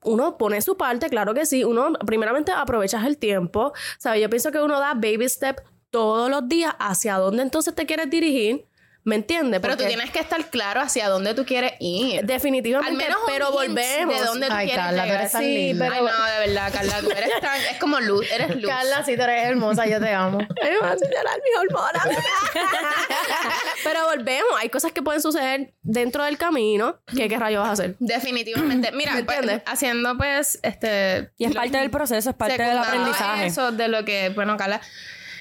Uno 0.05 0.39
pone 0.39 0.61
su 0.63 0.77
parte, 0.77 1.09
claro 1.09 1.35
que 1.35 1.47
sí. 1.47 1.65
Uno, 1.65 1.93
primeramente, 2.07 2.53
aprovechas 2.53 3.05
el 3.05 3.19
tiempo. 3.19 3.73
¿Sabes? 3.99 4.23
Yo 4.23 4.31
pienso 4.31 4.53
que 4.53 4.61
uno 4.61 4.79
da 4.79 4.95
baby 4.95 5.29
step 5.29 5.61
todos 5.91 6.29
los 6.29 6.49
días 6.49 6.75
hacia 6.79 7.19
dónde 7.19 7.43
entonces 7.43 7.75
te 7.75 7.87
quieres 7.87 8.11
dirigir. 8.11 8.67
¿Me 9.07 9.17
entiendes? 9.17 9.61
Pero 9.61 9.77
tú 9.77 9.85
tienes 9.85 10.11
que 10.11 10.19
estar 10.19 10.47
claro 10.49 10.81
hacia 10.81 11.11
dónde 11.11 11.35
tú 11.35 11.45
quieres 11.45 11.75
ir. 11.79 12.25
Definitivamente, 12.25 12.91
Al 12.91 12.97
menos 12.97 13.19
un 13.21 13.27
pero 13.33 13.53
volvemos. 13.53 14.19
de 14.19 14.25
dónde 14.25 14.47
tú 14.47 14.53
Ay, 14.55 14.67
quieres 14.69 14.85
Carla, 14.85 15.05
tú 15.05 15.13
eres 15.13 15.33
tan 15.33 15.43
Sí, 15.43 15.57
linda. 15.57 15.89
pero... 15.91 16.07
Ay, 16.07 16.13
no, 16.19 16.25
de 16.25 16.47
verdad, 16.47 16.73
Carla, 16.73 17.01
tú 17.01 17.11
eres 17.11 17.31
tan... 17.43 17.61
Es 17.61 17.79
como 17.79 18.01
luz, 18.01 18.27
eres 18.33 18.57
luz. 18.57 18.67
Carla, 18.67 19.05
si 19.05 19.15
tú 19.17 19.23
eres 19.23 19.45
hermosa, 19.45 19.87
yo 19.87 20.01
te 20.01 20.11
amo. 20.11 20.39
Ay, 20.63 20.71
me 20.71 20.79
va 20.79 20.93
a 20.93 20.97
señalar 20.99 21.37
mi 21.37 21.61
hormona. 21.61 22.03
Pero 23.85 24.07
volvemos. 24.07 24.51
Hay 24.59 24.69
cosas 24.71 24.93
que 24.93 25.03
pueden 25.03 25.21
suceder 25.21 25.75
dentro 25.83 26.25
del 26.25 26.39
camino. 26.39 26.99
¿Qué, 27.15 27.29
qué 27.29 27.39
rayo 27.39 27.61
vas 27.61 27.69
a 27.69 27.73
hacer? 27.73 27.97
Definitivamente. 27.99 28.91
Mira, 28.93 29.13
¿Me 29.15 29.25
pues, 29.25 29.39
entiendes? 29.39 29.63
haciendo 29.67 30.17
pues 30.17 30.59
este... 30.63 31.31
Y 31.37 31.45
es 31.45 31.55
lo- 31.55 31.61
parte 31.61 31.77
del 31.79 31.91
proceso, 31.91 32.31
es 32.31 32.37
parte 32.37 32.63
del 32.63 32.79
aprendizaje. 32.79 33.47
Eso 33.47 33.73
de 33.73 33.89
lo 33.89 34.05
que, 34.05 34.31
bueno, 34.31 34.57
Carla, 34.57 34.81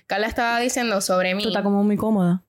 Carla 0.08 0.28
estaba 0.28 0.60
diciendo 0.60 1.00
sobre 1.02 1.34
mí. 1.36 1.44
Tú 1.44 1.50
estás 1.50 1.64
como 1.64 1.84
muy 1.84 1.96
cómoda. 1.96 2.44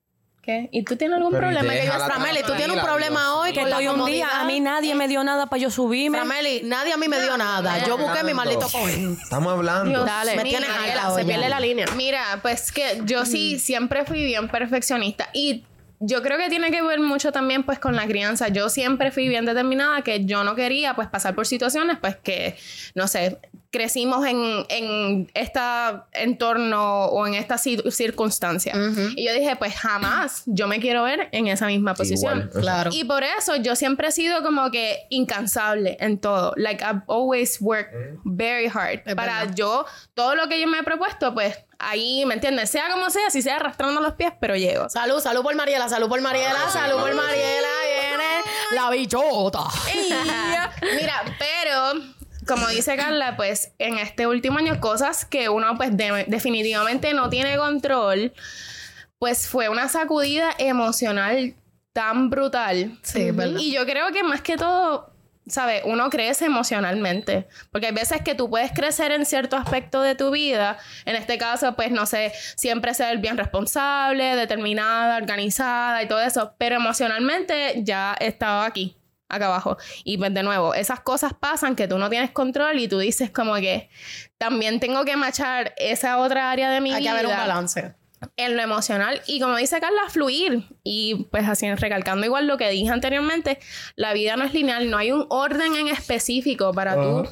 ¿Qué? 0.44 0.68
¿Y 0.72 0.83
tú 0.85 0.96
tienes 0.96 1.16
algún 1.16 1.33
Pero 1.33 1.44
problema 1.44 1.72
que 1.72 1.87
yo 1.87 1.92
Frameli, 1.92 2.42
tú 2.42 2.52
tienes 2.54 2.76
un 2.76 2.83
problema 2.83 3.37
hoy 3.37 3.54
la 3.54 3.62
Estoy 3.62 3.88
un 3.88 4.04
día, 4.04 4.28
a 4.40 4.44
mí 4.44 4.61
nadie 4.61 4.94
me 4.94 5.09
dio 5.09 5.24
nada 5.24 5.46
para 5.46 5.62
yo 5.62 5.70
subirme. 5.70 6.18
Frameli, 6.18 6.61
nadie 6.64 6.92
a 6.92 6.98
mí 6.98 7.09
me 7.09 7.20
dio 7.20 7.37
nada. 7.38 7.87
Yo 7.87 7.96
busqué 7.96 8.22
mi 8.24 8.35
maldito 8.35 8.68
cojín. 8.68 9.18
Estamos 9.22 9.52
hablando. 9.54 9.88
Dios 9.88 10.04
Dale, 10.04 10.37
me 10.37 10.42
tienes 10.42 10.68
Se 11.14 11.24
pierde 11.24 11.48
la 11.48 11.61
línea. 11.61 11.87
Mira, 11.96 12.40
pues 12.42 12.72
que 12.72 13.00
yo 13.04 13.24
sí 13.24 13.59
siempre 13.59 14.04
fui 14.04 14.22
bien 14.22 14.48
perfeccionista 14.48 15.30
y 15.33 15.64
yo 16.00 16.22
creo 16.22 16.38
que 16.38 16.48
tiene 16.48 16.70
que 16.70 16.83
ver 16.83 17.00
mucho 17.00 17.33
también 17.33 17.62
pues 17.62 17.78
con 17.78 17.96
la 17.96 18.07
crianza. 18.07 18.48
Yo 18.48 18.68
siempre 18.68 19.11
fui 19.11 19.28
bien 19.28 19.44
determinada 19.44 20.02
que 20.02 20.24
yo 20.24 20.44
no 20.44 20.54
quería 20.54 20.94
pues 20.94 21.09
pasar 21.09 21.35
por 21.35 21.46
situaciones 21.46 21.98
pues 22.00 22.16
que, 22.16 22.57
no 22.94 23.09
sé, 23.09 23.38
crecimos 23.70 24.24
en, 24.26 24.64
en 24.68 25.30
este 25.35 25.59
entorno 26.12 27.07
o 27.07 27.26
en 27.26 27.35
esta 27.35 27.57
ci- 27.57 27.90
circunstancia. 27.90 28.72
Y 29.16 29.26
yo 29.26 29.33
dije 29.35 29.57
pues 29.57 29.74
jamás 29.74 30.42
yo 30.46 30.68
me 30.68 30.80
quiero 30.80 31.02
ver 31.04 31.28
en 31.33 31.48
esa 31.48 31.66
misma 31.66 31.94
posición. 31.94 32.48
Igual, 32.48 32.50
Claro. 32.62 32.90
Y 32.92 33.04
por 33.04 33.22
eso 33.24 33.57
yo 33.57 33.74
siempre 33.76 34.09
he 34.09 34.12
sido 34.12 34.42
como 34.42 34.70
que 34.70 35.07
incansable 35.11 35.96
en 36.00 36.18
todo. 36.18 36.52
Like 36.57 36.85
I've 36.85 37.02
always 37.09 37.59
worked 37.61 37.92
very 38.24 38.66
hard. 38.72 39.00
Es 39.07 39.14
para 39.14 39.40
verdad. 39.40 39.54
yo, 39.57 39.87
todo 40.14 40.35
lo 40.35 40.48
que 40.48 40.61
yo 40.61 40.66
me 40.68 40.78
he 40.78 40.83
propuesto, 40.83 41.35
pues 41.35 41.57
ahí, 41.88 42.25
¿me 42.27 42.35
entiendes? 42.35 42.70
Sea 42.70 42.90
como 42.90 43.11
sea, 43.11 43.31
si 43.31 43.42
sea 43.42 43.57
arrastrando 43.57 44.01
los 44.01 44.14
pies, 44.14 44.33
pero 44.40 44.57
llego. 44.57 44.88
Salud, 44.88 45.20
salud 45.20 45.42
por 45.42 45.55
Mariela, 45.55 45.88
salud 45.88 46.09
por 46.09 46.20
Mariela, 46.20 46.68
salud 46.70 47.01
por 47.01 47.14
Mariela. 47.14 47.68
Viene 47.85 48.25
la 48.75 48.90
bichota. 48.90 49.61
Mira, 50.97 51.23
pero 51.38 52.03
como 52.47 52.68
dice 52.68 52.97
Carla, 52.97 53.37
pues 53.37 53.73
en 53.79 53.99
este 53.99 54.27
último 54.27 54.59
año 54.59 54.79
cosas 54.81 55.25
que 55.25 55.49
uno 55.49 55.77
pues 55.77 55.97
de- 55.97 56.25
definitivamente 56.29 57.14
no 57.14 57.31
tiene 57.31 57.57
control, 57.57 58.33
pues 59.18 59.49
fue 59.49 59.68
una 59.68 59.88
sacudida 59.88 60.51
emocional 60.59 61.55
tan 61.92 62.29
brutal. 62.29 62.99
Sí, 63.03 63.31
verdad. 63.31 63.59
Y 63.61 63.73
yo 63.73 63.87
creo 63.87 64.11
que 64.12 64.23
más 64.23 64.42
que 64.42 64.57
todo, 64.57 65.13
¿sabes? 65.46 65.83
Uno 65.85 66.11
crece 66.11 66.46
emocionalmente. 66.46 67.48
Porque 67.70 67.88
hay 67.88 67.92
veces 67.92 68.22
que 68.22 68.35
tú 68.35 68.48
puedes 68.48 68.72
crecer 68.72 69.12
en 69.12 69.26
cierto 69.26 69.57
aspecto 69.57 70.02
de 70.02 70.14
tu 70.14 70.30
vida. 70.30 70.78
En 71.04 71.16
este 71.16 71.38
caso, 71.38 71.74
pues 71.74 71.90
no 71.90 72.07
sé, 72.07 72.33
siempre 72.57 72.94
ser 72.94 73.18
bien 73.18 73.37
responsable, 73.37 74.37
determinada, 74.37 75.16
organizada 75.16 76.02
y 76.02 76.09
todo 76.09 76.20
eso. 76.20 76.54
Pero 76.59 76.76
emocionalmente 76.76 77.83
ya 77.83 78.16
estaba 78.18 78.66
aquí, 78.66 78.96
acá 79.28 79.46
abajo. 79.46 79.76
Y 80.04 80.18
pues 80.18 80.33
de 80.33 80.42
nuevo, 80.42 80.74
esas 80.74 81.00
cosas 81.00 81.35
pasan 81.35 81.76
que 81.76 81.88
tú 81.88 81.98
no 81.98 82.09
tienes 82.11 82.30
control 82.30 82.78
y 82.78 82.88
tú 82.88 82.98
dices 82.98 83.30
como 83.30 83.54
que 83.57 83.90
también 84.38 84.80
tengo 84.80 85.04
que 85.04 85.16
machar 85.16 85.74
esa 85.76 86.18
otra 86.18 86.50
área 86.50 86.70
de 86.70 86.80
mi 86.80 86.90
Hay 86.90 86.96
que 86.96 87.00
vida 87.02 87.12
haber 87.12 87.26
un 87.26 87.37
balance. 87.37 87.94
En 88.37 88.56
lo 88.56 88.62
emocional 88.62 89.20
y 89.26 89.40
como 89.40 89.56
dice 89.56 89.80
Carla, 89.80 90.02
fluir. 90.08 90.64
Y 90.82 91.26
pues 91.30 91.48
así, 91.48 91.72
recalcando 91.74 92.24
igual 92.26 92.46
lo 92.46 92.56
que 92.56 92.68
dije 92.70 92.90
anteriormente, 92.90 93.58
la 93.96 94.12
vida 94.12 94.37
no 94.37 94.44
es 94.44 94.52
lineal, 94.54 94.90
no 94.90 94.96
hay 94.98 95.12
un 95.12 95.26
orden 95.30 95.74
en 95.76 95.88
específico 95.88 96.72
para 96.72 96.94
tú 96.94 97.28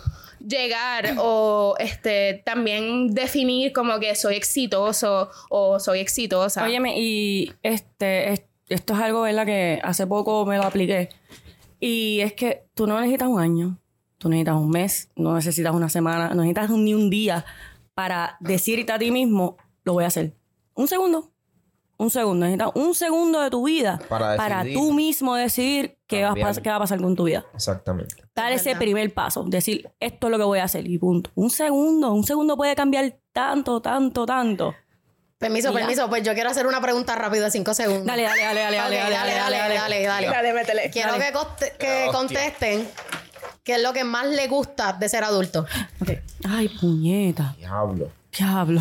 llegar 0.46 1.14
o 1.18 1.76
este 1.78 2.42
también 2.44 3.14
definir 3.14 3.72
como 3.72 4.00
que 4.00 4.14
soy 4.16 4.34
exitoso 4.34 5.30
o 5.50 5.78
soy 5.78 6.00
exitosa. 6.00 6.64
Óyeme, 6.64 6.94
y 6.98 7.52
este, 7.62 8.32
es- 8.32 8.42
esto 8.68 8.94
es 8.94 9.00
algo, 9.00 9.22
¿verdad? 9.22 9.44
Que 9.46 9.80
hace 9.84 10.06
poco 10.06 10.44
me 10.46 10.56
lo 10.56 10.64
apliqué. 10.64 11.10
Y 11.78 12.20
es 12.20 12.32
que 12.32 12.64
tú 12.74 12.86
no 12.86 12.98
necesitas 13.00 13.28
un 13.28 13.40
año, 13.40 13.78
tú 14.18 14.28
necesitas 14.28 14.54
un 14.54 14.70
mes, 14.70 15.10
no 15.16 15.34
necesitas 15.34 15.74
una 15.74 15.88
semana, 15.88 16.28
no 16.30 16.42
necesitas 16.42 16.70
ni 16.70 16.94
un 16.94 17.10
día 17.10 17.44
para 17.94 18.36
decirte 18.40 18.92
a 18.92 18.98
ti 18.98 19.10
mismo, 19.10 19.58
lo 19.84 19.92
voy 19.92 20.04
a 20.04 20.06
hacer. 20.08 20.32
Un 20.82 20.88
segundo. 20.88 21.30
Un 21.96 22.10
segundo. 22.10 22.44
Necesitas 22.46 22.70
un 22.74 22.94
segundo 22.96 23.40
de 23.40 23.50
tu 23.50 23.64
vida 23.64 24.00
Para 24.08 24.36
para, 24.36 24.64
tú 24.64 24.92
mismo 24.92 25.36
decidir 25.36 25.96
qué 26.08 26.22
va, 26.22 26.30
a 26.30 26.30
Cambiar. 26.30 26.48
pas- 26.50 26.60
qué 26.62 26.68
va 26.70 26.76
a 26.76 26.78
pasar 26.80 27.00
con 27.00 27.14
tu 27.14 27.24
vida. 27.24 27.44
Exactamente. 27.54 28.16
Dar 28.34 28.50
ese 28.52 28.74
primer 28.74 29.14
paso, 29.14 29.44
decir, 29.44 29.88
esto 30.00 30.26
es 30.26 30.30
lo 30.32 30.38
que 30.38 30.44
voy 30.44 30.58
a 30.58 30.64
hacer 30.64 30.88
y 30.90 30.98
punto. 30.98 31.30
Un 31.36 31.50
segundo, 31.50 32.12
un 32.12 32.24
segundo 32.24 32.56
puede 32.56 32.74
cambiar 32.74 33.16
tanto, 33.32 33.80
tanto, 33.80 34.26
tanto. 34.26 34.74
Permiso, 35.38 35.72
permiso. 35.72 36.08
Pues 36.08 36.24
yo 36.24 36.34
quiero 36.34 36.50
hacer 36.50 36.66
una 36.66 36.80
pregunta 36.80 37.14
rápido 37.14 37.44
de 37.44 37.50
cinco 37.52 37.74
segundos. 37.74 38.06
Dale, 38.06 38.22
dale, 38.24 38.42
dale, 38.42 38.60
dale, 38.62 38.76
dale, 38.76 38.96
dale, 38.96 39.10
dale, 39.12 39.34
dale, 39.34 39.74
dale, 39.76 40.02
dale. 40.06 40.26
Dale, 40.26 40.52
métele. 40.54 40.90
Quiero 40.90 41.12
Dale. 41.12 41.32
que, 41.78 42.08
contesten 42.12 42.88
qué 43.62 43.74
es 43.76 43.82
lo 43.82 43.92
que 43.92 44.02
más 44.02 44.26
le 44.26 44.48
gusta 44.48 44.92
de 44.94 45.08
ser 45.08 45.22
adulto. 45.22 45.66
Ay, 46.48 46.68
puñeta. 46.68 47.54
Diablo. 47.58 48.08
Diablo. 48.36 48.80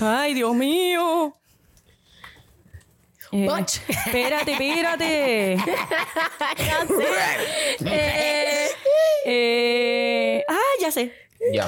Ay, 0.00 0.34
Dios 0.34 0.54
mío. 0.54 1.36
Eh, 3.32 3.48
Butch. 3.48 3.80
espérate, 3.88 4.52
espérate. 4.52 5.56
Eh, 7.86 8.70
eh, 9.26 10.44
ah, 10.48 10.74
ya 10.80 10.90
sé. 10.92 11.12
Ya. 11.52 11.66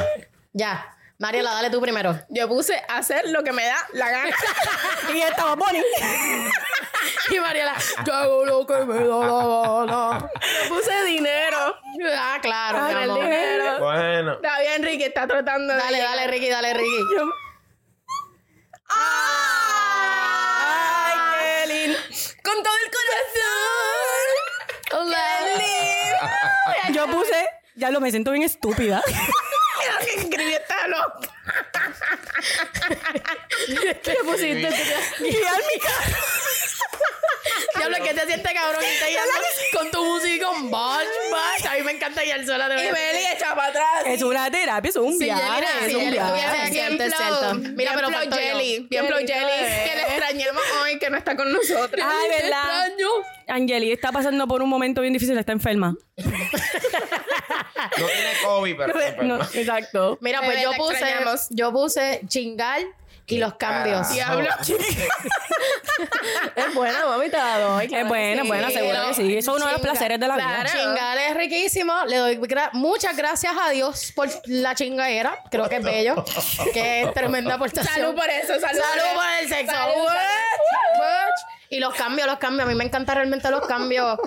Ya. 0.53 0.97
Mariela, 1.19 1.53
dale 1.53 1.71
tú 1.71 1.81
primero. 1.81 2.19
Yo 2.29 2.47
puse 2.47 2.81
hacer 2.89 3.31
lo 3.31 3.43
que 3.43 3.53
me 3.53 3.65
da 3.65 3.77
la 3.95 4.11
gana. 4.11 4.37
Y 5.15 5.19
estaba 5.21 5.57
Bonnie. 5.57 5.83
y 7.31 7.41
Mariela, 7.41 7.75
yo 8.05 8.13
hago 8.15 8.45
lo 8.45 8.67
que 8.67 8.85
me 8.85 8.95
da 8.95 9.17
la 9.17 9.87
gana. 9.87 10.31
Yo 10.69 10.75
puse 10.75 11.05
dinero. 11.05 11.75
Ah, 12.17 12.39
claro, 12.43 12.79
mi 12.87 12.93
Ah, 12.95 13.05
el 13.05 13.15
dinero. 13.15 13.79
Bueno. 13.81 14.33
Está 14.35 14.61
bien, 14.61 14.83
Ricky, 14.83 15.05
está 15.05 15.27
tratando 15.27 15.73
de. 15.73 15.81
Dale, 15.81 15.99
dale, 15.99 16.27
Ricky, 16.29 16.49
dale, 16.49 16.75
Ricky. 16.75 17.03
¡Ay, 18.89 20.47
qué 21.33 21.67
lindo! 21.73 21.99
¡Con 22.43 22.63
todo 22.63 22.75
el 22.85 22.91
corazón! 22.91 24.35
¡Qué 24.89 25.51
lindo! 25.59 26.99
Yo 26.99 27.07
puse, 27.11 27.49
ya 27.75 27.91
lo 27.91 28.01
me 28.01 28.11
siento 28.11 28.31
bien 28.33 28.45
estúpida. 28.45 29.03
Mira 29.07 29.99
que 30.05 30.15
escribí 30.21 30.55
esta 30.55 30.89
loca. 30.89 31.29
¿Qué 34.03 34.17
pusiste? 34.25 34.69
Diablo, 37.79 37.97
que 38.05 38.15
te 38.15 38.27
sientes 38.27 38.53
cabrón 38.53 38.83
y 38.83 38.99
te 39.05 39.77
con 39.77 39.91
tu 39.91 40.05
música 40.05 40.47
con 40.47 40.71
Batch, 40.71 41.07
Batch. 41.31 41.67
A 41.67 41.75
mí 41.77 41.83
me 41.83 41.93
encanta 41.93 42.23
guiar 42.23 42.45
sola 42.47 42.69
de 42.69 42.77
Y. 42.77 42.91
Beli 42.91 43.25
echa 43.35 43.55
para 43.55 43.69
atrás. 43.69 43.87
Es 44.07 44.23
una 44.23 44.51
terapia, 44.51 44.89
es 44.89 44.97
un 44.97 45.13
Sí, 45.19 45.25
viaje. 45.25 45.43
mira, 45.55 45.69
es 45.81 45.87
sí, 45.87 45.95
un 45.95 46.01
Jelly, 46.03 46.13
viaje. 46.13 46.31
tuviera- 46.31 46.53
Bien 46.53 46.73
Cierto, 46.99 47.17
flow, 47.17 47.39
cierto. 47.39 47.55
Mira, 47.77 47.93
pero 47.95 48.11
faltó. 48.11 48.37
Jelly. 48.37 48.87
Bien 48.91 49.07
Jelly. 49.07 49.27
Que 49.27 49.37
le 49.97 50.03
extrañamos 50.03 50.63
hoy, 50.83 50.99
que 50.99 51.11
no 51.11 51.17
está 51.19 51.37
con 51.37 51.53
nosotros. 51.53 52.05
Ay, 52.05 52.29
¿verdad? 52.43 52.89
Angeli 53.49 53.93
está 53.93 54.11
pasando 54.11 54.47
por 54.49 54.61
un 54.63 54.69
momento 54.69 55.01
bien 55.03 55.13
difícil, 55.13 55.39
está 55.39 55.53
enferma. 55.53 55.95
No 56.17 58.07
tiene 58.07 58.33
COVID, 58.45 58.77
pero. 58.77 59.01
está 59.01 59.23
No, 59.23 59.35
enferma. 59.37 59.49
exacto. 59.61 60.19
Mira, 60.21 60.39
pues 60.41 60.51
Bebé, 60.51 60.63
yo 60.63 60.73
puse, 60.77 60.93
extrañamos. 60.95 61.47
yo 61.51 61.73
puse 61.73 62.21
chingar 62.27 62.81
y 63.29 63.39
los 63.39 63.55
cambios. 63.55 64.07
Carajo. 64.09 64.13
Diablo. 64.15 64.51
Es 66.57 66.75
buena, 66.75 67.07
mami, 67.07 67.31
te 67.31 67.37
la 67.37 67.59
doy. 67.59 67.85
Es 67.91 68.07
buena, 68.09 68.43
sí. 68.43 68.49
buena, 68.49 68.71
seguro 68.71 69.09
que 69.09 69.15
sí. 69.15 69.37
Eso 69.39 69.53
es 69.53 69.57
uno 69.57 69.67
de 69.67 69.73
los 69.73 69.81
Chinga, 69.81 69.93
placeres 69.93 70.21
de 70.21 70.29
la 70.29 70.37
vida. 70.37 70.47
claro. 70.63 70.71
Chingar 70.79 71.19
es 71.19 71.37
riquísimo. 71.37 72.05
Le 72.07 72.17
doy 72.17 72.37
gra- 72.39 72.71
muchas 72.73 73.17
gracias 73.17 73.55
a 73.59 73.71
Dios 73.71 74.13
por 74.15 74.29
la 74.47 74.75
chingadera. 74.75 75.43
Creo 75.51 75.69
que 75.69 75.77
es 75.77 75.83
bello. 75.85 76.25
que 76.73 77.03
es 77.03 77.15
tremenda 77.15 77.55
aportación. 77.55 77.95
Salud 77.95 78.15
por 78.15 78.29
eso, 78.29 78.59
salud. 78.61 78.81
Salud 78.81 79.15
por 79.15 79.27
el 79.41 79.49
sexo. 79.49 79.73
Salud, 79.75 79.95
What? 80.05 80.07
salud. 80.13 81.01
What? 81.01 81.35
Y 81.71 81.81
los 81.81 81.95
cambios, 81.95 82.27
los 82.27 82.39
cambios. 82.39 82.67
A 82.67 82.71
mí 82.71 82.77
me 82.77 82.85
encantan 82.85 83.17
realmente 83.17 83.51
los 83.51 83.67
cambios 83.67 84.19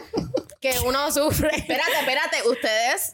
que 0.61 0.77
uno 0.85 1.11
sufre. 1.11 1.49
Espérate, 1.55 1.91
espérate. 1.99 2.47
Ustedes. 2.47 3.13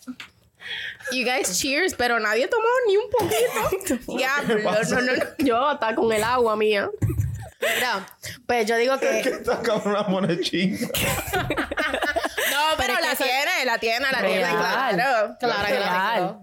You 1.12 1.24
guys 1.26 1.60
cheers, 1.60 1.94
pero 1.94 2.20
nadie 2.20 2.48
tomó 2.48 2.68
ni 2.88 2.98
un 2.98 3.10
poquito. 3.10 4.14
Diablo, 4.18 4.58
no, 4.60 5.02
no, 5.02 5.02
no. 5.02 5.14
Yo 5.40 5.68
hasta 5.68 5.94
con 5.96 6.12
el 6.12 6.24
agua 6.24 6.56
mía. 6.56 6.90
Mira, 7.62 8.06
pues 8.46 8.66
yo 8.68 8.76
digo 8.78 9.00
que 9.00 9.20
Esta 9.22 9.62
cabrona 9.62 10.06
pone 10.06 10.40
chinga. 10.42 10.88
No, 12.52 12.62
pero 12.78 12.94
es 12.94 13.00
que 13.00 13.06
la 13.06 13.12
eso- 13.14 13.24
tiene, 13.24 13.66
la 13.66 13.78
tiene, 13.80 14.12
la 14.12 14.20
tiene, 14.20 14.38
Real. 14.38 14.58
claro. 14.58 15.36
Claro 15.40 15.68
que 15.68 15.80
la. 15.80 16.38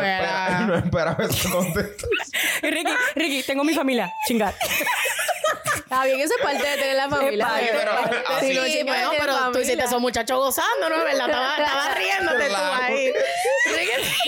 Real, 0.00 0.66
No 0.66 0.76
esperaba 0.76 1.24
ese 1.24 1.48
contexto. 1.50 2.06
Y 2.62 2.70
Ricky, 2.70 2.92
Ricky, 3.14 3.42
tengo 3.44 3.64
mi 3.64 3.74
familia. 3.74 4.10
Chingar. 4.26 4.54
Está 5.90 6.04
bien, 6.04 6.20
eso 6.20 6.34
es 6.36 6.42
parte 6.44 6.68
de 6.68 6.76
tener 6.76 6.96
la 6.96 7.08
familia. 7.08 7.46
parte, 7.46 7.68
pero 7.72 7.92
así- 8.36 8.54
no, 8.54 8.64
Sí, 8.64 8.82
bueno, 8.84 9.10
de 9.10 9.16
pero 9.18 9.52
tú 9.52 9.58
hiciste 9.58 9.84
esos 9.84 10.00
muchachos 10.00 10.38
gozando, 10.38 10.90
¿no? 10.90 11.02
¿Verdad? 11.02 11.26
Estaba, 11.30 11.56
estaba 11.58 11.94
riéndote 11.94 12.44
tú 12.44 12.50
Claro. 12.54 12.82
ahí. 12.84 13.12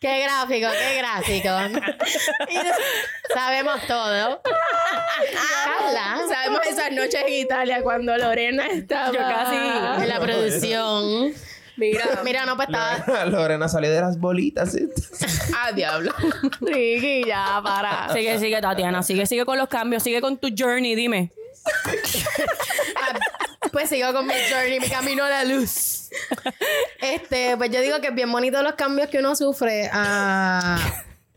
qué 0.00 0.22
gráfico, 0.22 0.68
qué 0.72 0.96
gráfico. 0.98 1.48
Sabemos 3.34 3.80
todo. 3.86 4.42
Carla, 5.64 6.20
Sabemos 6.28 6.60
esas 6.66 6.90
noches 6.92 7.22
en 7.26 7.32
Italia 7.32 7.82
cuando 7.82 8.16
Lorena 8.16 8.66
estaba 8.66 9.12
Yo 9.12 9.18
casi- 9.20 10.02
en 10.02 10.08
la 10.08 10.20
producción. 10.20 11.34
Mira, 11.76 12.20
Mira, 12.24 12.46
no, 12.46 12.56
pues 12.56 12.68
estaba... 12.68 13.24
Lorena 13.26 13.68
salió 13.68 13.90
de 13.90 14.00
las 14.00 14.18
bolitas. 14.18 14.76
ah, 15.56 15.72
diablo. 15.72 16.12
Ricky, 16.60 17.24
ya, 17.26 17.60
para. 17.62 18.12
Sigue, 18.12 18.38
sigue, 18.38 18.60
Tatiana. 18.60 19.02
Sigue, 19.02 19.26
sigue 19.26 19.44
con 19.44 19.58
los 19.58 19.68
cambios. 19.68 20.02
Sigue 20.02 20.20
con 20.20 20.38
tu 20.38 20.48
journey, 20.56 20.94
dime. 20.94 21.32
Pues 23.70 23.88
sigo 23.88 24.12
con 24.12 24.26
mi 24.26 24.34
journey, 24.50 24.80
mi 24.80 24.88
camino 24.88 25.24
a 25.24 25.30
la 25.30 25.44
luz. 25.44 26.10
Este, 27.00 27.56
pues 27.56 27.70
yo 27.70 27.80
digo 27.80 28.00
que 28.00 28.08
es 28.08 28.14
bien 28.14 28.30
bonito 28.30 28.62
los 28.62 28.74
cambios 28.74 29.08
que 29.08 29.18
uno 29.18 29.34
sufre. 29.34 29.88
ah, 29.92 30.78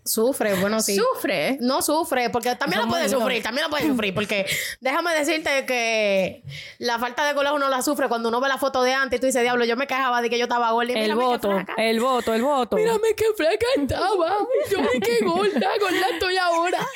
sufre, 0.06 0.54
bueno, 0.56 0.80
sí. 0.82 0.96
Sufre. 0.96 1.58
No 1.62 1.82
sufre, 1.82 2.30
porque 2.30 2.56
también 2.56 2.82
lo 2.84 2.88
puede 2.88 3.10
sufrir, 3.10 3.41
también 3.44 3.63
lo 3.65 3.70
puede 3.70 3.88
sufrir, 3.88 4.13
porque 4.13 4.46
déjame 4.80 5.13
decirte 5.15 5.65
que 5.65 6.44
la 6.78 7.00
falta 7.00 7.26
de 7.26 7.34
color 7.34 7.54
uno 7.54 7.68
la 7.70 7.82
sufre 7.82 8.08
cuando 8.08 8.30
uno 8.30 8.39
ve 8.39 8.48
la 8.48 8.58
foto 8.58 8.84
de 8.84 8.94
antes 8.94 9.18
y 9.18 9.20
tú 9.20 9.26
dices, 9.26 9.41
diablo, 9.41 9.65
yo 9.65 9.76
me 9.76 9.88
quejaba 9.88 10.22
de 10.22 10.30
que 10.30 10.38
yo 10.38 10.44
estaba 10.46 10.72
gorda 10.72 10.94
y 10.94 10.96
El 10.96 11.15
voto, 11.15 11.52
flaca". 11.52 11.74
el 11.78 12.00
voto, 12.00 12.34
el 12.34 12.44
voto. 12.44 12.76
Mírame 12.76 13.15
qué 13.18 13.26
flaca 13.36 13.65
estaba. 13.76 14.38
Yo 14.72 14.78
vi 14.94 15.00
qué 15.00 15.26
gorda, 15.26 15.70
gorda 15.80 16.08
estoy 16.13 16.38
ahora. 16.38 16.80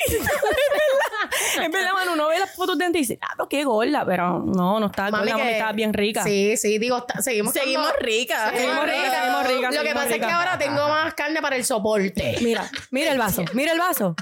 Es 1.62 1.70
verdad, 1.70 1.92
mano, 1.92 2.14
uno 2.14 2.28
ve 2.28 2.38
las 2.38 2.54
fotos 2.54 2.78
de 2.78 2.84
antes 2.84 2.98
y 3.00 3.02
dice, 3.02 3.18
ah, 3.22 3.32
pero 3.36 3.48
qué 3.48 3.64
gorda. 3.64 4.04
Pero 4.06 4.40
no, 4.40 4.80
no 4.80 4.86
está 4.86 5.10
gorda, 5.10 5.36
mami, 5.36 5.48
está 5.50 5.72
bien 5.72 5.92
rica. 5.92 6.22
Sí, 6.24 6.56
sí, 6.56 6.78
digo, 6.78 6.98
está- 6.98 7.22
seguimos 7.22 7.52
Seguimos 7.52 7.92
ricas. 8.00 8.52
Seguimos 8.54 8.84
ricas, 8.84 9.14
seguimos 9.14 9.46
ricas, 9.46 9.74
Lo 9.74 9.82
que 9.82 9.94
pasa 9.94 10.14
es 10.14 10.18
que 10.20 10.24
ahora 10.32 10.58
tengo 10.58 10.88
más 10.88 11.14
carne 11.14 11.40
para 11.42 11.56
el 11.56 11.64
soporte. 11.64 12.36
Mira, 12.40 12.68
mira 12.90 12.99
el 13.08 13.18
vaso, 13.18 13.44
mira 13.54 13.72
el 13.72 13.78
vaso. 13.78 14.14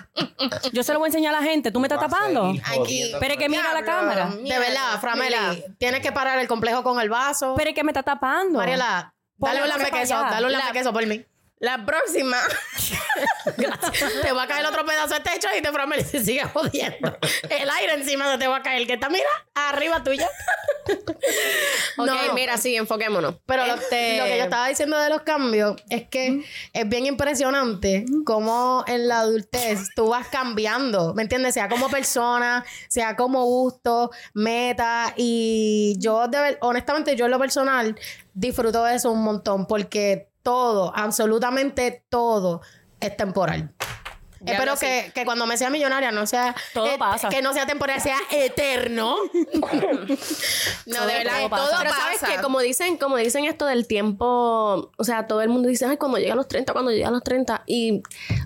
Yo 0.72 0.82
se 0.82 0.92
lo 0.92 0.98
voy 0.98 1.06
a 1.06 1.08
enseñar 1.08 1.34
a 1.34 1.40
la 1.40 1.46
gente. 1.46 1.70
¿Tú 1.70 1.80
me 1.80 1.86
estás 1.88 2.00
tapando? 2.00 2.52
jodiendo 2.74 3.18
Pero 3.20 3.34
es 3.34 3.38
que 3.38 3.48
mira 3.48 3.72
la 3.72 3.82
cámara. 3.82 4.30
De 4.30 4.58
verdad, 4.58 5.00
Frameli, 5.00 5.64
tienes 5.78 6.00
que 6.00 6.12
parar 6.12 6.38
el 6.38 6.48
complejo 6.48 6.82
con 6.82 7.00
el 7.00 7.08
vaso. 7.08 7.54
Pero 7.56 7.70
es 7.70 7.74
que 7.74 7.84
me 7.84 7.90
está 7.90 8.02
tapando. 8.02 8.58
Mariela, 8.58 9.14
dale 9.36 9.62
un 9.62 9.68
la 9.68 9.76
lambe 9.76 9.90
queso, 9.90 10.14
dale 10.14 10.46
un 10.46 10.52
lambe 10.52 10.72
queso 10.72 10.92
por 10.92 11.06
mí. 11.06 11.24
La 11.60 11.84
próxima. 11.84 12.36
te 14.22 14.32
va 14.32 14.42
a 14.44 14.46
caer 14.46 14.64
otro 14.66 14.84
pedazo 14.86 15.14
de 15.14 15.20
techo 15.20 15.48
y 15.58 15.62
te 15.62 15.72
Frameli 15.72 16.04
se 16.04 16.24
sigue 16.24 16.44
jodiendo. 16.44 17.18
El 17.50 17.68
aire 17.70 17.94
encima 17.94 18.30
de 18.30 18.38
te 18.38 18.46
va 18.46 18.58
a 18.58 18.62
caer, 18.62 18.86
que 18.86 18.92
está, 18.94 19.08
mira, 19.08 19.28
arriba 19.54 20.02
tuyo. 20.04 20.24
Ok, 21.98 22.06
No. 22.06 22.34
mira, 22.34 22.56
sí, 22.56 22.76
enfoquémonos. 22.76 23.36
Pero 23.44 23.66
lo, 23.66 23.74
Este- 23.74 24.18
lo 24.18 24.24
que 24.24 24.38
yo 24.38 24.44
estaba 24.44 24.68
diciendo 24.68 24.98
de 24.98 25.08
los 25.10 25.22
cambios 25.22 25.76
es 25.90 26.08
que 26.08 26.44
es 26.72 26.88
bien 26.88 27.06
impresionante 27.06 28.04
cómo 28.24 28.84
en 28.86 29.08
la 29.08 29.20
adultez 29.20 29.88
tú 29.96 30.08
vas 30.10 30.28
cambiando, 30.28 31.12
¿me 31.14 31.22
entiendes? 31.22 31.54
Sea 31.54 31.68
como 31.68 31.90
persona, 31.90 32.64
sea 32.88 33.16
como 33.16 33.44
gusto, 33.44 34.10
meta. 34.32 35.12
Y 35.16 35.96
yo, 35.98 36.28
de 36.28 36.40
ver- 36.40 36.58
honestamente, 36.60 37.16
yo 37.16 37.24
en 37.24 37.32
lo 37.32 37.38
personal 37.38 37.98
disfruto 38.32 38.84
de 38.84 38.94
eso 38.94 39.10
un 39.10 39.22
montón 39.24 39.66
porque 39.66 40.27
todo, 40.42 40.92
absolutamente 40.94 42.04
todo, 42.08 42.60
es 43.00 43.16
temporal. 43.16 43.74
Ya 44.40 44.54
Espero 44.54 44.76
que, 44.76 45.10
que 45.14 45.24
cuando 45.24 45.46
me 45.46 45.56
sea 45.56 45.68
millonaria 45.70 46.12
no 46.12 46.26
sea 46.26 46.54
Todo 46.72 46.96
pasa. 46.98 47.28
que 47.28 47.42
no 47.42 47.52
sea 47.52 47.66
temporal, 47.66 48.00
sea 48.00 48.16
eterno. 48.30 49.16
No, 50.86 51.06
de 51.06 51.14
verdad, 51.14 51.38
todo 51.48 51.48
todo 51.50 51.70
pasa. 51.70 51.78
Pero 51.78 51.90
pasa. 51.90 52.02
sabes 52.18 52.36
que 52.36 52.42
como 52.42 52.60
dicen, 52.60 52.96
como 52.96 53.16
dicen 53.16 53.44
esto 53.44 53.66
del 53.66 53.86
tiempo, 53.86 54.90
o 54.96 55.04
sea, 55.04 55.26
todo 55.26 55.42
el 55.42 55.48
mundo 55.48 55.68
dice, 55.68 55.84
ay, 55.86 55.96
cuando 55.96 56.18
llega 56.18 56.32
a 56.32 56.36
los 56.36 56.48
30, 56.48 56.72
cuando 56.72 56.90
llega 56.90 57.08
a 57.08 57.10
los 57.10 57.22
30. 57.22 57.62
Y 57.66 58.02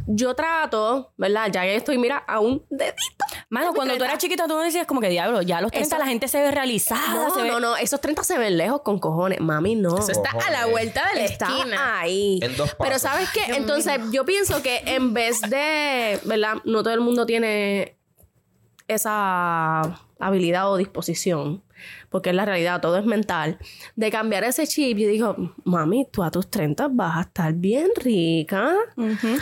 yo 0.06 0.34
trato, 0.34 1.12
¿verdad? 1.16 1.48
Ya 1.52 1.64
estoy, 1.66 1.98
mira, 1.98 2.18
a 2.26 2.40
un 2.40 2.64
dedito. 2.70 3.24
Mano, 3.48 3.72
cuando 3.74 3.96
tú 3.96 4.04
eras 4.04 4.18
chiquita, 4.18 4.44
tú 4.48 4.54
no 4.54 4.62
decías 4.62 4.86
como 4.86 5.00
que 5.00 5.08
diablo, 5.08 5.42
ya 5.42 5.58
a 5.58 5.60
los 5.60 5.70
30 5.70 5.96
Eso- 5.96 5.98
la 6.04 6.08
gente 6.08 6.28
se 6.28 6.40
ve 6.40 6.50
realizada. 6.50 7.14
No, 7.14 7.34
se 7.34 7.42
ve... 7.42 7.48
no, 7.48 7.60
no, 7.60 7.76
esos 7.76 8.00
30 8.00 8.24
se 8.24 8.38
ven 8.38 8.56
lejos 8.56 8.82
con 8.82 8.98
cojones. 8.98 9.40
Mami, 9.40 9.76
no. 9.76 9.98
Eso 9.98 10.10
está 10.12 10.30
a 10.30 10.50
la 10.50 10.66
vuelta 10.66 11.06
de 11.14 11.20
la 11.20 11.24
está 11.24 11.46
esquina. 11.46 12.00
ahí. 12.00 12.38
En 12.42 12.56
dos 12.56 12.70
Pero 12.70 12.90
pasos. 12.90 13.02
¿sabes 13.02 13.28
qué? 13.30 13.44
Entonces, 13.54 14.00
yo 14.10 14.24
pienso 14.24 14.62
que 14.62 14.82
en 14.86 15.14
vez 15.14 15.40
de, 15.42 15.81
¿verdad? 16.24 16.54
No 16.64 16.82
todo 16.82 16.94
el 16.94 17.00
mundo 17.00 17.26
tiene 17.26 17.96
esa 18.88 19.82
habilidad 20.18 20.70
o 20.70 20.76
disposición, 20.76 21.62
porque 22.10 22.30
es 22.30 22.36
la 22.36 22.44
realidad, 22.44 22.80
todo 22.80 22.96
es 22.98 23.04
mental, 23.04 23.58
de 23.96 24.10
cambiar 24.10 24.44
ese 24.44 24.66
chip. 24.66 24.98
Yo 24.98 25.08
digo, 25.08 25.36
mami, 25.64 26.06
tú 26.12 26.22
a 26.22 26.30
tus 26.30 26.48
30 26.50 26.88
vas 26.90 27.16
a 27.16 27.20
estar 27.22 27.52
bien 27.54 27.88
rica. 27.96 28.72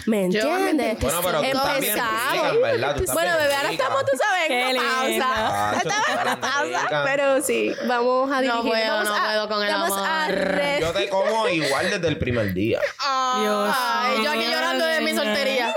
¿Me 0.07 0.31
Yo 0.31 0.51
a 0.53 0.59
mis 0.59 0.69
entiendes? 0.71 0.99
Bueno, 1.01 1.21
pero 1.23 1.41
tú 1.41 1.47
rica, 1.81 2.53
verdad, 2.63 2.97
tú 2.97 3.05
Bueno, 3.13 3.33
bebé, 3.39 3.55
ahora 3.55 3.71
estamos, 3.73 4.05
tú 4.05 4.17
sabes, 4.17 4.51
en 4.51 4.77
pausa. 4.77 5.27
Ah, 5.37 5.73
Estamos 5.77 6.09
en 6.09 6.25
bien 6.25 6.41
pausa. 6.41 7.03
Pero 7.05 7.43
sí, 7.43 7.73
vamos 7.89 8.31
a 8.31 8.35
No 8.37 8.41
dirigir. 8.41 8.71
puedo, 8.71 8.93
vamos 8.95 9.09
no 9.09 9.17
a- 9.17 9.25
puedo 9.27 9.49
con 9.49 9.63
el 9.63 9.71
a 9.71 9.75
amor. 9.75 10.81
Yo 10.81 10.93
te 10.93 11.09
como 11.11 11.49
igual 11.49 11.91
desde 11.91 12.09
el 12.09 12.17
primer 12.19 12.55
día. 12.55 12.79
Dios. 12.79 13.75
Ay, 13.77 14.25
yo 14.25 14.31
aquí 14.31 14.45
llorando 14.51 14.85
de 14.87 15.01
mi 15.03 15.13
soltería. 15.15 15.75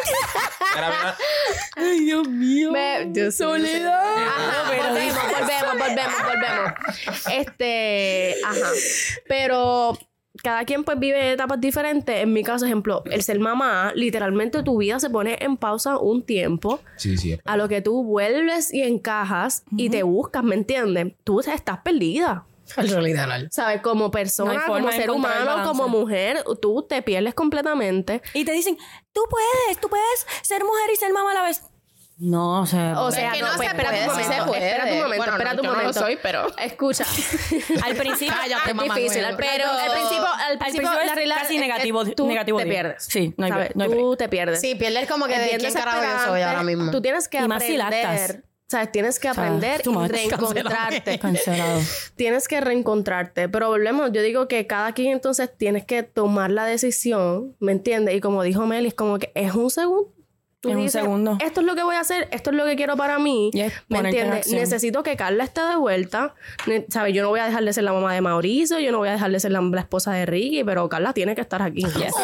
Ay, 1.75 1.99
Dios 2.01 2.27
mío. 2.27 2.71
Me- 2.71 3.31
Soledad. 3.31 4.17
Ajá, 4.17 4.63
volvemos, 4.67 5.23
volvemos, 5.23 5.77
volvemos, 5.79 6.23
volvemos. 6.25 7.27
Este, 7.31 8.35
ajá. 8.45 8.69
Pero 9.27 9.97
cada 10.41 10.65
quien 10.65 10.83
pues 10.83 10.99
vive 10.99 11.33
etapas 11.33 11.59
diferentes. 11.61 12.15
En 12.23 12.33
mi 12.33 12.43
caso, 12.43 12.65
ejemplo, 12.65 13.03
el 13.05 13.21
ser 13.23 13.39
mamá, 13.39 13.91
literalmente 13.95 14.63
tu 14.63 14.77
vida 14.77 14.99
se 14.99 15.09
pone 15.09 15.37
en 15.41 15.57
pausa 15.57 15.97
un 15.97 16.23
tiempo. 16.25 16.79
Sí, 16.97 17.17
sí. 17.17 17.37
A 17.45 17.55
lo 17.57 17.67
que 17.69 17.81
tú 17.81 18.03
vuelves 18.03 18.73
y 18.73 18.81
encajas 18.83 19.63
y 19.77 19.89
te 19.89 20.03
buscas, 20.03 20.43
¿me 20.43 20.55
entiendes? 20.55 21.13
Tú 21.23 21.39
estás 21.39 21.79
perdida. 21.83 22.45
¿Sabes? 23.51 23.81
Como 23.81 24.11
persona, 24.11 24.53
No 24.53 24.59
forma 24.61 24.89
como 24.89 24.91
ser 24.91 25.11
humano, 25.11 25.63
como 25.63 25.87
mujer, 25.87 26.43
tú 26.61 26.85
te 26.87 27.01
pierdes 27.01 27.33
completamente. 27.33 28.21
Y 28.33 28.45
te 28.45 28.51
dicen, 28.51 28.77
tú 29.11 29.21
puedes, 29.29 29.79
tú 29.79 29.89
puedes 29.89 30.25
ser 30.41 30.63
mujer 30.63 30.89
y 30.93 30.95
ser 30.95 31.11
mamá 31.13 31.31
a 31.31 31.35
la 31.35 31.43
vez. 31.43 31.61
No, 32.15 32.61
o 32.61 32.65
sea, 32.67 33.01
O 33.01 33.11
sea, 33.11 33.31
que 33.31 33.41
no, 33.41 33.47
no 33.47 33.55
pues, 33.57 33.67
se 33.69 33.75
espérate 33.75 33.99
un 33.99 34.05
puede, 34.05 34.23
sí 34.23 34.29
momento, 34.29 34.43
se 34.45 34.47
puede. 34.49 34.67
espérate 34.69 34.91
un 34.91 34.97
momento, 34.99 35.17
Bueno, 35.17 35.31
no, 35.31 35.37
espérate 35.37 35.55
un 35.59 35.63
yo 35.65 35.69
no 35.71 35.75
lo 35.75 35.77
momento. 35.83 35.99
soy, 35.99 36.19
pero- 36.21 36.57
Escucha. 36.59 37.05
al 37.83 37.95
principio, 37.95 38.33
Cállate, 38.39 38.71
es 38.71 38.77
difícil, 38.95 39.25
al, 39.25 39.35
pero 39.35 39.67
al 39.69 39.91
principio, 39.91 40.27
al 40.27 40.51
al 40.51 40.57
principio, 40.59 40.89
principio 40.91 41.15
la 41.25 41.35
es 41.35 41.41
casi 41.41 41.57
negativo, 41.57 42.01
es- 42.03 42.15
tú 42.15 42.27
negativo 42.27 42.59
te 42.59 42.65
diez. 42.65 42.75
pierdes. 42.75 43.03
Sí, 43.05 43.33
no 43.35 43.45
hay 43.45 43.51
no 43.51 43.83
hay 43.83 43.89
Tú 43.89 43.95
break. 44.05 44.17
te 44.19 44.29
pierdes. 44.29 44.61
Sí, 44.61 44.75
pierdes 44.75 45.09
como 45.09 45.25
que 45.25 45.33
Es 45.33 45.51
de 45.53 45.57
quién 45.57 45.73
carajo 45.73 46.01
yo 46.03 46.31
soy 46.31 46.41
ahora 46.43 46.63
mismo. 46.63 46.91
Tú 46.91 47.01
tienes 47.01 47.27
que 47.27 47.39
Y 47.39 47.47
más 47.47 47.63
si 47.63 47.77
¿Sabes? 48.69 48.91
Tienes 48.91 49.19
que 49.19 49.29
O 49.29 49.33
sea, 49.33 49.43
aprender 49.43 49.81
y 49.85 50.07
reencontrarte. 50.07 51.19
cancelado. 51.19 51.79
tienes 52.15 52.47
que 52.47 52.59
reencontrarte. 52.61 53.47
Pero 53.49 53.67
volvemos, 53.69 54.11
yo 54.13 54.21
digo 54.21 54.47
que 54.47 54.65
cada 54.67 54.93
quien 54.93 55.11
entonces 55.11 55.49
tienes 55.55 55.85
que 55.85 56.01
tomar 56.03 56.49
la 56.49 56.65
decisión, 56.65 57.55
¿me 57.59 57.71
entiendes? 57.71 58.15
Y 58.15 58.21
como 58.21 58.41
dijo 58.41 58.65
Meli, 58.65 58.87
es 58.87 58.93
como 58.95 59.19
que 59.19 59.31
es 59.35 59.53
un 59.53 59.69
segundo. 59.69 60.11
Tú 60.61 60.69
Es 60.69 60.75
un 60.75 60.81
dices, 60.81 61.01
segundo. 61.01 61.37
Esto 61.43 61.59
es 61.59 61.67
lo 61.67 61.75
que 61.75 61.83
voy 61.83 61.95
a 61.95 61.99
hacer, 61.99 62.29
esto 62.31 62.49
es 62.51 62.55
lo 62.55 62.63
que 62.63 62.77
quiero 62.77 62.95
para 62.95 63.19
mí. 63.19 63.51
Y 63.53 63.59
es 63.59 63.73
¿Me 63.89 63.99
en 63.99 64.05
entiendes? 64.05 64.47
Necesito 64.47 65.03
que 65.03 65.17
Carla 65.17 65.43
esté 65.43 65.59
de 65.61 65.75
vuelta. 65.75 66.35
¿Sabes? 66.87 67.13
Yo 67.13 67.21
no 67.21 67.27
voy 67.29 67.41
a 67.41 67.45
dejar 67.47 67.65
de 67.65 67.73
ser 67.73 67.83
la 67.83 67.91
mamá 67.91 68.13
de 68.13 68.21
Mauricio, 68.21 68.79
yo 68.79 68.93
no 68.93 68.99
voy 68.99 69.09
a 69.09 69.11
dejar 69.11 69.29
de 69.29 69.41
ser 69.41 69.51
la, 69.51 69.59
la 69.59 69.81
esposa 69.81 70.13
de 70.13 70.25
Ricky, 70.25 70.63
pero 70.63 70.87
Carla 70.87 71.11
tiene 71.11 71.35
que 71.35 71.41
estar 71.41 71.61
aquí. 71.61 71.81
Yes, 71.83 72.15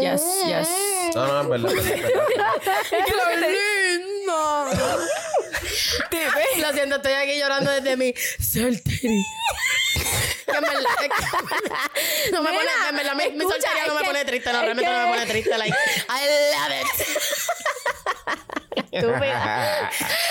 yes, 0.00 0.22
yes. 0.48 0.68
No, 1.14 1.24
no, 1.24 1.42
es 1.42 1.48
verdad. 1.48 1.72
es 1.72 1.84
verdad, 1.84 2.02
es 2.90 3.10
verdad. 4.26 4.98
Lo 6.60 6.72
siento, 6.72 6.96
estoy 6.96 7.12
aquí 7.12 7.38
llorando 7.38 7.70
desde 7.70 7.96
mi 7.96 8.14
soltería. 8.40 9.22
Que 10.46 10.52
que- 10.52 10.60
no 12.32 12.42
me 12.42 12.50
Mira, 12.50 12.62
pone, 12.62 12.88
en 12.90 12.96
verdad, 12.96 13.14
mi, 13.14 13.40
soltería 13.42 13.86
no 13.88 13.94
me 13.94 14.00
que- 14.00 14.06
pone 14.06 14.24
triste, 14.24 14.52
no, 14.52 14.60
realmente 14.62 14.90
no 14.90 14.98
me 15.06 15.06
pone 15.14 15.26
triste. 15.26 15.58
Like, 15.58 15.74
I 16.08 16.20
love 16.54 16.80
it. 16.80 16.86
Estúpida. 18.92 19.90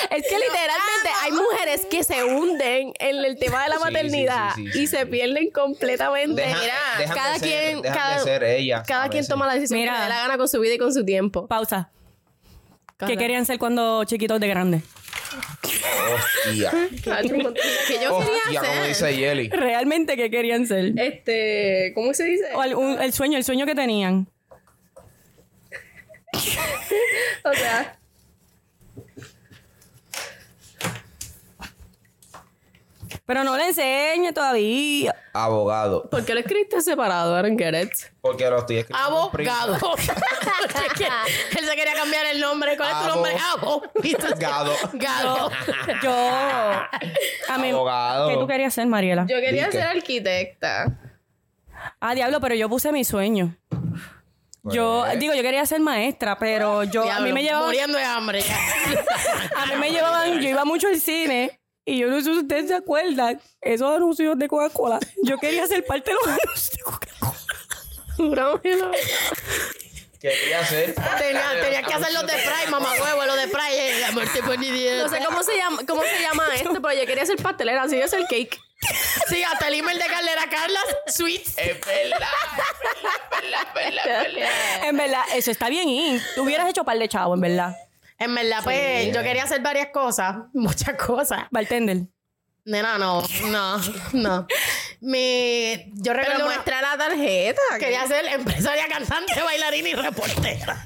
es 0.09 0.23
que 0.29 0.37
literalmente 0.39 1.09
hay 1.21 1.31
mujeres 1.33 1.85
que 1.89 2.03
se 2.03 2.23
hunden 2.23 2.93
en 2.99 3.25
el 3.25 3.37
tema 3.37 3.63
de 3.63 3.69
la 3.69 3.75
Sí, 3.75 3.81
sí, 3.81 3.91
maternidad 3.91 4.51
sí, 4.55 4.65
sí, 4.67 4.71
sí, 4.71 4.79
y 4.83 4.87
se 4.87 5.05
pierden 5.05 5.51
completamente. 5.51 6.41
Deja- 6.41 6.59
Mira, 6.61 6.75
dejan 6.97 7.15
cada 7.17 7.39
ser- 7.39 7.41
quien, 7.49 7.81
cada, 7.81 8.17
de 8.17 8.23
ser 8.23 8.43
ellas. 8.43 8.87
cada 8.87 9.09
quien 9.09 9.27
toma 9.27 9.47
la 9.47 9.55
decisión 9.55 9.79
Mira. 9.79 9.93
que 9.93 9.97
le 9.99 10.03
da 10.03 10.09
la 10.09 10.21
gana 10.21 10.37
con 10.37 10.47
su 10.47 10.59
vida 10.61 10.75
y 10.75 10.77
con 10.77 10.93
su 10.93 11.03
tiempo. 11.03 11.47
Pausa. 11.47 11.89
¿Qué 13.05 13.17
querían 13.17 13.45
ser 13.45 13.59
cuando 13.59 14.05
chiquitos 14.05 14.39
de 14.39 14.47
grandes? 14.47 14.83
Hostia. 16.45 16.71
que 17.87 17.99
yo 18.03 18.15
Hostia, 18.15 18.33
quería 18.45 18.59
como 18.59 18.71
hacer. 18.71 18.87
dice 18.87 19.15
Yeli. 19.17 19.49
Realmente, 19.49 20.15
¿qué 20.15 20.29
querían 20.29 20.67
ser? 20.67 20.93
Este, 20.97 21.91
¿cómo 21.95 22.13
se 22.13 22.25
dice? 22.25 22.45
O 22.55 22.63
el, 22.63 22.75
un- 22.75 23.01
el 23.01 23.13
sueño, 23.13 23.37
el 23.37 23.43
sueño 23.43 23.65
que 23.65 23.75
tenían. 23.75 24.27
O 27.45 27.53
sea, 27.53 27.99
Pero 33.25 33.45
no 33.45 33.55
le 33.55 33.67
enseñe 33.69 34.33
todavía. 34.33 35.15
Abogado. 35.31 36.09
¿por 36.09 36.25
qué 36.25 36.33
lo 36.33 36.41
escribiste 36.41 36.81
separado? 36.81 37.41
Get 37.57 37.73
it. 37.81 37.91
Porque 38.19 38.49
lo 38.49 38.59
estoy 38.59 38.77
escribiendo. 38.79 39.31
Abogado. 39.31 39.95
Él 41.57 41.65
se 41.65 41.75
quería 41.75 41.93
cambiar 41.93 42.25
el 42.25 42.41
nombre. 42.41 42.75
¿Cuál 42.75 42.91
es 42.91 43.01
tu 43.01 43.07
nombre? 43.07 43.33
Abo. 43.53 43.83
Gado. 44.37 44.73
Gado. 44.93 45.51
Yo. 46.01 46.11
A 47.49 47.57
mí, 47.59 47.69
Abogado. 47.69 48.29
¿Qué 48.29 48.35
tú 48.35 48.47
querías 48.47 48.73
ser, 48.73 48.87
Mariela? 48.87 49.25
Yo 49.27 49.39
quería 49.39 49.65
Dique. 49.67 49.77
ser 49.77 49.87
arquitecta. 49.87 50.99
Ah, 51.99 52.15
diablo, 52.15 52.41
pero 52.41 52.55
yo 52.55 52.67
puse 52.69 52.91
mi 52.91 53.03
sueño. 53.05 53.55
Yo 54.63 55.03
Pues. 55.05 55.19
digo, 55.19 55.33
yo 55.33 55.41
quería 55.41 55.65
ser 55.65 55.81
maestra, 55.81 56.37
pero 56.37 56.83
yo 56.83 57.01
a 57.01 57.05
mí 57.05 57.09
Diablo, 57.09 57.33
me 57.33 57.43
llevaban, 57.43 57.65
Muriendo 57.67 57.97
de 57.97 58.03
hambre. 58.05 58.43
a 59.57 59.65
mí 59.65 59.75
me 59.77 59.91
llevaban, 59.91 60.39
yo 60.39 60.49
iba 60.49 60.63
mucho 60.63 60.87
al 60.87 60.99
cine 61.01 61.59
y 61.85 61.99
yo 61.99 62.07
no 62.07 62.17
sé 62.17 62.25
si 62.25 62.39
ustedes 62.39 62.67
se 62.67 62.75
acuerdan, 62.75 63.41
esos 63.61 63.95
anuncios 63.95 64.37
de 64.37 64.47
Coca-Cola. 64.47 64.99
Yo 65.23 65.37
quería 65.37 65.67
ser 65.67 65.85
parte 65.85 66.11
de 66.11 66.15
los 66.15 66.27
anuncios 66.27 66.71
de 66.71 66.83
Coca-Cola. 66.83 67.37
Quería 70.19 70.61
hacer. 70.61 70.95
Tenía, 71.17 71.61
tenía 71.61 71.83
que 71.83 71.93
hacer 71.93 72.13
los 72.13 72.25
de 72.25 72.33
Pride, 72.33 72.71
mamá 72.71 72.93
huevo, 72.93 73.25
los 73.25 73.35
de 73.35 73.47
Pride. 73.49 74.05
amor, 74.05 74.25
te 74.31 74.41
pone 74.41 74.65
idiota. 74.65 75.03
No 75.03 75.09
sé 75.09 75.25
cómo 75.25 75.43
se 75.43 75.57
llama, 75.57 75.81
cómo 75.85 76.01
se 76.01 76.21
llama 76.21 76.45
esto, 76.55 76.81
pero 76.81 76.93
yo 76.93 77.05
quería 77.05 77.25
ser 77.25 77.35
pastelera, 77.43 77.83
así 77.83 77.97
es 77.99 78.13
el 78.13 78.25
cake. 78.27 78.57
Sí, 79.27 79.43
hasta 79.43 79.67
el 79.67 79.75
email 79.75 79.97
de 79.97 80.05
Carla 80.05 80.31
era 80.31 80.49
Carla 80.49 80.79
Sweets. 81.07 81.57
Es 81.57 81.79
verdad. 81.85 82.27
En 84.83 84.97
verdad, 84.97 85.23
eso 85.35 85.51
está 85.51 85.69
bien 85.69 85.89
y 85.89 86.21
tú 86.35 86.43
hubieras 86.43 86.69
hecho 86.69 86.83
par 86.83 86.97
de 86.97 87.09
chavo, 87.09 87.33
en 87.33 87.41
verdad. 87.41 87.75
En 88.23 88.35
verdad, 88.35 88.59
pues, 88.63 89.13
yo 89.13 89.21
quería 89.21 89.43
hacer 89.43 89.61
varias 89.61 89.87
cosas. 89.87 90.37
Muchas 90.53 90.95
cosas. 90.95 91.43
Bartender. 91.51 92.07
Nena, 92.65 92.97
no, 92.97 93.21
no, 93.51 93.77
no. 94.13 94.47
Mi, 95.05 95.91
yo 95.95 96.13
recuerdo 96.13 96.31
Pero 96.37 96.45
una- 96.45 96.45
muestra 96.45 96.81
la 96.81 96.97
tarjeta. 96.97 97.61
quería 97.77 98.07
ser 98.07 98.25
empresaria, 98.25 98.87
cantante, 98.87 99.41
bailarina 99.41 99.89
y 99.89 99.93
reportera. 99.95 100.85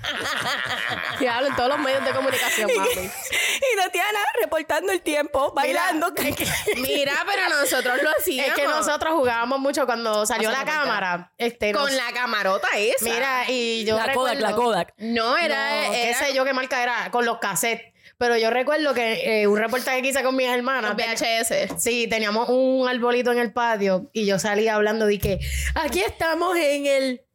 Diablo, 1.20 1.50
en 1.50 1.56
todos 1.56 1.70
los 1.70 1.78
medios 1.80 2.04
de 2.04 2.12
comunicación, 2.14 2.72
mami. 2.78 2.90
Y 2.90 3.76
Tatiana 3.78 4.20
reportando 4.42 4.92
el 4.92 5.02
tiempo, 5.02 5.54
bailando. 5.54 6.12
Mira, 6.78 7.14
pero 7.28 7.50
nosotros 7.62 8.02
lo 8.02 8.10
hacíamos. 8.18 8.50
Es 8.50 8.54
que 8.56 8.68
nosotros 8.68 9.14
jugábamos 9.14 9.60
mucho 9.60 9.86
cuando 9.86 10.26
salió 10.26 10.50
la 10.50 10.66
cámara. 10.66 11.32
Este, 11.38 11.72
Con 11.72 11.84
nos- 11.84 11.94
la 11.94 12.12
camarota 12.12 12.68
esa. 12.76 13.06
Mira, 13.06 13.44
y 13.50 13.86
yo 13.86 13.98
la 13.98 14.14
Kodak, 14.14 14.40
la 14.40 14.54
Kodak. 14.54 14.94
No, 14.98 15.38
era. 15.38 15.84
No, 15.86 15.92
qué 15.92 16.10
era 16.10 16.18
sé 16.20 16.34
yo 16.34 16.44
qué 16.44 16.54
marca 16.54 16.82
era, 16.82 17.12
con 17.12 17.24
los 17.24 17.38
cassettes. 17.38 17.94
Pero 18.18 18.36
yo 18.38 18.50
recuerdo 18.50 18.94
que 18.94 19.42
eh, 19.42 19.48
un 19.48 19.58
reportaje 19.58 20.02
que 20.02 20.10
hice 20.10 20.24
con 20.24 20.36
mis 20.36 20.48
hermanas. 20.48 20.96
los 20.96 20.98
VHS. 20.98 21.82
Sí, 21.82 22.08
teníamos 22.08 22.50
un 22.50 22.88
arbolito 22.88 23.32
en 23.32 23.38
el 23.38 23.54
patio 23.54 24.10
y 24.12 24.26
yo 24.26 24.40
salía 24.40 24.76
hablando 24.76 25.06
de 25.06 25.20
que 25.20 25.40
aquí 25.76 26.00
estamos 26.00 26.58
en 26.58 26.88
el 26.88 27.27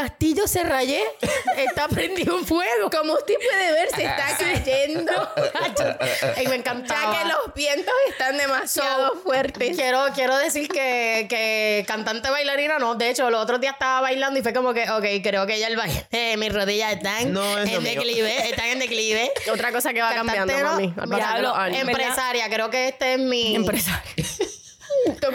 Castillo 0.00 0.46
Serrayé. 0.46 1.02
Está 1.56 1.88
prendido 1.88 2.38
en 2.38 2.44
fuego. 2.44 2.90
Como 2.90 3.14
usted 3.14 3.34
puede 3.36 3.72
ver, 3.72 3.88
se 3.94 4.04
está 4.04 4.36
cayendo. 4.38 5.12
y 6.36 6.40
me 6.40 6.48
ya 6.50 6.54
encantaba. 6.56 7.18
que 7.18 7.24
los 7.28 7.54
vientos 7.54 7.94
están 8.10 8.36
demasiado 8.36 9.16
fuertes. 9.22 9.74
Quiero, 9.74 10.04
quiero 10.14 10.36
decir 10.36 10.68
que, 10.68 11.26
que 11.30 11.84
cantante 11.88 12.28
bailarina 12.28 12.78
no. 12.78 12.94
De 12.94 13.08
hecho, 13.08 13.30
los 13.30 13.42
otros 13.42 13.58
días 13.58 13.72
estaba 13.72 14.02
bailando 14.02 14.38
y 14.38 14.42
fue 14.42 14.52
como 14.52 14.74
que, 14.74 14.82
ok, 14.90 15.04
creo 15.22 15.46
que 15.46 15.58
ya 15.58 15.68
el 15.68 15.76
baile, 15.76 16.06
eh, 16.10 16.36
mis 16.36 16.52
rodillas 16.52 16.92
están 16.92 17.32
No, 17.32 17.58
es 17.58 17.72
lo 17.72 17.78
en 17.78 17.84
declive, 17.84 18.50
están 18.50 18.66
en 18.66 18.78
declive. 18.80 19.32
Otra 19.50 19.72
cosa 19.72 19.94
que 19.94 20.02
va 20.02 20.10
Cantante, 20.14 20.36
cambiando, 20.36 20.64
no. 20.68 20.72
mami. 20.74 20.94
al 20.98 21.08
Mira, 21.08 21.30
hablo- 21.32 21.54
años. 21.54 21.80
Empresaria, 21.80 22.50
creo 22.50 22.68
que 22.68 22.88
este 22.88 23.14
es 23.14 23.18
mi... 23.18 23.56
Empresaria. 23.56 24.02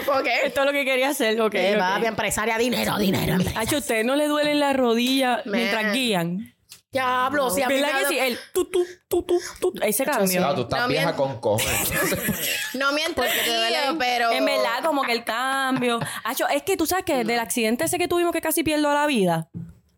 ¿Por 0.05 0.23
qué? 0.23 0.33
Esto 0.45 0.61
es 0.61 0.65
lo 0.65 0.71
que 0.71 0.85
quería 0.85 1.09
hacer, 1.09 1.39
ok. 1.41 1.53
Eh, 1.55 1.75
papi, 1.77 2.05
empresaria, 2.05 2.57
dinero, 2.57 2.97
dinero. 2.97 3.37
Hacho, 3.55 3.77
¿ustedes 3.77 4.05
no 4.05 4.15
le 4.15 4.27
duelen 4.27 4.59
las 4.59 4.75
rodillas 4.75 5.41
mientras 5.45 5.93
guían? 5.93 6.53
Diablo, 6.91 7.49
si 7.49 7.61
a 7.61 7.69
mí 7.69 7.75
me 7.75 7.81
¿Verdad 7.81 7.99
que 8.01 8.05
sí? 8.07 8.19
El 8.19 8.37
tu, 8.53 8.65
tu, 8.65 8.85
tu, 9.07 9.23
tu, 9.23 9.39
tu, 9.61 9.73
ese 9.81 10.03
cambio. 10.03 10.41
No, 10.41 10.53
tú 10.55 10.61
estás 10.63 10.81
No, 10.81 10.87
vieja 10.89 11.05
bien. 11.13 11.15
con 11.15 11.39
cojones. 11.39 11.93
No 12.73 12.91
mientras 12.91 13.31
te 13.33 13.43
guío, 13.43 13.53
duele. 13.55 13.77
pero. 13.97 14.31
En 14.31 14.43
verdad, 14.45 14.83
como 14.83 15.01
que 15.03 15.13
el 15.13 15.23
cambio. 15.23 15.99
Hacho, 16.25 16.47
es 16.49 16.63
que 16.63 16.75
tú 16.75 16.85
sabes 16.85 17.05
que 17.05 17.23
del 17.23 17.39
accidente 17.39 17.85
ese 17.85 17.97
que 17.97 18.09
tuvimos 18.09 18.33
que 18.33 18.41
casi 18.41 18.63
pierdo 18.63 18.93
la 18.93 19.05
vida. 19.07 19.47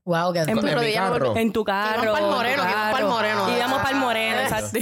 Wow, 0.06 0.34
qué 0.34 0.40
En, 0.40 0.50
En 0.50 0.56
mi 0.56 0.94
carro. 0.94 1.34
En 1.38 1.54
tu 1.54 1.64
carro. 1.64 2.04
Íbamos 2.04 2.20
pa'l 2.20 2.24
en 2.24 2.30
tu 2.30 2.36
Moreno, 2.36 2.64
íbamos 2.64 2.74
carro. 2.74 2.92
pa'l 2.98 3.06
Moreno. 3.08 3.56
Íbamos 3.58 3.78
para 3.80 3.90
el 3.92 3.96
moreno, 3.96 4.38
Ah. 4.38 4.44
exacto. 4.44 4.80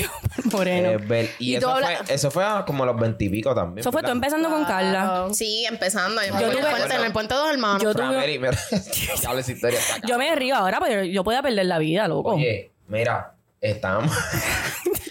moreno. 0.51 0.89
Eh, 0.89 0.97
ver- 0.97 1.29
y 1.37 1.51
Y 1.51 1.55
eso 1.57 1.75
fue, 1.75 1.97
eso 2.07 2.31
fue 2.31 2.43
a 2.43 2.65
como 2.65 2.85
los 2.85 2.97
veintipico 2.99 3.53
también. 3.53 3.79
Eso 3.81 3.91
fue 3.91 4.01
tú 4.01 4.09
empezando 4.09 4.49
con 4.49 4.65
Carla. 4.65 5.27
Sí, 5.31 5.65
empezando. 5.69 6.21
Yo, 6.23 6.27
Yo 6.27 6.33
me 6.33 6.41
tuve 6.55 6.59
el 6.61 6.65
puente, 6.75 6.95
en 6.95 7.03
el 7.05 7.11
puente 7.13 7.33
dos 7.35 7.51
hermanos. 7.51 7.83
Yo 7.83 7.93
tuve- 7.93 8.17
Mary, 8.17 8.39
mira, 8.39 8.57
ya 9.21 9.31
esa 9.33 9.51
historia 9.51 9.77
está 9.79 9.95
acá. 9.97 10.07
Yo 10.07 10.17
me 10.17 10.35
río 10.35 10.55
ahora, 10.55 10.79
pero 10.79 11.03
yo 11.03 11.23
podía 11.23 11.43
perder 11.43 11.67
la 11.67 11.77
vida, 11.77 12.07
loco. 12.07 12.31
Oye, 12.33 12.71
mira, 12.87 13.35
Estábamos. 13.61 14.11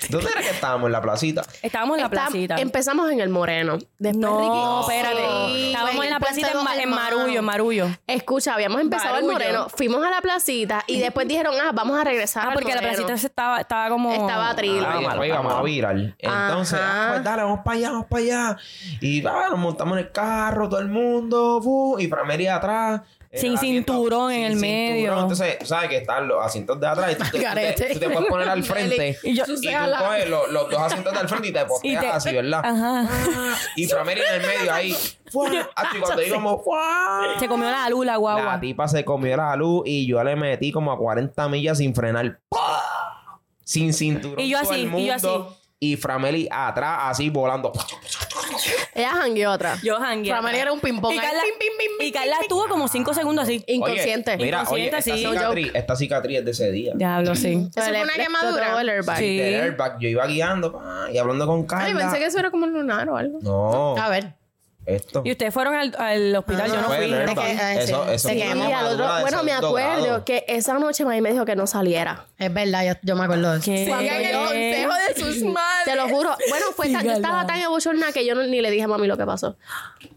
¿Dónde 0.08 0.28
era 0.32 0.40
que 0.40 0.50
estábamos? 0.50 0.86
En 0.88 0.92
la 0.92 1.00
placita. 1.00 1.42
Estábamos 1.62 1.96
en 1.98 2.00
la 2.02 2.08
Está- 2.08 2.26
placita. 2.26 2.56
Empezamos 2.56 3.10
en 3.12 3.20
el 3.20 3.28
Moreno. 3.28 3.78
Después 3.98 4.16
no, 4.20 4.40
Ricky- 4.40 4.80
espérate. 4.98 5.52
Sí, 5.52 5.66
Estábamos 5.68 5.96
güey, 5.96 6.08
en 6.08 6.14
la 6.14 6.20
placita 6.20 6.46
en, 6.48 6.52
puente 6.54 6.64
Ma- 6.66 6.74
dos 6.74 6.82
en 6.82 6.90
Marullo, 6.90 7.38
en. 7.38 7.44
Marullo. 7.44 7.86
Escucha, 8.08 8.54
habíamos 8.54 8.80
empezado 8.80 9.16
el 9.18 9.22
Barullo. 9.24 9.32
Moreno, 9.32 9.68
fuimos 9.68 10.04
a 10.04 10.10
la 10.10 10.20
placita 10.20 10.82
y 10.88 10.98
después 10.98 11.28
dijeron, 11.28 11.54
ah, 11.62 11.70
vamos 11.72 11.96
a 11.98 12.02
regresar 12.02 12.42
Ah, 12.44 12.48
al 12.48 12.54
porque 12.54 12.70
la 12.74 12.80
Moreno. 12.80 12.92
placita 12.96 13.18
se 13.18 13.26
estaba, 13.28 13.60
estaba 13.60 13.88
como... 13.88 14.12
Estaba. 14.12 14.50
Ah, 14.50 14.56
y 14.64 14.68
después 15.04 15.28
íbamos 15.28 15.54
a 15.54 15.62
viral. 15.62 16.16
Entonces, 16.18 16.78
Ajá. 16.80 17.06
ah, 17.06 17.10
pues 17.12 17.24
dale, 17.24 17.42
vamos 17.44 17.60
para 17.64 17.76
allá, 17.76 17.90
vamos 17.92 18.06
para 18.10 18.22
allá. 18.24 18.56
Y 19.00 19.24
ah, 19.26 19.46
nos 19.50 19.58
montamos 19.60 19.96
en 19.96 20.04
el 20.06 20.10
carro, 20.12 20.68
todo 20.68 20.80
el 20.80 20.88
mundo, 20.88 21.60
fu, 21.62 21.98
y 22.00 22.08
Framelia 22.08 22.56
atrás. 22.56 23.02
Sin 23.32 23.56
cinturón 23.58 24.32
en 24.32 24.44
el 24.44 24.56
medio. 24.56 25.12
Entonces, 25.12 25.56
sabes 25.62 25.88
que 25.88 25.98
están 25.98 26.26
los 26.26 26.44
asientos 26.44 26.80
de 26.80 26.86
atrás 26.88 27.12
y 27.12 27.14
tú 27.16 27.24
te, 27.30 27.94
tú 27.94 28.00
puedes 28.12 28.28
poner 28.28 28.48
al 28.48 28.64
frente. 28.64 29.18
Y 29.22 29.34
yo- 29.36 29.44
y 29.44 29.46
tú 29.46 29.60
coges 30.04 30.28
los, 30.28 30.50
los 30.50 30.68
dos 30.70 30.80
asientos 30.82 31.12
del 31.16 31.28
frente 31.28 31.48
y 31.48 31.52
te 31.52 31.64
posteas 31.66 32.00
te- 32.02 32.08
así, 32.08 32.32
¿verdad? 32.34 32.60
Ajá. 32.64 33.08
Y 33.76 33.86
Framelia 33.86 34.24
en 34.34 34.40
el 34.40 34.46
medio 34.48 34.72
ahí. 34.72 34.96
Ah, 35.76 35.90
y 35.94 35.98
cuando 36.00 36.22
íbamos. 36.24 36.60
Se 37.38 37.46
comió 37.46 37.70
la 37.70 37.88
luz, 37.88 38.04
la 38.04 38.16
guagua. 38.16 38.44
La 38.54 38.60
tipa 38.60 38.88
se 38.88 39.04
comió 39.04 39.36
la 39.36 39.54
luz 39.54 39.82
y 39.86 40.08
yo 40.08 40.22
le 40.24 40.34
metí 40.34 40.72
como 40.72 40.90
a 40.90 40.98
40 40.98 41.48
millas 41.48 41.78
sin 41.78 41.94
frenar. 41.94 42.40
Sin 43.62 43.92
cinturón. 43.94 44.40
Y 44.40 44.48
yo 44.48 44.58
así, 44.58 44.90
y 44.96 45.06
yo 45.06 45.14
así. 45.14 45.28
Y 45.82 45.96
Frameli 45.96 46.46
atrás, 46.50 46.98
así 47.04 47.30
volando. 47.30 47.72
Ella 48.94 49.12
jangueó 49.12 49.50
atrás. 49.52 49.80
Yo 49.82 49.96
jangueé. 49.96 50.30
Framelia 50.30 50.60
era 50.62 50.72
un 50.72 50.80
ping-pong. 50.80 51.14
Y 51.14 51.16
Carla, 51.16 51.40
pim, 51.42 51.54
pim, 51.58 51.98
pim, 51.98 52.06
y 52.06 52.12
Carla 52.12 52.36
estuvo 52.42 52.68
como 52.68 52.86
cinco 52.86 53.14
segundos 53.14 53.44
así. 53.44 53.64
Inconsciente. 53.66 54.32
Oye, 54.34 54.44
mira, 54.44 54.64
oye, 54.68 54.84
Inconsciente, 54.88 54.98
esta, 54.98 55.16
sí. 55.16 55.26
cicatriz, 55.26 55.70
esta 55.74 55.96
cicatriz 55.96 56.38
es 56.40 56.44
de 56.44 56.50
ese 56.50 56.70
día. 56.70 56.92
Diablo, 56.94 57.34
sí. 57.34 57.68
Eso 57.74 57.88
fue 57.88 58.02
una 58.02 58.12
quemadura. 58.12 58.80
el 58.80 58.88
airbag. 58.90 59.18
Sí. 59.18 59.38
Del 59.38 59.54
airbag, 59.62 59.98
yo 60.00 60.08
iba 60.10 60.26
guiando 60.26 60.70
pa, 60.72 61.06
y 61.10 61.16
hablando 61.16 61.46
con 61.46 61.64
Carla. 61.64 61.86
Ay, 61.86 61.94
pensé 61.94 62.18
que 62.18 62.26
eso 62.26 62.38
era 62.38 62.50
como 62.50 62.66
un 62.66 62.74
lunar 62.74 63.08
o 63.08 63.16
algo. 63.16 63.38
No, 63.40 63.96
A 63.96 64.08
ver. 64.10 64.34
Esto. 64.96 65.22
Y 65.24 65.32
ustedes 65.32 65.52
fueron 65.54 65.74
al, 65.74 65.94
al 65.98 66.36
hospital, 66.36 66.68
yo 66.68 66.76
no 66.76 66.82
fui. 66.88 66.96
que- 66.96 67.52
eh, 67.52 67.82
Eso, 67.82 68.04
sí. 68.04 68.14
eso 68.14 68.28
otro- 68.92 69.20
bueno, 69.22 69.42
me 69.42 69.52
acuerdo 69.52 70.24
que 70.24 70.44
esa 70.48 70.78
noche 70.78 71.04
mami 71.04 71.20
me 71.20 71.32
dijo 71.32 71.44
que 71.44 71.56
no 71.56 71.66
saliera. 71.66 72.26
Es 72.38 72.52
verdad, 72.52 72.84
yo, 72.86 72.92
yo 73.02 73.16
me 73.16 73.24
acuerdo 73.24 73.52
de 73.52 73.58
eso. 73.58 73.70
El 73.72 73.88
consejo 73.88 74.92
de 74.94 75.14
sus 75.20 75.42
madres. 75.44 75.84
Te 75.84 75.96
lo 75.96 76.08
juro. 76.08 76.30
Bueno, 76.48 76.66
fue 76.74 76.88
tan- 76.90 77.04
yo 77.04 77.12
estaba 77.12 77.46
tan 77.46 77.60
emocionada 77.60 78.12
que 78.12 78.24
yo 78.26 78.34
no- 78.34 78.42
ni 78.44 78.60
le 78.60 78.70
dije 78.70 78.84
a 78.84 78.88
mami 78.88 79.06
lo 79.06 79.16
que 79.16 79.26
pasó. 79.26 79.56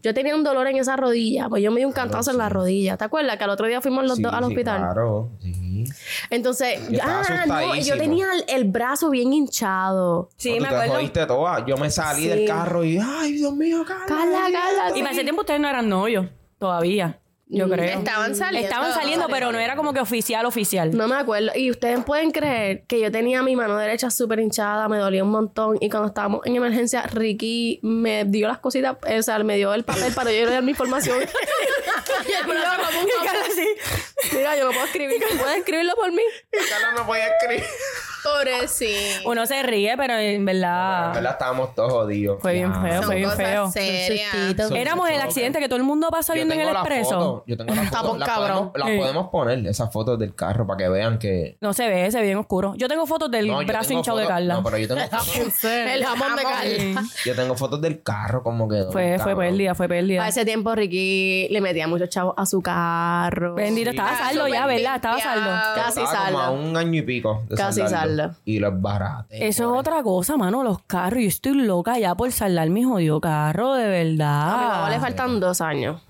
Yo 0.02 0.14
tenía 0.14 0.36
un 0.36 0.44
dolor 0.44 0.68
en 0.68 0.78
esa 0.78 0.96
rodilla, 0.96 1.48
pues 1.50 1.62
yo 1.64 1.72
me 1.72 1.80
di 1.80 1.86
un 1.86 1.94
cantazo 1.94 2.32
en 2.32 2.38
la 2.38 2.50
rodilla. 2.50 2.98
¿Te 2.98 3.06
acuerdas 3.06 3.38
que 3.38 3.44
al 3.44 3.50
otro 3.50 3.68
día 3.68 3.82
fuimos 3.82 4.04
los 4.06 4.18
Sí, 4.18 4.24
dos 4.24 4.34
al 4.34 4.44
sí, 4.46 4.52
hospital? 4.52 4.78
Claro, 4.82 5.30
sí. 5.42 5.84
Entonces, 6.30 6.80
Yo 6.90 7.00
ah, 7.04 7.24
no, 7.46 7.76
yo 7.76 7.98
tenía 7.98 8.28
el, 8.34 8.46
el 8.48 8.64
brazo 8.66 9.10
bien 9.10 9.34
hinchado. 9.34 10.30
Sí, 10.38 10.56
No, 10.56 10.62
me 10.62 10.68
acuerdo. 10.68 11.66
Yo 11.68 11.78
me 11.78 11.90
salí 11.90 12.24
Sí. 12.24 12.28
del 12.30 12.46
carro 12.48 12.84
y, 12.84 12.98
ay, 12.98 13.34
Dios 13.34 13.54
mío, 13.54 13.84
Carla. 13.86 14.06
Carla, 14.08 14.50
Y 14.96 15.02
para 15.02 15.14
ese 15.14 15.24
tiempo 15.24 15.42
ustedes 15.42 15.60
no 15.60 15.68
eran 15.68 15.90
novios 15.90 16.28
todavía, 16.58 17.20
yo 17.48 17.70
creo. 17.70 18.00
Estaban 18.00 18.36
saliendo. 18.36 18.68
Estaban 18.68 18.94
saliendo, 18.94 19.28
pero 19.28 19.52
no 19.52 19.60
era 19.60 19.76
como 19.76 19.94
que 19.94 20.00
oficial, 20.00 20.46
oficial. 20.46 20.96
No 20.96 21.08
me 21.08 21.16
acuerdo. 21.16 21.52
Y 21.56 21.70
ustedes 21.70 22.04
pueden 22.04 22.32
creer 22.32 22.86
que 22.88 23.00
yo 23.00 23.12
tenía 23.12 23.44
mi 23.44 23.56
mano 23.56 23.78
derecha 23.78 24.10
súper 24.10 24.40
hinchada, 24.40 24.88
me 24.88 24.98
dolía 24.98 25.24
un 25.24 25.30
montón. 25.30 25.78
Y 25.80 25.90
cuando 25.90 26.08
estábamos 26.08 26.42
en 26.46 26.56
emergencia, 26.56 27.04
Ricky 27.04 27.80
me 27.84 28.26
dio 28.26 28.48
las 28.48 28.60
cositas, 28.60 28.98
o 29.02 29.22
sea, 29.22 29.40
me 29.40 29.58
dio 29.58 29.74
el 29.74 29.84
papel 29.84 30.14
para 30.14 30.32
yo 30.32 30.50
dar 30.50 30.64
mi 30.64 30.72
información. 30.72 31.20
y 32.28 32.32
el 32.32 32.46
brazo 32.48 32.82
como 32.88 33.00
un 33.02 33.08
Mira, 34.34 34.58
yo 34.58 34.66
no 34.66 34.72
puedo 34.72 34.86
escribir. 34.86 35.22
¿Puedes 35.38 35.58
escribirlo 35.58 35.94
por 35.96 36.12
mí? 36.12 36.24
Carla 36.70 36.94
no 36.98 37.06
podía 37.06 37.28
escribir. 37.28 37.64
Pobrecito. 38.24 39.30
Uno 39.30 39.46
se 39.46 39.62
ríe, 39.64 39.96
pero 39.98 40.14
en 40.16 40.36
En 40.36 40.46
verdad 40.46 41.14
verdad 41.14 41.32
estábamos 41.34 41.76
todos 41.76 41.92
jodidos. 41.92 42.40
fue 42.42 42.54
bien 42.54 42.74
feo, 42.74 42.94
Son 42.96 43.04
fue 43.04 43.16
bien 43.16 43.30
cosas 43.30 43.46
feo. 43.46 43.72
serias. 43.72 44.34
Éramos 44.76 45.10
el 45.10 45.22
accidente 45.22 45.60
que 45.60 45.68
todo 45.68 45.78
el 45.78 45.84
mundo 45.84 46.10
pasa 46.10 46.34
Yo 46.34 46.36
viendo 46.38 46.54
en 46.56 46.62
el 46.62 46.70
expreso. 46.70 47.44
Yo 47.48 47.58
tengo 47.58 47.74
las 47.76 47.90
cabrón. 47.92 48.20
podemos, 48.20 48.72
las 48.76 48.88
Sí. 48.90 48.98
podemos 48.98 49.30
poner, 49.30 49.68
esas 49.68 49.92
fotos 49.92 50.18
del 50.20 50.36
carro, 50.36 50.66
para 50.68 50.78
que 50.78 50.90
vean 50.90 51.20
que... 51.20 51.58
No 51.62 51.74
se 51.74 51.88
ve, 51.88 52.12
se 52.12 52.20
ve 52.20 52.26
bien 52.26 52.38
oscuro. 52.38 52.74
Yo 52.76 52.88
tengo 52.88 53.06
fotos 53.06 53.30
del 53.32 53.48
No, 53.48 53.62
yo 53.62 53.68
brazo 53.68 53.88
tengo 53.90 54.00
hinchado 54.00 54.18
de 54.18 54.24
fotos- 54.26 54.36
Carla. 54.36 54.54
No, 54.56 54.64
pero 54.64 54.78
yo 54.78 54.88
tengo, 54.88 55.02
fotos, 55.10 55.64
El 55.64 56.06
jamón 56.06 56.36
de 56.36 56.44
Carla. 56.44 57.04
yo 57.26 57.36
tengo 57.36 57.56
fotos 57.56 57.82
del 57.82 58.02
carro 58.04 58.44
como 58.44 58.68
quedó. 58.68 58.92
Fue, 58.92 59.18
fue 59.20 59.36
pérdida, 59.36 59.76
fue 59.76 59.88
pérdida. 59.88 60.24
A 60.24 60.28
ese 60.30 60.46
tiempo 60.46 60.74
Ricky 60.76 61.48
le 61.50 61.62
metía 61.62 61.88
muchos 61.88 62.10
chavos 62.10 62.34
a 62.38 62.46
su 62.46 62.62
carro. 62.62 63.56
Bendito, 63.56 63.90
estaba 63.92 64.12
Estaba 64.14 64.30
saldo 64.30 64.48
ya, 64.48 64.66
¿verdad? 64.66 64.96
Estaba 64.96 65.20
saldo. 65.20 65.50
Casi 65.76 66.02
Estaba 66.02 66.26
como 66.28 66.40
a 66.40 66.46
saldo. 66.46 66.62
un 66.62 66.78
año 66.78 67.00
y 67.00 67.02
pico 67.02 67.44
de 67.50 67.56
Casi 67.56 67.82
saldarlo. 67.82 68.13
Y 68.46 68.60
los 68.60 68.80
barates. 68.82 69.40
Eso 69.42 69.74
es 69.74 69.80
otra 69.80 70.04
cosa, 70.04 70.38
mano, 70.38 70.64
los 70.64 70.82
carros. 70.84 71.22
Yo 71.22 71.28
estoy 71.28 71.54
loca 71.54 71.98
ya 72.00 72.16
por 72.16 72.32
saldar 72.32 72.70
mi 72.70 72.84
jodido 72.84 73.20
carro, 73.22 73.74
de 73.74 73.84
A 73.84 74.04
mi 74.04 74.16
mamá 74.16 74.78
verdad. 74.84 74.90
le 74.92 75.00
faltan 75.00 75.40
dos 75.40 75.62
años. 75.62 76.02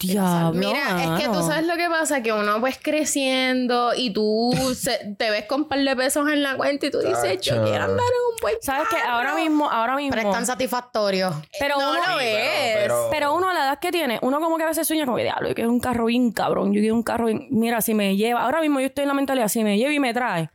Diablo, 0.00 0.58
Mira, 0.58 1.04
es 1.16 1.22
que 1.22 1.28
tú 1.28 1.42
sabes 1.42 1.64
lo 1.66 1.76
que 1.76 1.86
pasa, 1.88 2.22
que 2.24 2.32
uno 2.32 2.58
pues 2.60 2.76
creciendo 2.82 3.92
y 3.94 4.12
tú 4.12 4.50
se- 4.74 5.14
te 5.16 5.30
ves 5.30 5.44
con 5.44 5.62
un 5.62 5.68
par 5.68 5.78
de 5.78 5.94
pesos 5.94 6.28
en 6.28 6.42
la 6.42 6.56
cuenta 6.56 6.86
y 6.86 6.90
tú 6.90 6.98
dices, 6.98 7.40
yo 7.40 7.62
quiero 7.62 7.84
andar 7.84 7.90
en 7.90 7.98
un 7.98 8.36
buen 8.40 8.54
¿Sabes 8.62 8.88
qué? 8.90 8.96
Ahora 9.08 9.34
mismo, 9.36 9.70
ahora 9.70 9.94
mismo. 9.94 10.10
Pero 10.16 10.28
es 10.30 10.34
tan 10.34 10.44
satisfactorio. 10.46 11.30
Pero 11.60 11.76
No 11.78 11.90
uno, 11.90 11.98
lo 12.00 12.18
Sí, 12.18 12.26
pero- 12.74 13.08
pero 13.12 13.34
uno 13.34 13.50
a 13.50 13.54
la 13.54 13.60
edad 13.66 13.78
que 13.78 13.92
tiene, 13.92 14.18
uno 14.22 14.40
como 14.40 14.56
que 14.56 14.64
a 14.64 14.66
veces 14.66 14.88
sueña 14.88 15.04
como 15.04 15.18
que 15.18 15.24
diablo, 15.24 15.48
yo 15.50 15.54
quiero 15.54 15.70
un 15.70 15.78
carro 15.78 16.06
bien 16.06 16.32
cabrón, 16.32 16.72
yo 16.72 16.80
quiero 16.80 16.94
un 16.96 17.02
carro 17.04 17.26
bien... 17.26 17.46
Mira, 17.50 17.80
si 17.80 17.94
me 17.94 18.16
lleva, 18.16 18.42
ahora 18.42 18.60
mismo 18.60 18.80
yo 18.80 18.86
estoy 18.86 19.02
en 19.02 19.08
la 19.08 19.14
mentalidad, 19.14 19.46
si 19.48 19.62
me 19.62 19.76
lleva 19.78 19.92
y 19.92 20.00
me 20.00 20.12
trae. 20.12 20.50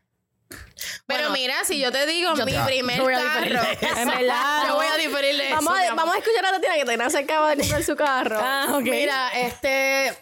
Pero 0.50 0.60
Bueno, 1.08 1.30
mira, 1.32 1.56
si 1.66 1.80
yo 1.80 1.92
te 1.92 2.06
digo 2.06 2.36
mi 2.36 2.52
te- 2.52 2.60
primer 2.66 2.98
yo 2.98 3.06
carro. 3.06 3.60
En 3.98 4.08
verdad. 4.10 4.68
Yo 4.68 4.76
voy 4.76 4.86
a 4.88 4.98
diferirle 4.98 5.52
Vamos 5.54 5.80
eso, 5.80 5.92
a, 5.92 5.96
vamos 5.96 6.16
a 6.16 6.18
escuchar 6.20 6.46
a 6.46 6.52
Tatiana 6.52 6.76
que 6.76 6.82
Tatiana 6.86 7.10
se 7.10 7.18
acaba 7.20 7.50
de 7.56 7.58
comprar 7.62 7.84
su 7.84 7.96
carro. 7.96 8.38
Ah, 8.42 8.68
ok. 8.76 8.82
Mira, 8.84 9.30
este. 9.40 10.18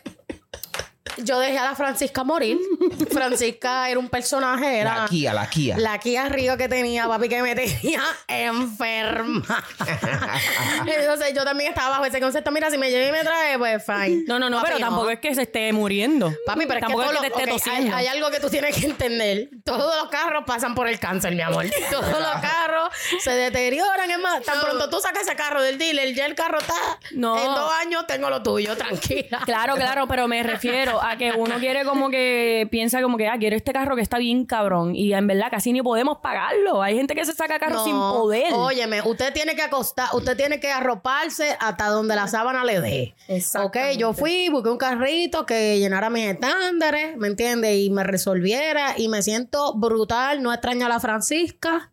Yo 1.18 1.40
dejé 1.40 1.58
a 1.58 1.64
la 1.66 1.76
Francisca 1.76 2.24
morir. 2.24 2.58
Francisca 3.12 3.90
era 3.90 4.00
un 4.00 4.10
personaje, 4.10 4.80
era. 4.80 5.02
La 5.04 5.08
Kia, 5.08 5.34
la 5.34 5.50
Kia. 5.50 5.78
La 5.78 5.98
Kia 6.00 6.30
Río 6.30 6.58
que 6.58 6.68
tenía, 6.68 7.08
papi, 7.08 7.30
que 7.30 7.42
me 7.42 7.56
tenía 7.56 8.02
enferma. 8.28 9.64
Entonces 10.86 11.34
yo 11.34 11.44
también 11.44 11.70
estaba 11.70 11.90
bajo 11.90 12.06
ese 12.06 12.20
concepto. 12.20 12.52
Mira, 12.52 12.70
si 12.70 12.78
me 12.78 12.90
lleva 12.90 13.08
y 13.08 13.12
me 13.12 13.24
trae, 13.24 13.58
pues 13.58 13.84
fine. 13.86 14.24
No, 14.28 14.40
no, 14.40 14.50
no, 14.50 14.58
Papi, 14.58 14.68
pero 14.74 14.80
tampoco 14.80 15.10
es 15.10 15.20
que 15.20 15.36
se 15.36 15.44
esté 15.44 15.72
muriendo. 15.74 16.34
Papi, 16.46 16.66
pero 16.66 16.74
es 16.74 16.76
que, 16.76 16.82
tampoco 16.82 17.04
es 17.04 17.08
que 17.10 17.14
lo- 17.16 17.22
te 17.22 17.28
esté 17.28 17.44
ok, 17.44 17.48
hay, 17.50 17.58
tosiendo. 17.58 17.96
hay 17.96 18.08
algo 18.08 18.32
que 18.32 18.40
tú 18.40 18.50
tienes 18.50 18.76
que 18.76 18.86
entender. 18.86 19.50
Todos 19.64 19.96
los 20.02 20.10
carros 20.10 20.44
pasan 20.46 20.76
por 20.76 20.88
el 20.88 21.00
cáncer, 21.00 21.34
mi 21.36 21.42
amor. 21.42 21.66
Todos 21.92 22.10
los 22.10 22.42
carros 22.42 22.90
se 23.22 23.32
deterioran. 23.32 24.10
Es 24.12 24.20
más, 24.20 24.44
tan 24.44 24.60
pronto 24.62 24.90
tú 24.90 25.00
sacas 25.00 25.24
ese 25.24 25.36
carro 25.36 25.62
del 25.62 25.78
dealer, 25.78 26.14
ya 26.14 26.26
el 26.26 26.36
carro 26.36 26.60
está. 26.60 26.74
No. 27.12 27.38
En 27.38 27.46
dos 27.46 27.72
años 27.82 28.06
tengo 28.08 28.30
lo 28.30 28.42
tuyo, 28.44 28.76
tranquila. 28.76 29.42
Claro, 29.46 29.76
claro, 29.76 30.08
pero 30.08 30.28
me 30.28 30.44
refiero 30.44 31.02
a 31.06 31.18
que 31.18 31.32
uno 31.32 31.56
quiere 31.60 31.86
como 31.86 32.10
que 32.10 32.68
piensa 32.72 33.02
como 33.02 33.18
que, 33.18 33.28
ah, 33.28 33.38
quiero 33.40 33.56
este 33.56 33.74
carro 33.74 33.96
que 33.96 34.02
está 34.02 34.18
bien 34.18 34.46
cabrón 34.46 34.96
y 34.96 35.14
en 35.14 35.28
verdad 35.28 35.48
casi 35.52 35.72
ni 35.72 35.82
podemos 35.82 36.18
pagarlo. 36.20 36.82
Hay 36.82 36.96
gente 36.96 37.16
que 37.16 37.26
se 37.26 37.34
saca 37.34 37.60
carros 37.60 37.84
sin 37.84 37.96
poder. 37.96 38.54
Óyeme, 38.54 39.02
usted 39.04 39.34
tiene 39.34 39.56
que 39.56 39.62
acostar, 39.62 40.10
usted 40.14 40.36
tiene 40.36 40.60
que 40.60 40.72
arroparse 40.72 41.56
hasta 41.60 41.88
donde 41.88 42.16
la 42.16 42.28
sábana 42.28 42.64
le 42.64 42.82
dé. 42.82 43.16
Ok, 43.62 43.78
yo 43.98 44.14
fui, 44.14 44.50
busqué 44.50 44.70
un 44.70 44.78
carrito 44.78 45.46
que 45.46 45.80
llenara 45.80 46.10
mis 46.10 46.26
estándares, 46.26 47.18
¿me 47.18 47.28
entiendes? 47.28 47.78
Y 47.78 47.90
me 47.90 48.04
resolviera 48.04 48.96
y 48.98 49.08
me 49.08 49.22
siento 49.22 49.74
brutal, 49.76 50.42
no 50.42 50.52
extraño 50.52 50.86
a 50.86 50.90
la 50.90 51.00
Francisca. 51.00 51.92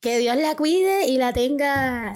Que 0.00 0.18
Dios 0.18 0.36
la 0.36 0.56
cuide 0.56 1.06
y 1.06 1.18
la 1.18 1.32
tenga 1.32 2.14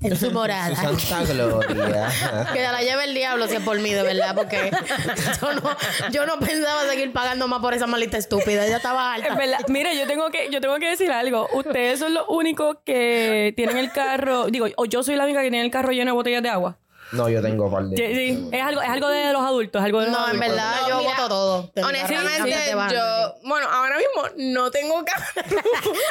en 0.00 0.16
su 0.16 0.26
Su 0.28 0.32
morada. 0.32 0.74
santa 0.76 1.24
gloria. 1.32 2.08
Que 2.52 2.62
la 2.62 2.82
lleve 2.82 3.04
el 3.04 3.14
diablo 3.14 3.46
si 3.48 3.56
es 3.56 3.62
por 3.62 3.78
mí, 3.80 3.92
de 3.92 4.02
verdad, 4.02 4.34
porque 4.34 4.70
yo 5.40 5.52
no, 5.54 5.76
yo 6.10 6.26
no 6.26 6.38
pensaba 6.38 6.84
seguir 6.88 7.12
pagando 7.12 7.48
más 7.48 7.60
por 7.60 7.74
esa 7.74 7.86
maldita 7.86 8.16
estúpida. 8.16 8.66
Ella 8.66 8.76
estaba 8.76 9.14
alta. 9.14 9.28
Es 9.28 9.36
verdad. 9.36 9.58
Mire, 9.68 9.96
yo 9.96 10.06
tengo 10.06 10.30
que, 10.30 10.48
yo 10.50 10.60
tengo 10.60 10.76
que 10.78 10.90
decir 10.90 11.10
algo. 11.10 11.48
Ustedes 11.52 11.98
son 11.98 12.14
los 12.14 12.24
únicos 12.28 12.76
que 12.84 13.52
tienen 13.56 13.76
el 13.76 13.92
carro, 13.92 14.46
digo, 14.46 14.66
o 14.76 14.84
yo 14.84 15.02
soy 15.02 15.16
la 15.16 15.24
única 15.24 15.40
que 15.42 15.50
tiene 15.50 15.64
el 15.64 15.70
carro 15.70 15.90
lleno 15.92 16.12
de 16.12 16.14
botellas 16.14 16.42
de 16.42 16.48
agua. 16.48 16.78
No, 17.12 17.28
yo 17.28 17.40
tengo 17.40 17.70
par 17.70 17.84
de... 17.84 17.96
Sí, 17.96 18.14
sí. 18.14 18.48
Es 18.52 18.62
algo, 18.62 18.82
es 18.82 18.88
algo 18.88 19.08
de 19.08 19.32
los 19.32 19.42
adultos, 19.42 19.80
es 19.80 19.86
algo 19.86 20.00
de 20.00 20.06
los 20.08 20.14
No, 20.14 20.24
en 20.24 20.30
adultos. 20.30 20.48
verdad, 20.50 20.74
No, 20.82 20.88
yo 20.88 20.98
mira, 20.98 21.10
voto 21.16 21.28
todo. 21.28 21.72
Honestamente, 21.86 22.52
Sí, 22.52 22.52
sí. 22.52 22.94
yo, 22.94 23.34
bueno, 23.44 23.66
ahora 23.70 23.96
mismo 23.96 24.22
no 24.54 24.70
tengo 24.70 25.04
carro. 25.06 25.60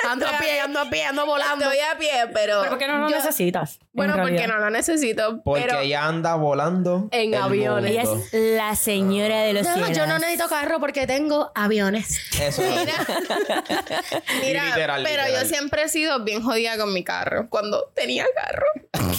Ando 0.09 0.27
a 0.27 0.39
pie, 0.39 0.59
ando 0.59 0.79
a 0.79 0.89
pie, 0.89 1.03
ando 1.05 1.25
volando. 1.25 1.65
Estoy 1.65 1.79
a 1.79 1.97
pie, 1.97 2.11
pero. 2.33 2.65
¿Por 2.67 2.77
qué 2.77 2.87
no 2.87 2.97
lo 2.97 3.09
yo- 3.09 3.15
necesitas? 3.17 3.75
en 3.79 3.87
Bueno, 3.93 4.13
porque 4.13 4.31
realidad? 4.37 4.55
no 4.55 4.59
lo 4.63 4.69
necesito. 4.69 5.41
Porque 5.43 5.61
pero 5.67 5.79
ella 5.79 6.05
anda 6.05 6.35
volando. 6.35 7.07
En 7.11 7.33
el 7.33 7.41
aviones. 7.41 7.91
Ella 7.91 8.03
mundo. 8.03 8.23
es 8.31 8.33
la 8.55 8.75
señora 8.75 9.41
de 9.41 9.53
los 9.53 9.65
No, 9.67 9.73
cielos. 9.75 9.97
yo 9.97 10.07
no 10.07 10.19
necesito 10.19 10.47
carro 10.49 10.79
porque 10.79 11.05
tengo 11.07 11.51
aviones. 11.55 12.19
Eso 12.39 12.61
es. 12.63 12.75
Mira, 14.41 14.65
Literal, 14.65 15.03
pero 15.03 15.23
literal. 15.23 15.31
yo 15.33 15.47
siempre 15.47 15.83
he 15.83 15.89
sido 15.89 16.23
bien 16.23 16.41
jodida 16.43 16.77
con 16.77 16.93
mi 16.93 17.03
carro. 17.03 17.47
Cuando 17.49 17.91
tenía 17.95 18.25
carro. 18.35 18.65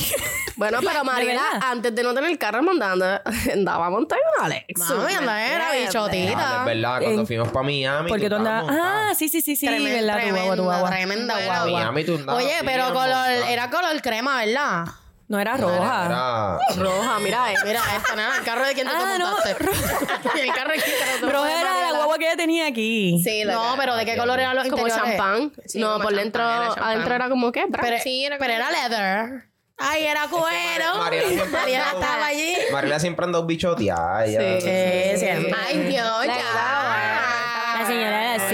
Bueno, 0.57 0.81
pero 0.85 1.05
Mariela, 1.05 1.41
verdad? 1.53 1.68
Antes 1.71 1.95
de 1.95 2.03
no 2.03 2.15
tener 2.15 2.37
carro, 2.39 2.59
andaba, 2.71 3.23
andaba 3.53 3.91
montada 3.91 4.21
en 4.21 4.41
una 4.41 4.49
Lexus. 4.49 4.97
Mami, 4.97 5.15
anda, 5.15 5.47
era 5.47 5.73
bichotita. 5.73 6.35
Ah, 6.39 6.57
es 6.61 6.65
verdad, 6.67 7.01
cuando 7.03 7.27
fuimos 7.27 7.49
para 7.49 7.63
Miami. 7.67 8.09
Porque 8.09 8.29
tú 8.29 8.37
andabas. 8.37 8.77
Ah, 8.77 9.13
sí, 9.17 9.29
sí, 9.29 9.41
sí, 9.41 9.57
sí. 9.57 9.67
Tremenda, 9.67 10.17
¿verdad? 10.17 10.29
Tu 10.29 10.35
guagua, 10.37 10.57
tu 10.57 10.63
guagua. 10.65 10.91
tremenda 10.91 11.35
guagua. 11.45 11.81
Miami 11.81 12.05
tú 12.05 12.15
andabas 12.17 12.45
Oye, 12.45 12.55
pero 12.65 12.83
bien 12.85 12.95
color, 12.95 13.29
era 13.49 13.71
color 13.71 14.03
crema, 14.03 14.45
¿verdad? 14.45 14.85
No 15.29 15.39
era 15.39 15.59
roja. 15.59 16.07
Era, 16.07 16.59
Roja, 16.83 17.19
mira, 17.19 17.53
eh. 17.53 17.57
Mira, 17.67 17.83
esta 17.99 18.17
nada, 18.17 18.39
el 18.39 18.45
carro 18.45 18.67
de 18.67 18.73
quién 18.73 18.87
tú 18.87 18.95
Ah, 18.97 19.13
te 19.13 19.19
no, 19.19 19.27
montaste. 19.31 20.41
el 20.43 20.53
carro 20.55 20.71
de 20.71 20.79
quién 20.79 20.97
te 21.21 21.27
lo 21.27 21.31
Roja 21.33 21.61
era 21.61 21.81
la 21.83 21.93
guagua 21.99 22.17
que 22.17 22.25
ella 22.29 22.37
tenía 22.39 22.67
aquí. 22.67 23.21
Sí, 23.23 23.45
la 23.45 23.53
No, 23.53 23.61
cara. 23.63 23.75
pero 23.79 23.97
¿de 23.97 24.05
qué 24.07 24.17
color 24.17 24.41
eran 24.41 24.57
los 24.57 24.69
como 24.69 24.87
interiores? 24.89 25.17
champán. 25.19 25.53
Sí, 25.67 25.79
no, 25.81 25.93
como 25.93 26.05
por 26.05 26.15
dentro, 26.15 26.43
champán, 26.43 26.63
era 26.63 26.75
champán. 26.75 26.91
adentro 26.93 27.15
era 27.15 27.29
como 27.29 27.53
que 27.53 27.67
Pero, 27.71 27.97
Sí, 28.03 28.25
era 28.25 28.39
pero 28.39 28.55
como- 28.55 28.69
era 28.71 28.89
leather. 28.89 29.48
Ay, 29.79 30.05
era 30.07 30.27
cuero. 30.29 30.95
Mariela 31.53 31.91
estaba 31.93 32.27
allí. 32.27 32.55
Mariela 32.73 32.99
siempre 32.99 33.25
andó 33.27 33.45
bichoteada. 33.45 34.25
ella- 34.27 34.61
Sí, 34.61 35.19
siempre. 35.19 35.55
Ay, 35.67 35.79
Dios, 35.85 36.27
ya. 36.27 36.35
La 37.79 37.87
señora 37.87 38.33
de 38.33 38.39
la 38.39 38.49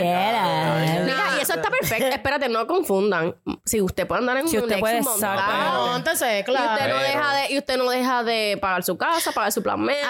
eso 1.55 1.61
está 1.63 1.71
perfecto. 1.71 2.07
Espérate, 2.15 2.49
no 2.49 2.67
confundan. 2.67 3.35
Si 3.65 3.81
usted 3.81 4.07
puede 4.07 4.21
andar 4.21 4.37
en 4.39 4.49
Si 4.49 4.57
un 4.57 4.65
usted 4.65 4.79
puede, 4.81 5.01
montado, 5.03 5.97
entonces, 5.97 6.29
y 6.29 6.41
usted, 6.41 6.45
claro. 6.45 6.95
no 6.97 7.03
deja 7.03 7.35
de, 7.35 7.53
y 7.53 7.59
usted 7.59 7.77
no 7.79 7.91
deja 7.91 8.23
de 8.23 8.59
pagar 8.61 8.83
su 8.85 8.97
casa, 8.99 9.33
pagar 9.33 9.53
su 9.53 9.63
plan 9.63 9.81
médico. 9.81 10.07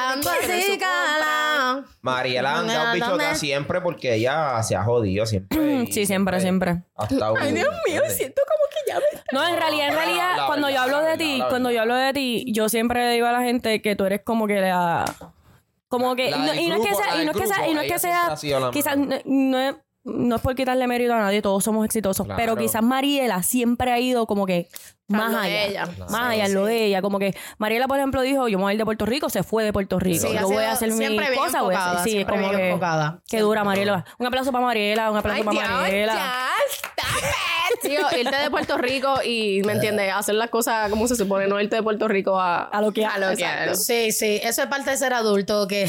Mariela 2.03 2.63
no 2.63 2.93
bichoteada 2.93 3.31
me- 3.31 3.35
siempre 3.37 3.81
porque 3.81 4.15
ella 4.15 4.63
se 4.63 4.77
ha 4.77 4.85
jodido 4.85 5.27
siempre. 5.27 5.87
Sí, 5.91 6.07
siempre, 6.07 6.41
siempre. 6.41 6.83
Ha 6.97 7.05
estado. 7.05 7.35
Ay, 7.39 7.53
Dios 7.53 7.69
mío, 7.89 8.03
siento 8.09 8.43
como 8.47 8.65
que 8.71 8.91
ya 8.91 8.97
me... 8.99 9.23
No, 9.33 9.47
en 9.49 9.57
realidad, 9.57 9.89
en 9.89 9.95
realidad, 9.95 10.37
la 10.37 10.47
cuando 10.47 10.71
yo 10.71 10.81
hablo 10.81 11.01
la 11.03 11.09
de 11.11 11.17
ti, 11.19 11.43
cuando 11.49 11.71
yo 11.71 11.81
hablo 11.83 11.95
de 11.97 12.13
ti, 12.13 12.45
yo 12.53 12.69
siempre 12.69 13.07
le 13.07 13.13
digo 13.13 13.27
a 13.27 13.33
la 13.33 13.43
gente 13.43 13.81
que 13.83 13.97
tú 13.97 14.05
eres 14.05 14.21
como 14.25 14.47
que 14.47 14.61
la. 14.61 15.05
Como 15.89 16.15
que. 16.17 16.29
Y 16.31 16.69
no 16.69 16.77
es 16.77 16.87
que 16.89 16.95
sea. 16.95 17.23
Y 17.23 17.25
no 17.75 17.81
es 17.81 17.93
que 17.93 17.99
sea. 17.99 18.35
Quizás 18.73 18.97
no 19.25 19.59
es. 19.61 19.75
No 20.05 20.37
es 20.37 20.43
por 20.43 20.55
quitarle 20.55 20.87
mérito 20.87 21.15
a 21.15 21.19
nadie, 21.19 21.41
todos 21.41 21.65
somos 21.65 21.85
exitosos. 21.85 22.27
Claro. 22.27 22.39
Pero 22.39 22.57
quizás 22.57 22.83
Mariela 22.83 23.43
siempre 23.43 23.91
ha 23.91 23.99
ido 23.99 24.27
como 24.27 24.45
que 24.45 24.69
más 25.09 25.35
allá. 25.35 25.65
ella. 25.65 25.89
Más 26.11 26.31
allá, 26.31 26.45
en 26.47 26.55
lo 26.55 26.67
de 26.67 26.85
ella. 26.85 27.01
Como 27.01 27.19
que 27.19 27.35
Mariela, 27.57 27.89
por 27.89 27.97
ejemplo, 27.99 28.21
dijo: 28.21 28.47
Yo 28.49 28.59
me 28.59 28.65
voy 28.65 28.71
a 28.71 28.75
ir 28.75 28.79
de 28.79 28.85
Puerto 28.85 29.07
Rico, 29.07 29.31
se 29.31 29.43
fue 29.43 29.65
de 29.65 29.73
Puerto 29.73 29.99
Rico. 29.99 30.27
Sí, 30.27 30.35
yo 30.39 30.47
voy 30.49 30.63
a 30.63 30.73
hacer 30.73 30.93
mi 30.93 31.17
cosa. 31.35 31.63
voy 31.63 31.75
a 31.75 31.93
hacer- 31.93 31.93
enfocada, 31.93 32.05
sí, 32.05 32.25
como 32.27 32.51
que. 32.51 32.69
enfocada. 32.69 33.23
Qué 33.29 33.41
dura, 33.41 33.65
Mariela. 33.65 34.05
Un 34.19 34.27
aplauso 34.27 34.53
para 34.53 34.65
Mariela, 34.65 35.11
un 35.11 35.17
aplauso 35.17 35.39
Ay, 35.41 35.45
para 35.45 35.59
Dios, 35.69 35.81
Mariela. 35.81 36.15
ya. 36.15 36.49
Tío, 37.83 38.01
irte 38.19 38.37
de 38.37 38.51
Puerto 38.51 38.79
Rico 38.79 39.21
y, 39.25 39.63
¿me 39.65 39.73
entiendes? 39.73 40.13
Hacer 40.13 40.35
las 40.35 40.51
cosas 40.51 40.91
como 40.91 41.09
se 41.09 41.17
supone, 41.17 41.47
no 41.47 41.61
irte 41.61 41.77
de 41.77 41.83
Puerto 41.83 42.09
Rico 42.09 42.39
a... 42.39 42.65
A 42.65 42.81
lo 42.81 42.93
que 42.93 43.05
A 43.05 43.19
lo 43.19 43.37
que. 43.37 43.75
Sí, 43.75 44.13
sí, 44.13 44.41
eso 44.43 44.63
es 44.63 44.69
parte 44.69 44.91
de 44.91 44.97
ser 44.97 45.13
adulto, 45.13 45.67
que 45.69 45.85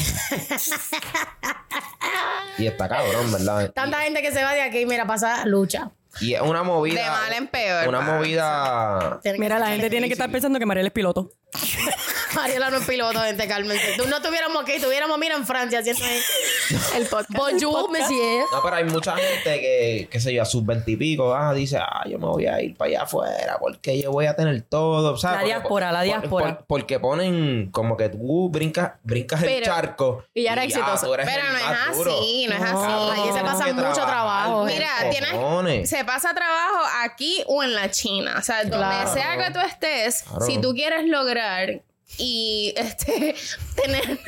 Y 2.58 2.66
está 2.66 2.88
cabrón, 2.88 3.32
¿verdad? 3.32 3.70
tanta 3.72 4.00
gente 4.00 4.22
que 4.22 4.32
se 4.32 4.42
va 4.42 4.54
de 4.54 4.62
aquí, 4.62 4.86
mira, 4.86 5.06
pasa 5.06 5.44
lucha. 5.46 5.90
Y 6.20 6.34
es 6.34 6.40
una 6.40 6.62
movida. 6.62 7.02
De 7.02 7.10
mal 7.10 7.32
en 7.32 7.46
peor, 7.48 7.88
Una 7.88 8.00
movida. 8.00 9.20
Que- 9.22 9.34
Mira, 9.38 9.58
la 9.58 9.68
gente 9.68 9.90
tiene 9.90 10.06
que 10.08 10.14
estar 10.14 10.30
pensando 10.30 10.58
que 10.58 10.66
Mariela 10.66 10.88
es 10.88 10.92
piloto. 10.92 11.32
Mariela 12.34 12.70
no 12.70 12.78
es 12.78 12.86
piloto, 12.86 13.18
gente, 13.20 13.46
cálmense. 13.48 13.94
Tú 13.96 14.06
no 14.08 14.20
tuviéramos 14.20 14.62
aquí, 14.62 14.78
tuviéramos, 14.80 15.18
mira, 15.18 15.36
en 15.36 15.46
Francia 15.46 15.78
haciendo. 15.80 16.02
El 16.96 17.06
podcast. 17.06 17.30
Bonjour, 17.30 17.90
monsieur. 17.90 18.44
No, 18.52 18.62
pero 18.62 18.76
hay 18.76 18.84
mucha 18.84 19.16
gente 19.16 19.60
que, 19.60 20.08
qué 20.10 20.20
sé 20.20 20.34
yo, 20.34 20.42
a 20.42 20.44
sus 20.44 20.64
veintipico, 20.66 21.34
ah, 21.34 21.54
dice, 21.54 21.78
ah, 21.78 22.02
yo 22.06 22.18
me 22.18 22.26
voy 22.26 22.46
a 22.46 22.60
ir 22.60 22.76
para 22.76 22.88
allá 22.90 23.02
afuera 23.02 23.56
porque 23.58 24.00
yo 24.02 24.10
voy 24.12 24.26
a 24.26 24.36
tener 24.36 24.60
todo, 24.62 25.16
¿sabes? 25.16 25.36
La 25.36 25.40
Porque- 25.40 25.46
diáspora, 25.54 25.92
la 25.92 25.98
por- 26.00 26.04
diáspora. 26.06 26.56
por- 26.58 26.66
porque 26.66 27.00
ponen 27.00 27.70
como 27.70 27.96
que 27.96 28.08
tú 28.10 28.48
brincas, 28.50 28.92
brincas 29.02 29.42
el 29.42 29.62
charco. 29.62 30.24
y 30.34 30.42
ya 30.44 30.52
era 30.52 30.64
exitoso. 30.64 31.10
Pero 31.16 31.42
no 31.52 31.58
es 31.58 31.64
así, 31.64 32.46
no 32.48 32.54
es 32.54 32.60
No, 32.72 33.10
así. 33.10 33.20
ahí 33.20 33.32
se 33.32 33.40
pasa 33.40 33.64
que 33.66 33.72
mucho 33.72 33.92
trabajo, 33.94 34.64
Mira, 34.66 34.88
tienes, 35.10 35.88
se 35.88 36.04
pasa 36.06 36.32
trabajo 36.34 36.78
aquí 37.02 37.42
o 37.46 37.62
en 37.62 37.74
la 37.74 37.90
China. 37.90 38.36
O 38.38 38.42
sea, 38.42 38.62
donde 38.62 38.76
Claro. 38.78 39.12
sea 39.12 39.36
que 39.36 39.52
tú 39.52 39.60
estés, 39.60 40.22
Claro. 40.22 40.46
si 40.46 40.58
tú 40.60 40.72
quieres 40.72 41.04
lograr 41.06 41.82
y 42.18 42.72
este 42.76 43.34
tener 43.76 44.04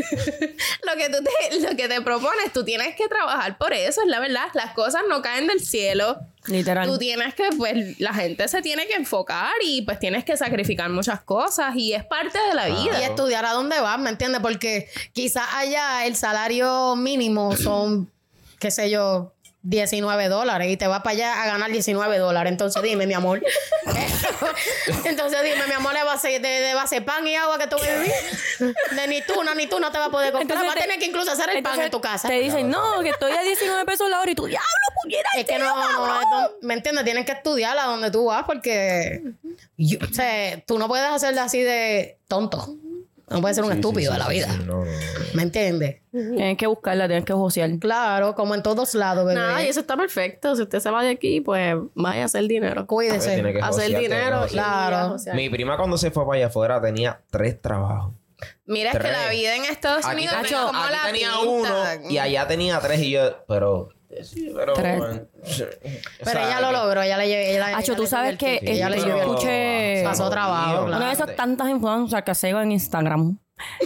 lo 0.83 0.97
que 0.97 1.09
tú 1.09 1.18
te, 1.24 1.61
lo 1.61 1.76
que 1.76 1.89
te 1.89 2.01
propones, 2.03 2.53
tú 2.53 2.64
tienes 2.64 2.97
que 2.97 3.09
trabajar 3.09 3.57
por 3.57 3.72
eso, 3.72 4.03
es 4.03 4.09
la 4.09 4.20
verdad. 4.20 4.49
Las 4.55 4.72
cosas 4.74 5.03
no 5.09 5.22
caen 5.22 5.47
del 5.47 5.61
cielo. 5.64 6.18
Literal. 6.47 6.87
Tú 6.89 6.99
tienes 6.99 7.35
que, 7.35 7.51
pues, 7.57 8.01
la 8.01 8.12
gente 8.14 8.49
se 8.49 8.62
tiene 8.62 8.87
que 8.87 8.95
enfocar 8.95 9.53
y 9.62 9.83
pues 9.83 9.99
tienes 9.99 10.24
que 10.24 10.37
sacrificar 10.37 10.89
muchas 10.91 11.20
cosas 11.20 11.76
y 11.76 11.93
es 11.93 12.05
parte 12.05 12.39
de 12.49 12.55
la 12.55 12.66
vida. 12.66 13.01
Y 13.01 13.05
estudiar 13.05 13.45
a 13.45 13.53
dónde 13.53 13.79
vas, 13.81 13.99
¿me 13.99 14.11
entiendes? 14.11 14.41
Porque 14.41 14.89
quizás 15.12 15.47
allá 15.55 16.07
el 16.07 16.16
salario 16.16 16.97
mínimo 16.97 17.55
son, 17.55 18.11
qué 18.59 18.70
sé 18.70 18.89
yo, 18.91 19.35
19 19.62 20.28
dólares 20.28 20.68
y 20.70 20.76
te 20.76 20.86
vas 20.86 21.02
para 21.02 21.11
allá 21.14 21.42
a 21.42 21.46
ganar 21.46 21.70
19 21.70 22.18
dólares. 22.18 22.50
Entonces 22.52 22.82
dime, 22.82 23.06
mi 23.06 23.14
amor. 23.14 23.42
Entonces 25.04 25.42
dime, 25.42 25.66
mi 25.66 25.72
amor, 25.74 25.94
de 25.94 26.04
base, 26.04 26.38
de, 26.38 26.48
de 26.48 26.74
base 26.74 27.00
pan 27.02 27.26
y 27.26 27.34
agua 27.34 27.59
que 27.59 27.66
tú 27.66 27.76
vas 27.76 27.88
a 27.88 27.94
vivir. 27.98 28.12
De 28.94 29.06
ni 29.09 29.22
tú, 29.22 29.42
no, 29.44 29.54
ni 29.54 29.66
tú 29.66 29.80
no 29.80 29.90
te 29.90 29.98
vas 29.98 30.09
a 30.09 30.11
poder 30.11 30.32
comprar. 30.32 30.42
Entonces 30.42 30.66
vas 30.66 30.76
a 30.76 30.78
te- 30.78 30.82
tener 30.86 30.98
que 30.98 31.06
incluso 31.06 31.30
hacer 31.32 31.50
el 31.54 31.62
pan 31.62 31.80
en 31.80 31.90
tu 31.90 32.00
casa. 32.00 32.28
Te 32.28 32.38
dicen, 32.40 32.70
no, 32.70 33.00
que 33.02 33.11
estoy 33.11 33.32
a 33.32 33.42
19 33.42 33.84
pesos 33.84 34.09
la 34.09 34.20
hora 34.20 34.30
y 34.30 34.34
tú, 34.34 34.46
diablo, 34.46 34.68
puñera. 35.02 35.28
Es 35.36 35.44
que 35.44 35.59
no, 35.59 35.74
no, 35.76 36.50
¿me 36.62 36.74
entiendes? 36.74 37.04
Tienes 37.04 37.24
que 37.26 37.32
estudiar 37.32 37.78
a 37.78 37.84
donde 37.84 38.11
tú 38.11 38.26
vas 38.26 38.44
porque 38.44 39.22
yo- 39.76 39.98
o 40.09 40.14
sea, 40.14 40.61
tú 40.66 40.78
no 40.78 40.88
puedes 40.88 41.06
hacerlo 41.06 41.40
así 41.42 41.62
de 41.62 42.18
tonto. 42.28 42.74
No 43.31 43.41
puedes 43.41 43.57
ser 43.57 43.64
un 43.64 43.72
Sí, 43.72 43.76
estúpido 43.79 44.12
sí, 44.12 44.18
de 44.18 44.24
la 44.24 44.29
vida. 44.29 44.51
sí, 44.51 44.59
no, 44.66 44.76
no, 44.79 44.85
no. 44.85 44.91
¿Me 45.35 45.43
entiendes? 45.43 45.97
Tienes 46.11 46.57
que 46.57 46.66
buscarla, 46.66 47.07
tienes 47.07 47.24
que 47.24 47.33
josear. 47.35 47.70
Claro, 47.79 48.35
como 48.35 48.55
en 48.55 48.62
todos 48.62 48.95
lados, 48.95 49.24
bebé. 49.26 49.39
Nada, 49.39 49.62
y 49.62 49.68
eso 49.68 49.81
está 49.81 49.97
perfecto. 49.97 50.57
Si 50.57 50.62
usted 50.62 50.81
se 50.81 50.91
va 50.91 51.03
de 51.03 51.11
aquí, 51.11 51.41
pues 51.41 51.76
vaya 51.95 52.22
a 52.22 52.24
hacer 52.24 52.47
dinero. 52.49 52.87
Cuídese. 52.87 53.35
Tiene 53.35 53.53
que 53.53 53.59
Hacer 53.61 53.85
josear, 53.85 54.01
dinero. 54.01 54.43
que. 54.47 54.53
Claro. 54.53 55.16
Mi 55.35 55.51
prima 55.51 55.76
cuando 55.76 55.99
se 55.99 56.11
fue 56.11 56.24
para 56.26 56.37
allá 56.39 56.47
afuera 56.47 56.81
tenía 56.81 57.20
tres 57.31 57.61
trabajos. 57.61 58.14
Mira, 58.66 58.93
es 58.93 58.99
que 58.99 59.11
la 59.11 59.29
vida 59.31 59.57
en 59.57 59.64
Estados 59.64 60.05
Aquí, 60.07 60.14
Unidos 60.14 60.37
tenía, 60.43 60.62
como 60.62 60.79
aquí 60.79 60.93
la 60.93 61.07
tenía 61.11 61.39
uno 61.41 62.09
y 62.09 62.18
allá 62.18 62.47
tenía 62.47 62.79
tres 62.81 63.01
y 63.01 63.11
yo, 63.11 63.45
pero... 63.49 63.89
Sí, 64.25 64.53
pero... 64.55 64.73
Tres. 64.75 65.03
Pero 66.25 66.41
ella 66.41 66.61
lo 66.61 66.73
logró, 66.73 67.03
ella 67.03 67.16
le 67.19 67.25
ella, 67.25 67.69
ella 67.69 67.79
Hacho, 67.79 67.95
tú 67.95 68.03
le 68.03 68.09
sabes 68.09 68.33
subió 68.39 68.49
el 68.49 68.59
que 68.59 68.61
kit, 68.61 68.69
ella 68.71 68.91
le 68.91 68.99
yo 68.99 69.07
escuché- 69.16 70.05
Pasó 70.05 70.31
trabajo, 70.31 70.87
claro. 70.87 70.97
Una 70.97 71.07
de 71.09 71.12
esas 71.12 71.37
tantas 71.37 71.69
influencers 71.69 72.23
que 72.25 72.35
sigo 72.35 72.61
en 72.61 72.73
Instagram. 72.73 73.39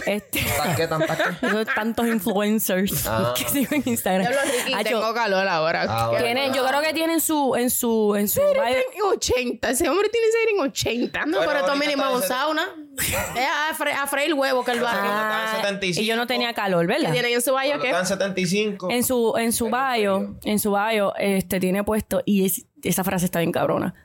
Este. 0.05 0.39
¿Tantas 0.87 1.17
qué? 1.17 1.45
esos 1.47 1.65
tantos 1.75 2.07
influencers 2.07 3.07
Ah. 3.07 3.33
que 3.37 3.47
sigo 3.49 3.75
en 3.75 3.83
Instagram. 3.85 4.27
Diablo, 4.27 4.51
Ricky, 4.67 4.83
tengo 4.83 5.13
calor 5.13 5.47
ahora. 5.47 5.85
Ah, 5.87 6.07
bueno. 6.09 6.23
tienen, 6.23 6.53
yo 6.53 6.65
creo 6.65 6.81
que 6.81 6.93
tienen 6.93 7.19
su, 7.19 7.55
en 7.55 7.69
su, 7.69 8.15
en 8.15 8.27
su 8.27 8.39
bio- 8.41 8.63
En 8.65 8.83
80. 9.13 9.69
Ese 9.69 9.89
hombre 9.89 10.09
tiene 10.09 10.27
que 10.27 10.31
ser 10.31 10.49
en 10.55 10.59
80. 10.61 11.25
No, 11.25 11.37
Bueno, 11.37 11.41
pero 11.47 11.59
esto 11.59 11.71
ahorita 11.71 11.85
mínimo 11.89 12.15
un 12.15 12.21
sauna. 12.23 12.63
Es 12.97 13.15
a, 13.15 13.75
fre- 13.77 13.93
a 13.95 14.05
freír 14.07 14.33
huevo 14.33 14.63
que 14.63 14.71
él 14.71 14.83
va 14.83 14.91
Ah, 14.93 15.55
75. 15.57 16.01
y 16.01 16.05
yo 16.05 16.15
no 16.15 16.27
tenía 16.27 16.53
calor, 16.53 16.85
¿verdad? 16.85 17.11
¿Tienen 17.11 17.33
en 17.33 17.41
su 17.41 17.53
baño 17.53 17.79
qué? 17.79 17.87
Está 17.87 17.99
en 18.01 18.05
75. 18.07 18.87
En 18.91 19.03
su, 19.03 19.33
en 19.37 19.51
su 19.53 19.65
bio, 19.71 20.37
en 20.43 20.59
su 20.59 20.71
bio, 20.73 21.13
este, 21.17 21.59
tiene 21.59 21.83
puesto, 21.83 22.21
y 22.25 22.45
es- 22.45 22.65
esa 22.83 23.03
frase 23.03 23.25
está 23.25 23.39
bien 23.39 23.51
cabrona. 23.51 23.95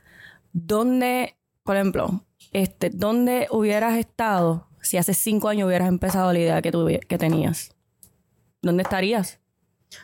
¿Dónde, 0.53 1.37
por 1.63 1.75
ejemplo, 1.75 2.25
este, 2.51 2.89
dónde 2.89 3.47
hubieras 3.51 3.97
estado 3.97 4.67
si 4.89 4.97
hace 4.97 5.13
cinco 5.13 5.49
años 5.49 5.67
hubieras 5.67 5.87
empezado 5.87 6.33
la 6.33 6.39
idea 6.39 6.61
que, 6.63 6.71
tuvi- 6.71 7.05
que 7.05 7.17
tenías? 7.19 7.71
¿Dónde 8.63 8.81
estarías? 8.81 9.39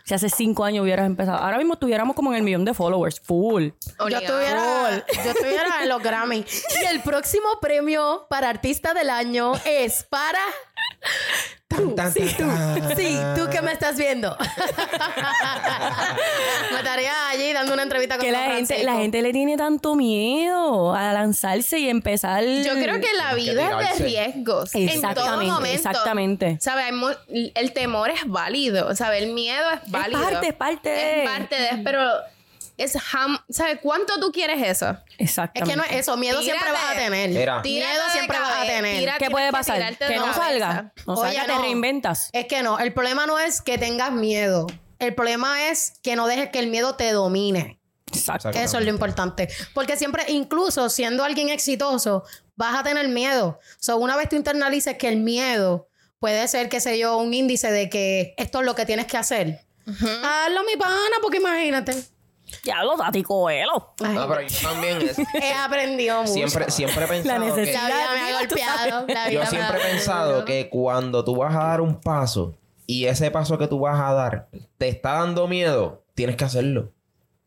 Si 0.03 0.13
hace 0.13 0.29
cinco 0.29 0.63
años 0.63 0.83
hubieras 0.83 1.07
empezado. 1.07 1.39
Ahora 1.39 1.57
mismo 1.57 1.73
estuviéramos 1.73 2.15
como 2.15 2.29
en 2.31 2.37
el 2.37 2.43
millón 2.43 2.65
de 2.65 2.73
followers, 2.75 3.19
full. 3.19 3.69
Yo 3.99 4.17
estuviera, 4.19 5.05
yo 5.25 5.31
estuviera 5.31 5.81
en 5.83 5.89
los 5.89 6.03
Grammy. 6.03 6.45
Y 6.81 6.85
el 6.85 7.01
próximo 7.01 7.47
premio 7.59 8.27
para 8.29 8.47
artista 8.49 8.93
del 8.93 9.09
año 9.09 9.53
es 9.65 10.03
para. 10.03 10.39
Tan, 11.67 11.95
tan, 11.95 12.13
Sí, 12.13 12.21
tú. 12.37 12.43
tan. 12.45 12.95
Sí, 12.95 13.17
tú 13.35 13.49
que 13.49 13.59
me 13.61 13.71
estás 13.71 13.97
viendo. 13.97 14.37
me 16.71 16.77
estaría 16.77 17.27
allí 17.29 17.51
dando 17.53 17.73
una 17.73 17.81
entrevista 17.83 18.17
con 18.17 18.25
Que 18.25 18.31
la 18.31 18.51
gente, 18.51 18.83
la 18.83 18.95
gente 18.97 19.21
le 19.23 19.33
tiene 19.33 19.57
tanto 19.57 19.95
miedo 19.95 20.93
a 20.93 21.11
lanzarse 21.13 21.79
y 21.79 21.89
empezar. 21.89 22.43
Yo 22.43 22.73
creo 22.73 22.99
que 23.01 23.11
la 23.17 23.33
vida 23.33 23.81
es 23.81 23.97
de 23.99 24.05
riesgos. 24.05 24.75
En 24.75 25.01
todo 25.01 25.41
momento. 25.41 25.65
exactamente. 25.75 26.59
Mu- 26.93 27.49
El 27.55 27.73
temor 27.73 28.11
es 28.11 28.27
válido. 28.27 28.95
¿Sabes? 28.95 29.23
El 29.23 29.33
miedo 29.33 29.65
es 29.71 29.91
válido. 29.91 30.21
parte, 30.21 30.47
es 30.49 30.53
parte 30.53 30.89
de- 30.89 31.23
Es 31.23 31.29
parte 31.29 31.55
de. 31.55 31.83
Pero. 31.83 31.99
Es 32.77 32.95
ham- 33.13 33.41
¿Sabes 33.49 33.79
cuánto 33.81 34.19
tú 34.19 34.31
quieres 34.31 34.61
eso? 34.61 34.89
Es 35.17 35.29
Exactamente. 35.29 35.71
que 35.71 35.77
no 35.77 35.83
es 35.83 35.91
eso, 36.01 36.17
miedo 36.17 36.41
siempre 36.41 36.65
Tírate. 36.67 36.83
vas 36.85 36.91
a 36.95 36.97
tener. 36.99 37.29
Mira. 37.29 37.61
Tírate 37.61 37.69
Miedo 37.93 38.03
siempre 38.11 38.39
vas 38.39 38.57
a 38.57 38.65
tener. 38.65 38.99
tira- 38.99 39.17
¿Qué 39.17 39.29
puede 39.29 39.51
pasar? 39.51 39.97
Que 39.97 40.15
no 40.17 40.33
salga. 40.33 40.93
No 41.07 41.13
Oye, 41.13 41.35
salga, 41.37 41.55
te 41.55 41.61
reinventas. 41.61 42.29
Es 42.33 42.45
que 42.47 42.63
no, 42.63 42.77
el 42.79 42.93
problema 42.93 43.25
no 43.25 43.39
es 43.39 43.61
que 43.61 43.77
tengas 43.77 44.11
miedo. 44.11 44.67
El 44.99 45.13
problema 45.15 45.69
es 45.69 45.93
que 46.03 46.15
no 46.15 46.27
dejes 46.27 46.49
que 46.49 46.59
el 46.59 46.67
miedo 46.67 46.95
te 46.95 47.11
domine. 47.11 47.79
Exacto. 48.13 48.49
Eso 48.49 48.77
es 48.79 48.83
lo 48.85 48.89
importante. 48.89 49.49
Porque 49.73 49.97
siempre, 49.97 50.23
incluso 50.29 50.89
siendo 50.89 51.23
alguien 51.23 51.49
exitoso, 51.49 52.23
vas 52.55 52.77
a 52.79 52.83
tener 52.83 53.07
miedo. 53.09 53.59
So, 53.79 53.97
una 53.97 54.15
vez 54.15 54.29
tú 54.29 54.35
internalices 54.37 54.97
que 54.97 55.07
el 55.09 55.17
miedo 55.17 55.89
puede 56.19 56.47
ser, 56.47 56.69
qué 56.69 56.79
sé 56.79 56.97
yo, 56.97 57.17
un 57.17 57.33
índice 57.33 57.71
de 57.71 57.89
que 57.89 58.33
esto 58.37 58.59
es 58.61 58.65
lo 58.65 58.73
que 58.75 58.85
tienes 58.85 59.05
que 59.05 59.17
hacer. 59.17 59.65
Hazlo, 59.87 60.63
mi 60.63 60.77
pana, 60.77 61.15
porque 61.21 61.37
imagínate. 61.37 61.93
Ya 62.63 62.83
lo 62.83 62.95
tático, 62.95 63.49
elo. 63.49 63.93
Ay, 64.03 64.13
No, 64.15 64.27
pero 64.27 64.41
yo 64.41 64.57
también 64.61 65.01
es- 65.01 65.17
he 65.33 65.53
aprendido 65.53 66.21
mucho. 66.21 66.33
siempre, 66.33 66.71
siempre 66.71 67.05
he 67.05 67.07
pensado 67.07 67.39
que- 67.41 67.51
necesidad. 67.61 67.89
La 67.89 67.95
vida 67.95 68.07
me 68.13 68.19
ha 68.33 68.39
golpeado. 68.39 69.07
la 69.07 69.27
vida 69.27 69.29
Yo 69.31 69.39
me 69.41 69.45
siempre 69.47 69.77
ha- 69.77 69.87
he 69.87 69.91
pensado 69.91 70.45
que 70.45 70.69
cuando 70.69 71.23
tú 71.23 71.35
vas 71.35 71.55
a 71.55 71.59
dar 71.65 71.81
un 71.81 71.99
paso 71.99 72.55
y 72.87 73.05
ese 73.05 73.31
paso 73.31 73.57
que 73.57 73.67
tú 73.67 73.79
vas 73.79 73.99
a 73.99 74.13
dar 74.13 74.47
te 74.77 74.87
está 74.89 75.13
dando 75.13 75.47
miedo, 75.47 76.03
tienes 76.13 76.35
que 76.35 76.45
hacerlo. 76.45 76.91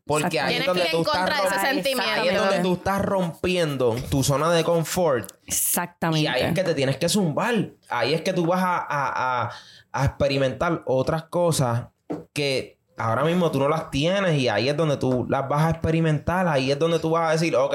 Porque 0.05 0.39
ahí 0.39 0.55
es 0.55 0.65
Tienes 0.65 0.67
donde 0.67 0.81
que 0.81 0.87
ir 0.87 0.91
tú 0.91 0.97
en 0.97 1.03
estás 1.03 1.17
contra 1.19 1.35
de 1.35 1.47
ese 1.47 1.55
rom- 1.55 1.61
sentimiento. 1.61 2.11
Ahí 2.21 2.27
es 2.29 2.35
donde 2.39 2.59
tú 2.61 2.73
estás 2.73 3.01
rompiendo 3.03 3.95
tu 4.09 4.23
zona 4.23 4.51
de 4.51 4.63
confort 4.63 5.31
Exactamente. 5.45 6.21
y 6.23 6.27
ahí 6.27 6.41
es 6.41 6.53
que 6.55 6.63
te 6.63 6.73
tienes 6.73 6.97
que 6.97 7.07
zumbar. 7.09 7.69
Ahí 7.89 8.15
es 8.15 8.21
que 8.21 8.33
tú 8.33 8.47
vas 8.47 8.63
a, 8.63 8.77
a- 8.77 9.43
a- 9.43 9.51
a 9.91 10.05
experimentar 10.05 10.81
otras 10.87 11.25
cosas 11.25 11.89
que 12.33 12.78
ahora 12.99 13.23
mismo 13.23 13.49
tú 13.51 13.59
no 13.59 13.67
las 13.69 13.89
tienes 13.89 14.37
y 14.39 14.47
ahí 14.49 14.69
es 14.69 14.77
donde 14.77 14.97
tú 14.97 15.25
las 15.29 15.47
vas 15.47 15.63
a 15.65 15.69
experimentar. 15.71 16.47
Ahí 16.47 16.71
es 16.71 16.77
donde 16.77 16.99
tú 16.99 17.09
vas 17.11 17.29
a 17.29 17.31
decir, 17.33 17.55
ok, 17.55 17.73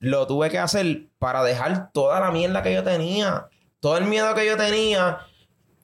lo 0.00 0.26
tuve 0.26 0.50
que 0.50 0.58
hacer 0.58 1.06
para 1.18 1.44
dejar 1.44 1.92
toda 1.92 2.18
la 2.20 2.30
mierda 2.30 2.62
que 2.62 2.74
yo 2.74 2.82
tenía. 2.82 3.46
Todo 3.80 3.96
el 3.98 4.04
miedo 4.06 4.34
que 4.34 4.46
yo 4.46 4.56
tenía, 4.56 5.18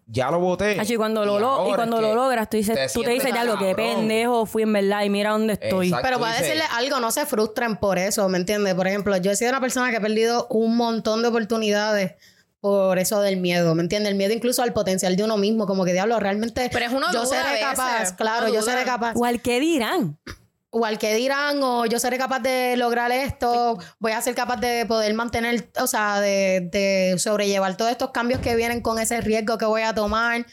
ya 0.06 0.30
lo 0.30 0.38
boté. 0.40 0.80
Hacho, 0.80 0.94
y 0.94 0.96
cuando, 0.96 1.24
lo, 1.24 1.38
lo- 1.38 1.68
y 1.70 1.74
cuando 1.74 2.00
lo 2.00 2.14
logras, 2.14 2.48
tú, 2.48 2.56
dices, 2.56 2.74
te 2.76 2.88
tú 2.92 3.02
te 3.02 3.10
dices, 3.10 3.32
ya 3.34 3.44
lo 3.44 3.58
que 3.58 3.74
cabrón". 3.74 3.96
pendejo 3.96 4.46
fui 4.46 4.62
en 4.62 4.72
verdad 4.72 5.02
y 5.04 5.10
mira 5.10 5.30
dónde 5.32 5.52
estoy. 5.54 5.88
Exacto. 5.88 6.06
Pero 6.08 6.18
para 6.20 6.32
dices- 6.32 6.46
decirle 6.48 6.64
algo, 6.74 7.00
no 7.00 7.10
se 7.10 7.26
frustren 7.26 7.76
por 7.76 7.98
eso, 7.98 8.28
¿me 8.28 8.38
entiendes? 8.38 8.74
Por 8.74 8.86
ejemplo, 8.86 9.16
yo 9.18 9.30
he 9.32 9.36
sido 9.36 9.50
una 9.50 9.60
persona 9.60 9.90
que 9.90 9.96
he 9.96 10.00
perdido 10.00 10.46
un 10.50 10.76
montón 10.76 11.22
de 11.22 11.28
oportunidades 11.28 12.14
por 12.60 12.98
eso 12.98 13.20
del 13.20 13.36
miedo, 13.36 13.74
¿me 13.74 13.82
entiendes? 13.82 14.10
El 14.10 14.16
miedo 14.16 14.32
incluso 14.32 14.62
al 14.62 14.72
potencial 14.72 15.16
de 15.16 15.24
uno 15.24 15.36
mismo, 15.36 15.66
como 15.66 15.84
que 15.84 15.92
diablo, 15.92 16.18
realmente 16.18 16.68
Pero 16.72 16.84
es 16.84 16.92
uno 16.92 17.06
yo 17.12 17.24
seré 17.24 17.50
veces, 17.50 17.60
capaz, 17.60 18.16
claro, 18.16 18.52
yo 18.52 18.62
seré 18.62 18.84
capaz. 18.84 19.14
¿O 19.16 19.24
al 19.24 19.40
qué 19.40 19.60
dirán? 19.60 20.18
O 20.70 20.84
al 20.84 20.98
que 20.98 21.14
dirán, 21.14 21.62
o 21.62 21.86
yo 21.86 21.98
seré 21.98 22.18
capaz 22.18 22.40
de 22.40 22.76
lograr 22.76 23.10
esto, 23.12 23.78
voy 23.98 24.12
a 24.12 24.20
ser 24.20 24.34
capaz 24.34 24.56
de 24.56 24.84
poder 24.86 25.14
mantener, 25.14 25.70
o 25.80 25.86
sea, 25.86 26.20
de, 26.20 26.68
de 26.72 27.18
sobrellevar 27.18 27.76
todos 27.76 27.90
estos 27.90 28.10
cambios 28.10 28.40
que 28.40 28.56
vienen 28.56 28.82
con 28.82 28.98
ese 28.98 29.20
riesgo 29.20 29.56
que 29.56 29.64
voy 29.64 29.82
a 29.82 29.94
tomar. 29.94 30.44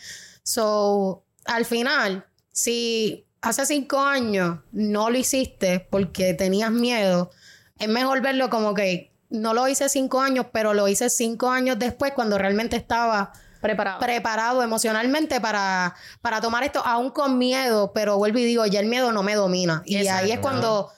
So, 0.43 1.25
al 1.45 1.65
final, 1.65 2.25
si 2.51 3.25
hace 3.41 3.65
cinco 3.65 3.99
años 3.99 4.59
no 4.71 5.09
lo 5.09 5.17
hiciste 5.17 5.79
porque 5.89 6.33
tenías 6.33 6.71
miedo, 6.71 7.31
es 7.77 7.89
mejor 7.89 8.21
verlo 8.21 8.49
como 8.49 8.73
que 8.73 9.14
no 9.29 9.53
lo 9.53 9.67
hice 9.67 9.89
cinco 9.89 10.21
años, 10.21 10.45
pero 10.51 10.73
lo 10.73 10.87
hice 10.87 11.09
cinco 11.09 11.49
años 11.49 11.77
después 11.79 12.13
cuando 12.13 12.37
realmente 12.37 12.75
estaba 12.75 13.33
Preparado. 13.61 13.99
preparado 13.99 14.61
emocionalmente 14.63 15.41
para, 15.41 15.95
para 16.21 16.39
tomar 16.41 16.63
esto, 16.63 16.81
aún 16.85 17.09
con 17.09 17.37
miedo, 17.37 17.91
pero 17.93 18.17
vuelvo 18.17 18.37
y 18.39 18.45
digo, 18.45 18.65
ya 18.65 18.79
el 18.79 18.85
miedo 18.87 19.11
no 19.11 19.23
me 19.23 19.35
domina. 19.35 19.81
Y 19.85 20.07
ahí 20.07 20.31
es 20.31 20.39
cuando 20.39 20.91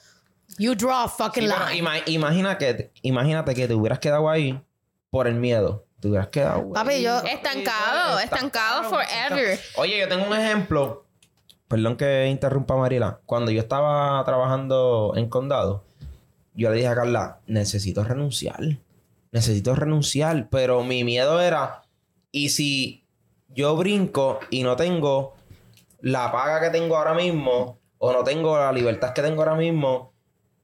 you 0.58 0.74
draw 0.74 1.04
a 1.04 1.08
fucking 1.08 1.44
Sí, 1.44 1.48
line. 1.48 1.78
ima- 1.82 2.02
imagina 2.06 2.58
que, 2.58 2.92
imagínate 3.02 3.54
que 3.54 3.66
te 3.68 3.74
hubieras 3.74 3.98
quedado 3.98 4.28
ahí 4.28 4.60
por 5.10 5.26
el 5.26 5.34
miedo. 5.36 5.84
Te 6.00 6.08
hubieras 6.08 6.28
quedado. 6.28 6.58
ahí. 6.60 6.72
Papi, 6.74 7.02
yo- 7.02 7.22
Estancado, 7.24 8.18
estancado 8.20 8.84
forever. 8.84 9.58
Oye, 9.76 9.98
yo 10.00 10.08
tengo 10.08 10.26
un 10.26 10.36
ejemplo. 10.36 11.06
Perdón 11.66 11.96
que 11.96 12.26
interrumpa 12.28 12.76
Mariela. 12.76 13.20
Cuando 13.26 13.50
yo 13.50 13.60
estaba 13.60 14.22
trabajando 14.24 15.12
en 15.16 15.28
condado, 15.28 15.84
yo 16.58 16.70
le 16.70 16.78
dije 16.78 16.88
a 16.88 16.96
Carla, 16.96 17.38
necesito 17.46 18.02
renunciar. 18.02 18.58
Necesito 19.30 19.76
renunciar. 19.76 20.48
Pero 20.50 20.82
mi 20.82 21.04
miedo 21.04 21.40
era, 21.40 21.82
¿y 22.32 22.48
si 22.48 23.06
yo 23.46 23.76
brinco 23.76 24.40
y 24.50 24.64
no 24.64 24.74
tengo 24.74 25.36
la 26.00 26.32
paga 26.32 26.60
que 26.60 26.76
tengo 26.76 26.96
ahora 26.96 27.14
mismo? 27.14 27.78
O 27.98 28.12
no 28.12 28.24
tengo 28.24 28.58
la 28.58 28.72
libertad 28.72 29.12
que 29.12 29.22
tengo 29.22 29.42
ahora 29.42 29.54
mismo. 29.54 30.12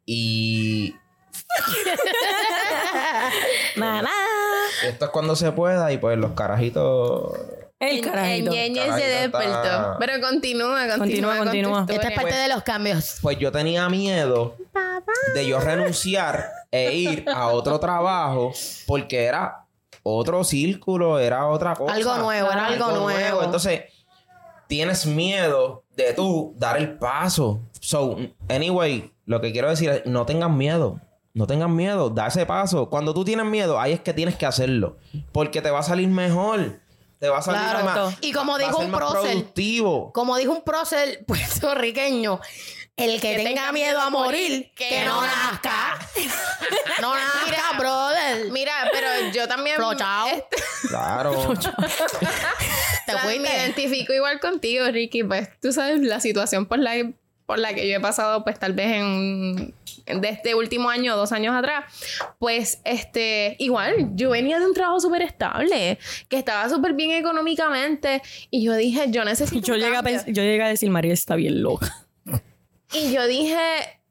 Y 0.04 0.96
esto 4.84 5.04
es 5.04 5.10
cuando 5.12 5.36
se 5.36 5.52
pueda. 5.52 5.92
Y 5.92 5.98
pues 5.98 6.18
los 6.18 6.32
carajitos... 6.32 7.38
El 7.90 8.00
carajito. 8.00 8.50
El 8.50 8.56
ñeñe 8.56 8.82
se 8.82 8.88
Carajito 8.88 9.38
despertó. 9.38 9.96
Pero 9.98 10.12
continúa, 10.20 10.80
continúa, 10.88 10.98
Continúa, 10.98 11.36
con 11.36 11.38
tu 11.38 11.50
continúa. 11.50 11.80
historia. 11.80 11.96
Esta 11.96 12.08
es 12.08 12.14
parte 12.20 12.34
de 12.36 12.48
los 12.48 12.62
cambios. 12.62 13.18
Pues 13.22 13.38
yo 13.38 13.52
tenía 13.52 13.88
miedo 13.88 14.56
de 15.34 15.46
yo 15.46 15.60
renunciar 15.60 16.48
e 16.70 16.94
ir 16.94 17.24
a 17.32 17.48
otro 17.48 17.78
trabajo 17.80 18.52
porque 18.86 19.24
era 19.24 19.66
otro 20.02 20.44
círculo, 20.44 21.18
era 21.18 21.46
otra 21.46 21.74
cosa. 21.74 21.94
Algo 21.94 22.16
nuevo, 22.18 22.50
era 22.52 22.66
algo 22.66 22.90
nuevo. 22.92 23.42
Entonces, 23.42 23.84
tienes 24.66 25.06
miedo 25.06 25.84
de 25.96 26.12
tú 26.12 26.54
dar 26.56 26.76
el 26.76 26.98
paso. 26.98 27.60
So, 27.80 28.16
anyway, 28.48 29.10
lo 29.26 29.40
que 29.40 29.52
quiero 29.52 29.68
decir 29.70 29.90
es, 29.90 30.06
no 30.06 30.26
tengas 30.26 30.50
miedo. 30.50 31.00
No 31.32 31.48
tengas 31.48 31.68
miedo, 31.68 32.10
da 32.10 32.28
ese 32.28 32.46
paso. 32.46 32.88
Cuando 32.88 33.12
tú 33.12 33.24
tienes 33.24 33.44
miedo, 33.46 33.80
ahí 33.80 33.92
es 33.92 34.00
que 34.00 34.12
tienes 34.14 34.36
que 34.36 34.46
hacerlo. 34.46 34.98
Porque 35.32 35.60
te 35.60 35.70
va 35.70 35.80
a 35.80 35.82
salir 35.82 36.06
mejor. 36.08 36.78
Te 37.24 37.30
va 37.30 37.38
a 37.38 37.42
salir 37.42 37.62
Claro. 37.62 37.84
más. 37.84 38.16
Y 38.20 38.32
como 38.32 38.52
va 38.52 38.58
dijo 38.58 38.76
un 38.80 38.92
prócer. 38.92 39.46
Como 40.12 40.36
dijo 40.36 40.52
un 40.52 40.62
prócer 40.62 41.24
puertorriqueño, 41.24 42.38
el 42.98 43.18
que, 43.18 43.36
tenga, 43.36 43.72
miedo 43.72 43.98
a 43.98 44.10
morir, 44.10 44.70
que, 44.76 45.06
no 45.06 45.22
nazca. 45.22 45.98
no 47.00 47.14
nazca, 47.16 47.78
brother. 47.78 48.50
Mira, 48.50 48.74
pero 48.92 49.08
yo 49.32 49.48
también. 49.48 49.76
Flochao. 49.76 50.26
este, 50.26 50.56
Claro. 50.88 51.32
Te 53.06 53.14
o 53.14 53.18
sea, 53.18 53.24
me 53.24 53.36
identifico 53.38 54.12
igual 54.12 54.38
contigo, 54.38 54.84
Ricky. 54.88 55.24
Pues 55.24 55.48
tú 55.62 55.72
sabes 55.72 56.02
la 56.02 56.20
situación 56.20 56.66
por 56.66 56.78
la, 56.78 57.10
por 57.46 57.58
la 57.58 57.72
que 57.72 57.88
yo 57.88 57.96
he 57.96 58.00
pasado, 58.00 58.44
pues 58.44 58.58
tal 58.58 58.74
vez 58.74 58.88
en. 58.96 59.74
De 60.06 60.28
este 60.28 60.54
último 60.54 60.90
año, 60.90 61.16
dos 61.16 61.32
años 61.32 61.54
atrás, 61.54 61.84
pues 62.38 62.80
este, 62.84 63.56
igual, 63.58 64.10
yo 64.14 64.30
venía 64.30 64.58
de 64.58 64.66
un 64.66 64.74
trabajo 64.74 65.00
súper 65.00 65.22
estable, 65.22 65.98
que 66.28 66.36
estaba 66.36 66.68
súper 66.68 66.92
bien 66.92 67.12
económicamente, 67.12 68.20
y 68.50 68.62
yo 68.64 68.74
dije, 68.74 69.06
yo 69.08 69.24
necesito. 69.24 69.66
Yo 69.66 69.74
un 69.74 69.80
llegué, 69.80 69.96
a 69.96 70.02
cambio. 70.02 70.20
yo 70.26 70.42
llegué 70.42 70.62
a 70.62 70.68
decir, 70.68 70.90
María 70.90 71.12
está 71.14 71.36
bien 71.36 71.62
loca. 71.62 72.06
Y 72.92 73.12
yo 73.12 73.26
dije, 73.26 73.58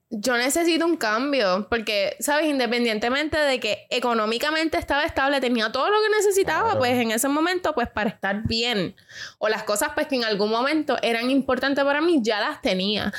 yo 0.10 0.36
necesito 0.38 0.86
un 0.86 0.98
cambio, 0.98 1.68
porque, 1.70 2.16
¿sabes? 2.20 2.48
Independientemente 2.48 3.38
de 3.38 3.60
que 3.60 3.88
económicamente 3.90 4.78
estaba 4.78 5.04
estable, 5.06 5.40
tenía 5.42 5.72
todo 5.72 5.90
lo 5.90 5.98
que 6.02 6.10
necesitaba, 6.18 6.64
Claro. 6.64 6.80
pues 6.80 6.92
en 7.00 7.12
ese 7.12 7.28
momento, 7.30 7.74
pues 7.74 7.88
para 7.90 8.10
estar 8.10 8.46
bien. 8.48 8.96
O 9.38 9.48
las 9.48 9.64
cosas, 9.64 9.92
pues 9.96 10.08
que 10.08 10.16
en 10.16 10.24
algún 10.26 10.50
momento 10.50 10.98
eran 11.02 11.30
importantes 11.32 11.84
para 11.84 12.02
mí, 12.02 12.20
ya 12.22 12.40
las 12.42 12.62
tenía. 12.62 13.14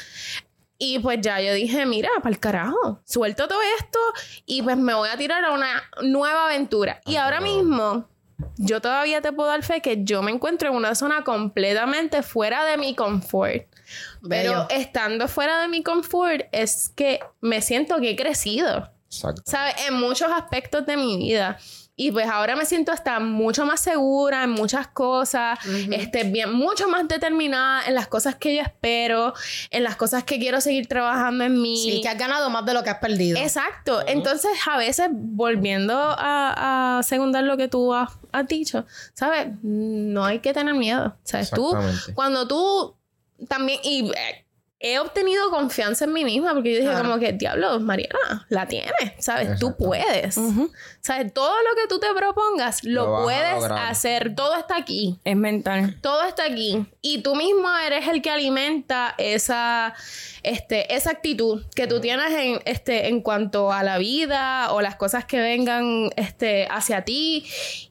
Y 0.78 0.98
pues 0.98 1.20
ya 1.20 1.40
yo 1.40 1.54
dije, 1.54 1.86
mira, 1.86 2.10
para 2.18 2.30
el 2.30 2.40
carajo, 2.40 3.00
suelto 3.04 3.46
todo 3.46 3.60
esto 3.78 3.98
y 4.44 4.62
pues 4.62 4.76
me 4.76 4.94
voy 4.94 5.08
a 5.08 5.16
tirar 5.16 5.44
a 5.44 5.52
una 5.52 5.82
nueva 6.02 6.46
aventura. 6.46 7.00
Y 7.06 7.16
ahora 7.16 7.40
mismo, 7.40 8.08
yo 8.56 8.80
todavía 8.80 9.20
te 9.20 9.32
puedo 9.32 9.48
dar 9.48 9.62
fe 9.62 9.80
que 9.80 10.04
yo 10.04 10.22
me 10.22 10.32
encuentro 10.32 10.68
en 10.68 10.74
una 10.74 10.94
zona 10.94 11.22
completamente 11.22 12.22
fuera 12.22 12.64
de 12.64 12.76
mi 12.76 12.94
confort. 12.94 13.66
Pero 14.28 14.66
estando 14.70 15.28
fuera 15.28 15.60
de 15.60 15.68
mi 15.68 15.82
confort 15.82 16.46
es 16.52 16.90
que 16.96 17.20
me 17.40 17.60
siento 17.60 18.00
que 18.00 18.10
he 18.10 18.16
crecido, 18.16 18.90
Exacto. 19.06 19.42
¿sabes? 19.46 19.74
En 19.86 19.94
muchos 19.94 20.30
aspectos 20.32 20.84
de 20.86 20.96
mi 20.96 21.16
vida. 21.16 21.58
Y 21.96 22.10
pues 22.10 22.26
ahora 22.26 22.56
me 22.56 22.64
siento 22.64 22.90
hasta 22.90 23.20
mucho 23.20 23.64
más 23.64 23.80
segura 23.80 24.42
en 24.42 24.50
muchas 24.50 24.88
cosas, 24.88 25.58
este, 25.92 26.24
bien, 26.24 26.52
mucho 26.52 26.88
más 26.88 27.06
determinada 27.06 27.86
en 27.86 27.94
las 27.94 28.08
cosas 28.08 28.34
que 28.34 28.56
yo 28.56 28.62
espero, 28.62 29.32
en 29.70 29.84
las 29.84 29.94
cosas 29.94 30.24
que 30.24 30.40
quiero 30.40 30.60
seguir 30.60 30.88
trabajando 30.88 31.44
en 31.44 31.62
mí. 31.62 31.76
Sí, 31.76 32.00
que 32.00 32.08
has 32.08 32.18
ganado 32.18 32.50
más 32.50 32.66
de 32.66 32.74
lo 32.74 32.82
que 32.82 32.90
has 32.90 32.98
perdido. 32.98 33.38
Exacto. 33.38 34.02
Entonces, 34.08 34.50
a 34.68 34.76
veces, 34.76 35.08
volviendo 35.12 35.94
a, 35.96 36.98
a 36.98 37.02
secundar 37.04 37.44
lo 37.44 37.56
que 37.56 37.68
tú 37.68 37.94
has, 37.94 38.10
has 38.32 38.48
dicho, 38.48 38.84
¿sabes? 39.12 39.46
No 39.62 40.24
hay 40.24 40.40
que 40.40 40.52
tener 40.52 40.74
miedo. 40.74 41.16
¿Sabes? 41.22 41.50
Tú, 41.50 41.76
cuando 42.14 42.48
tú 42.48 42.96
también, 43.48 43.78
y 43.82 44.10
eh, 44.10 44.43
he 44.86 44.98
obtenido 44.98 45.48
confianza 45.48 46.04
en 46.04 46.12
mí 46.12 46.24
misma, 46.24 46.52
porque 46.52 46.72
yo 46.72 46.76
dije 46.80 46.90
Claro. 46.90 47.04
como 47.08 47.18
que, 47.18 47.32
diablo, 47.32 47.80
Mariana, 47.80 48.46
la 48.50 48.66
tienes, 48.66 48.92
¿sabes? 49.18 49.58
Tú 49.58 49.74
puedes. 49.76 50.38
¿Sabes? 51.00 51.32
Todo 51.32 51.54
lo 51.54 51.74
que 51.80 51.88
tú 51.88 51.98
te 51.98 52.06
propongas, 52.14 52.84
lo, 52.84 53.06
Lo 53.06 53.22
puedes 53.24 53.64
hacer. 53.64 54.34
Todo 54.34 54.56
está 54.56 54.76
aquí. 54.76 55.18
Es 55.24 55.36
mental. 55.36 55.96
Todo 56.02 56.22
está 56.24 56.44
aquí. 56.44 56.84
Y 57.00 57.22
tú 57.22 57.34
mismo 57.34 57.66
eres 57.86 58.06
el 58.08 58.20
que 58.20 58.30
alimenta 58.30 59.14
esa, 59.16 59.94
este, 60.42 60.94
esa 60.94 61.10
actitud 61.12 61.64
que 61.74 61.86
tú 61.86 62.00
tienes 62.00 62.30
en, 62.32 62.60
este, 62.66 63.08
en 63.08 63.22
cuanto 63.22 63.72
a 63.72 63.82
la 63.82 63.96
vida 63.96 64.70
o 64.72 64.82
las 64.82 64.96
cosas 64.96 65.24
que 65.24 65.40
vengan 65.40 66.10
este, 66.16 66.68
hacia 66.70 67.06
ti. 67.06 67.46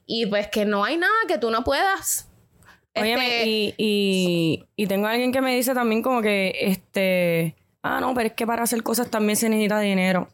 Y 0.06 0.26
pues 0.26 0.46
que 0.46 0.64
no 0.64 0.84
hay 0.84 0.96
nada 0.96 1.12
que 1.26 1.38
tú 1.38 1.50
no 1.50 1.64
puedas. 1.64 2.28
Óyeme, 2.96 3.26
Este, 3.40 3.48
y, 3.48 3.74
y, 3.78 4.64
y 4.76 4.86
tengo 4.86 5.06
alguien 5.06 5.32
que 5.32 5.40
me 5.40 5.54
dice 5.56 5.74
también 5.74 6.02
como 6.02 6.22
que, 6.22 6.54
este, 6.60 7.56
ah, 7.82 8.00
no, 8.00 8.14
pero 8.14 8.28
es 8.28 8.34
que 8.34 8.46
para 8.46 8.62
hacer 8.62 8.82
cosas 8.82 9.10
también 9.10 9.36
se 9.36 9.48
necesita 9.48 9.80
dinero. 9.80 10.28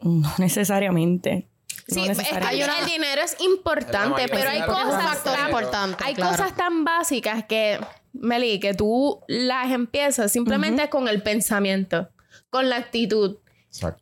No 0.00 0.32
necesariamente. 0.38 1.48
Sí, 1.88 2.00
No 2.02 2.06
necesariamente. 2.08 2.64
el 2.80 2.86
dinero 2.86 3.22
es 3.22 3.36
importante, 3.40 4.26
pero 4.30 4.48
hay 4.50 4.62
cosas 4.62 5.22
tan- 5.24 5.46
importante, 5.46 6.02
Hay 6.04 6.14
claro. 6.14 6.30
cosas 6.30 6.56
tan 6.56 6.84
básicas 6.84 7.44
que, 7.44 7.78
Meli, 8.12 8.60
que 8.60 8.72
tú 8.72 9.20
las 9.26 9.70
empiezas 9.72 10.30
simplemente 10.32 10.88
con 10.88 11.08
el 11.08 11.22
pensamiento, 11.22 12.08
con 12.50 12.68
la 12.68 12.76
actitud. 12.76 13.38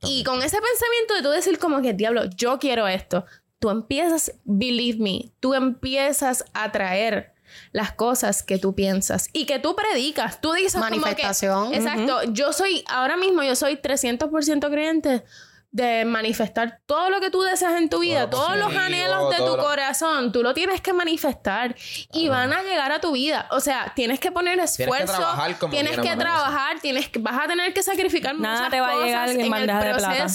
Y 0.02 0.24
con 0.24 0.42
ese 0.42 0.58
pensamiento 0.60 1.14
de 1.14 1.22
tú 1.22 1.30
decir 1.30 1.58
como 1.58 1.80
que, 1.80 1.92
diablo, 1.94 2.24
yo 2.36 2.58
quiero 2.58 2.86
esto. 2.88 3.24
Tú 3.60 3.70
empiezas, 3.70 4.32
believe 4.44 4.98
me, 4.98 5.30
tú 5.40 5.54
empiezas 5.54 6.44
a 6.54 6.70
traer 6.72 7.32
las 7.72 7.92
cosas 7.92 8.42
que 8.42 8.58
tú 8.58 8.74
piensas 8.74 9.28
y 9.32 9.46
que 9.46 9.58
tú 9.58 9.74
predicas. 9.76 10.40
Tú 10.40 10.52
dices 10.52 10.74
como 10.74 10.86
que- 10.88 10.98
Manifestación. 11.00 11.74
exacto. 11.74 12.22
Yo 12.32 12.52
soy, 12.52 12.84
ahora 12.88 13.16
mismo 13.16 13.42
yo 13.42 13.56
soy 13.56 13.76
300% 13.76 14.70
creyente 14.70 15.24
de 15.72 16.04
manifestar 16.04 16.80
todo 16.84 17.10
lo 17.10 17.20
que 17.20 17.30
tú 17.30 17.42
deseas 17.42 17.74
en 17.74 17.88
tu 17.88 18.00
vida, 18.00 18.28
Todo 18.28 18.56
lo 18.56 18.62
todos 18.64 18.74
los 18.74 18.82
anhelos 18.82 19.30
de 19.30 19.36
tu 19.36 19.56
lo- 19.56 19.58
corazón, 19.58 20.32
tú 20.32 20.42
lo 20.42 20.52
tienes 20.52 20.80
que 20.80 20.92
manifestar 20.92 21.76
y 22.12 22.28
van 22.28 22.52
a 22.52 22.62
llegar 22.64 22.90
a 22.90 23.00
tu 23.00 23.12
vida. 23.12 23.46
O 23.52 23.60
sea, 23.60 23.92
tienes 23.94 24.18
que 24.18 24.32
poner 24.32 24.58
esfuerzo, 24.58 25.14
trabajar 25.14 25.56
como 25.58 25.70
tienes 25.72 25.96
que 25.96 26.16
trabajar, 26.16 26.80
tienes 26.80 27.08
que, 27.08 27.20
vas 27.20 27.44
a 27.44 27.46
tener 27.46 27.72
que 27.72 27.84
sacrificar 27.84 28.36
Nada 28.36 28.56
muchas 28.56 28.70
te 28.72 28.80
va 28.80 28.88
a 28.88 28.92
cosas 28.94 29.06
llegar 29.06 29.28
en 29.28 29.34
en 29.36 29.40
el 29.44 29.50
bandeja 29.50 29.78
de 29.84 29.94
plata. 29.94 30.28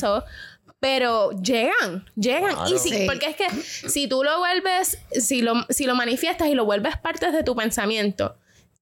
Pero 0.86 1.32
llegan, 1.42 2.06
llegan. 2.16 2.54
Claro. 2.54 2.70
Y 2.70 2.78
si, 2.78 2.90
Sí. 2.90 3.06
porque 3.08 3.26
es 3.26 3.36
que 3.36 3.50
si 3.90 4.08
tú 4.08 4.24
lo 4.24 4.38
vuelves, 4.38 5.00
si 5.20 5.42
lo, 5.42 5.66
si 5.70 5.86
lo 5.86 5.96
manifiestas 5.96 6.48
y 6.48 6.54
lo 6.54 6.64
vuelves 6.64 6.96
parte 6.98 7.32
de 7.32 7.42
tu 7.42 7.56
pensamiento, 7.56 8.36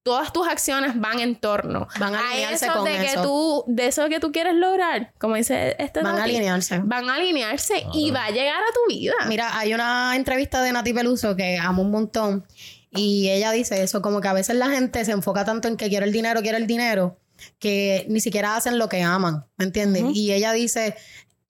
todas 0.03 0.33
tus 0.33 0.45
acciones 0.45 0.99
van 0.99 1.21
en 1.21 1.37
torno 1.37 1.87
Van 2.01 2.13
a 2.13 2.31
alinearse 2.31 2.67
con 2.67 2.83
de 2.83 2.97
que 2.97 3.05
eso. 3.05 3.21
tú, 3.21 3.63
de 3.67 3.87
eso 3.87 4.09
que 4.09 4.19
tú 4.19 4.33
quieres 4.33 4.53
lograr, 4.55 5.13
como 5.17 5.35
dice 5.35 5.77
este 5.79 6.01
Van 6.01 6.17
a 6.17 6.25
alinearse. 6.25 6.81
Van 6.83 7.09
a 7.09 7.15
alinearse 7.15 7.85
y 7.93 8.11
va 8.11 8.25
a 8.25 8.31
llegar 8.31 8.57
a 8.57 8.73
tu 8.73 8.93
vida. 8.93 9.13
Mira, 9.29 9.57
hay 9.57 9.73
una 9.73 10.17
entrevista 10.17 10.61
de 10.61 10.73
Nati 10.73 10.91
Peluso 10.93 11.37
que 11.37 11.57
amo 11.57 11.83
un 11.83 11.91
montón 11.91 12.45
y 12.91 13.29
ella 13.29 13.51
dice 13.51 13.81
eso, 13.81 14.01
como 14.01 14.19
que 14.19 14.27
a 14.27 14.33
veces 14.33 14.57
la 14.57 14.69
gente 14.69 15.05
se 15.05 15.11
enfoca 15.13 15.45
tanto 15.45 15.69
en 15.69 15.77
que 15.77 15.87
quiere 15.87 16.05
el 16.05 16.11
dinero, 16.11 16.41
quiere 16.41 16.57
el 16.57 16.67
dinero, 16.67 17.17
que 17.59 18.05
ni 18.09 18.19
siquiera 18.19 18.57
hacen 18.57 18.77
lo 18.77 18.89
que 18.89 19.01
aman, 19.01 19.45
¿me 19.57 19.63
entiendes? 19.65 20.03
Y 20.13 20.33
ella 20.33 20.51
dice, 20.51 20.95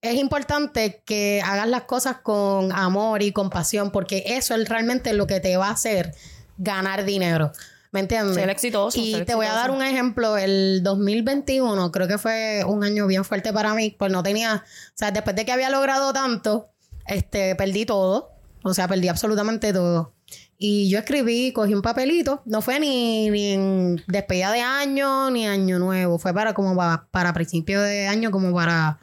es 0.04 0.16
importante 0.16 1.02
que 1.06 1.42
hagas 1.44 1.68
las 1.68 1.84
cosas 1.84 2.18
con 2.18 2.74
amor 2.74 3.24
y 3.24 3.32
compasión 3.32 3.90
porque 3.90 4.24
eso 4.28 4.54
es 4.54 4.68
realmente 4.68 5.14
lo 5.14 5.28
que 5.28 5.40
te 5.40 5.56
va 5.56 5.70
a 5.70 5.72
hacer 5.72 6.14
ganar 6.58 7.06
dinero. 7.06 7.54
¿Me 7.94 8.02
entiendes? 8.02 8.36
Ser 8.36 8.50
exitoso, 8.50 9.00
Y 9.00 9.14
ser 9.14 9.26
te 9.26 9.34
voy 9.34 9.46
a 9.46 9.54
dar 9.54 9.72
un 9.72 9.82
ejemplo. 9.82 10.38
El 10.38 10.82
2021 10.84 11.92
creo 11.92 12.08
que 12.08 12.18
fue 12.18 12.64
un 12.68 12.84
año 12.84 13.08
bien 13.08 13.24
fuerte 13.24 13.54
para 13.54 13.74
mí. 13.76 13.96
Pues 13.98 14.12
no 14.12 14.24
tenía... 14.24 14.66
O 14.66 14.92
sea, 14.96 15.12
después 15.12 15.38
de 15.38 15.46
que 15.46 15.54
había 15.54 15.70
logrado 15.70 16.12
tanto, 16.12 16.70
este, 17.08 17.56
perdí 17.56 17.86
todo. 17.86 18.32
O 18.64 18.74
sea, 18.74 18.90
perdí 18.90 19.08
absolutamente 19.08 19.72
todo. 19.72 20.14
Y 20.58 20.90
yo 20.90 21.00
escribí, 21.00 21.54
cogí 21.54 21.76
un 21.76 21.82
papelito. 21.82 22.42
No 22.46 22.62
fue 22.62 22.80
ni, 22.80 23.30
ni 23.30 23.54
en 23.54 24.04
despedida 24.08 24.52
de 24.52 24.62
año, 24.62 25.30
ni 25.30 25.48
año 25.48 25.80
nuevo. 25.80 26.20
Fue 26.20 26.34
para 26.34 26.54
como 26.54 26.76
para, 26.76 27.08
para 27.12 27.32
principio 27.32 27.82
de 27.82 28.08
año, 28.08 28.32
como 28.32 28.54
para 28.54 29.00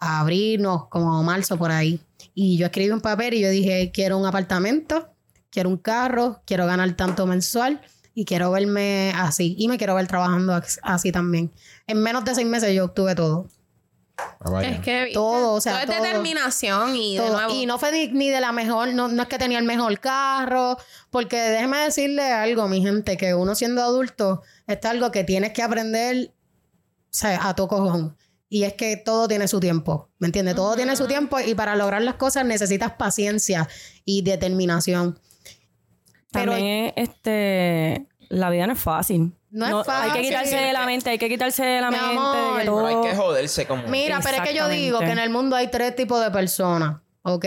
abril, 0.00 0.62
no, 0.62 0.88
como 0.90 1.22
marzo 1.22 1.56
por 1.56 1.70
ahí. 1.70 2.00
Y 2.34 2.56
yo 2.56 2.66
escribí 2.66 2.90
un 2.90 3.00
papel 3.00 3.34
y 3.34 3.40
yo 3.40 3.50
dije, 3.50 3.90
quiero 3.92 4.18
un 4.18 4.26
apartamento, 4.26 5.10
quiero 5.50 5.68
un 5.68 5.76
carro, 5.76 6.42
quiero 6.46 6.66
ganar 6.66 6.90
tanto 6.96 7.26
mensual 7.26 7.80
y 8.14 8.24
quiero 8.24 8.50
verme 8.50 9.12
así. 9.14 9.54
Y 9.58 9.68
me 9.68 9.78
quiero 9.78 9.94
ver 9.94 10.06
trabajando 10.06 10.60
así 10.82 11.12
también. 11.12 11.52
En 11.86 12.02
menos 12.02 12.24
de 12.24 12.34
seis 12.34 12.46
meses 12.46 12.74
yo 12.74 12.86
obtuve 12.86 13.14
todo. 13.14 13.48
Ah. 14.40 14.62
Es 14.62 14.80
que. 14.80 15.10
Todo, 15.14 15.54
o 15.54 15.60
sea, 15.60 15.84
Todo 15.84 15.94
es 15.94 16.02
determinación 16.02 16.94
y 16.96 17.16
de 17.16 17.22
Todo. 17.22 17.32
nuevo. 17.32 17.54
Y 17.54 17.66
no 17.66 17.78
fue 17.78 17.92
ni, 17.92 18.08
ni 18.08 18.30
de 18.30 18.40
la 18.40 18.52
mejor, 18.52 18.92
no, 18.92 19.08
no 19.08 19.22
es 19.22 19.28
que 19.28 19.38
tenía 19.38 19.58
el 19.58 19.64
mejor 19.64 19.98
carro, 19.98 20.76
porque 21.10 21.36
déjeme 21.36 21.78
decirle 21.78 22.30
algo, 22.32 22.68
mi 22.68 22.82
gente, 22.82 23.16
que 23.16 23.34
uno 23.34 23.54
siendo 23.54 23.82
adulto, 23.82 24.42
es 24.66 24.84
algo 24.84 25.10
que 25.10 25.24
tienes 25.24 25.52
que 25.52 25.62
aprender 25.62 26.32
o 27.10 27.12
sea, 27.12 27.48
a 27.48 27.54
tu 27.54 27.66
cojón. 27.66 28.16
Y 28.52 28.64
es 28.64 28.74
que 28.74 28.96
todo 28.96 29.28
tiene 29.28 29.46
su 29.46 29.60
tiempo, 29.60 30.10
¿me 30.18 30.26
entiendes? 30.26 30.56
Todo 30.56 30.74
tiene 30.74 30.96
su 30.96 31.06
tiempo 31.06 31.38
y 31.38 31.54
para 31.54 31.76
lograr 31.76 32.02
las 32.02 32.16
cosas 32.16 32.44
necesitas 32.44 32.92
paciencia 32.94 33.68
y 34.04 34.22
determinación. 34.22 35.20
Pero 36.32 36.52
También, 36.52 36.92
este, 36.96 38.08
la 38.28 38.50
vida 38.50 38.66
no 38.66 38.72
es 38.72 38.80
fácil. 38.80 39.32
No 39.50 39.66
es 39.66 39.72
Hay 39.72 39.80
que 39.82 40.08
fácil. 40.08 40.22
quitarse 40.22 40.56
de 40.56 40.72
la 40.72 40.84
mente, 40.84 41.10
hay 41.10 41.18
que 41.18 41.28
quitarse 41.28 41.64
de 41.64 41.80
la 41.80 41.90
Mi 41.90 41.96
mente 41.96 42.16
amor. 42.16 42.58
de 42.58 42.58
Pero 42.64 42.86
hay 42.86 43.10
que 43.10 43.16
joderse 43.16 43.66
como... 43.66 43.86
Mira, 43.88 44.20
pero 44.20 44.38
es 44.38 44.42
que 44.48 44.54
yo 44.54 44.68
digo 44.68 44.98
que 44.98 45.10
en 45.10 45.18
el 45.20 45.30
mundo 45.30 45.54
hay 45.54 45.68
tres 45.68 45.94
tipos 45.94 46.20
de 46.22 46.30
personas, 46.32 47.00
¿ok? 47.22 47.44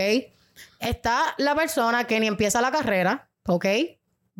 Está 0.80 1.34
la 1.36 1.54
persona 1.54 2.04
que 2.04 2.18
ni 2.18 2.26
empieza 2.28 2.60
la 2.62 2.70
carrera, 2.70 3.28
¿ok? 3.46 3.66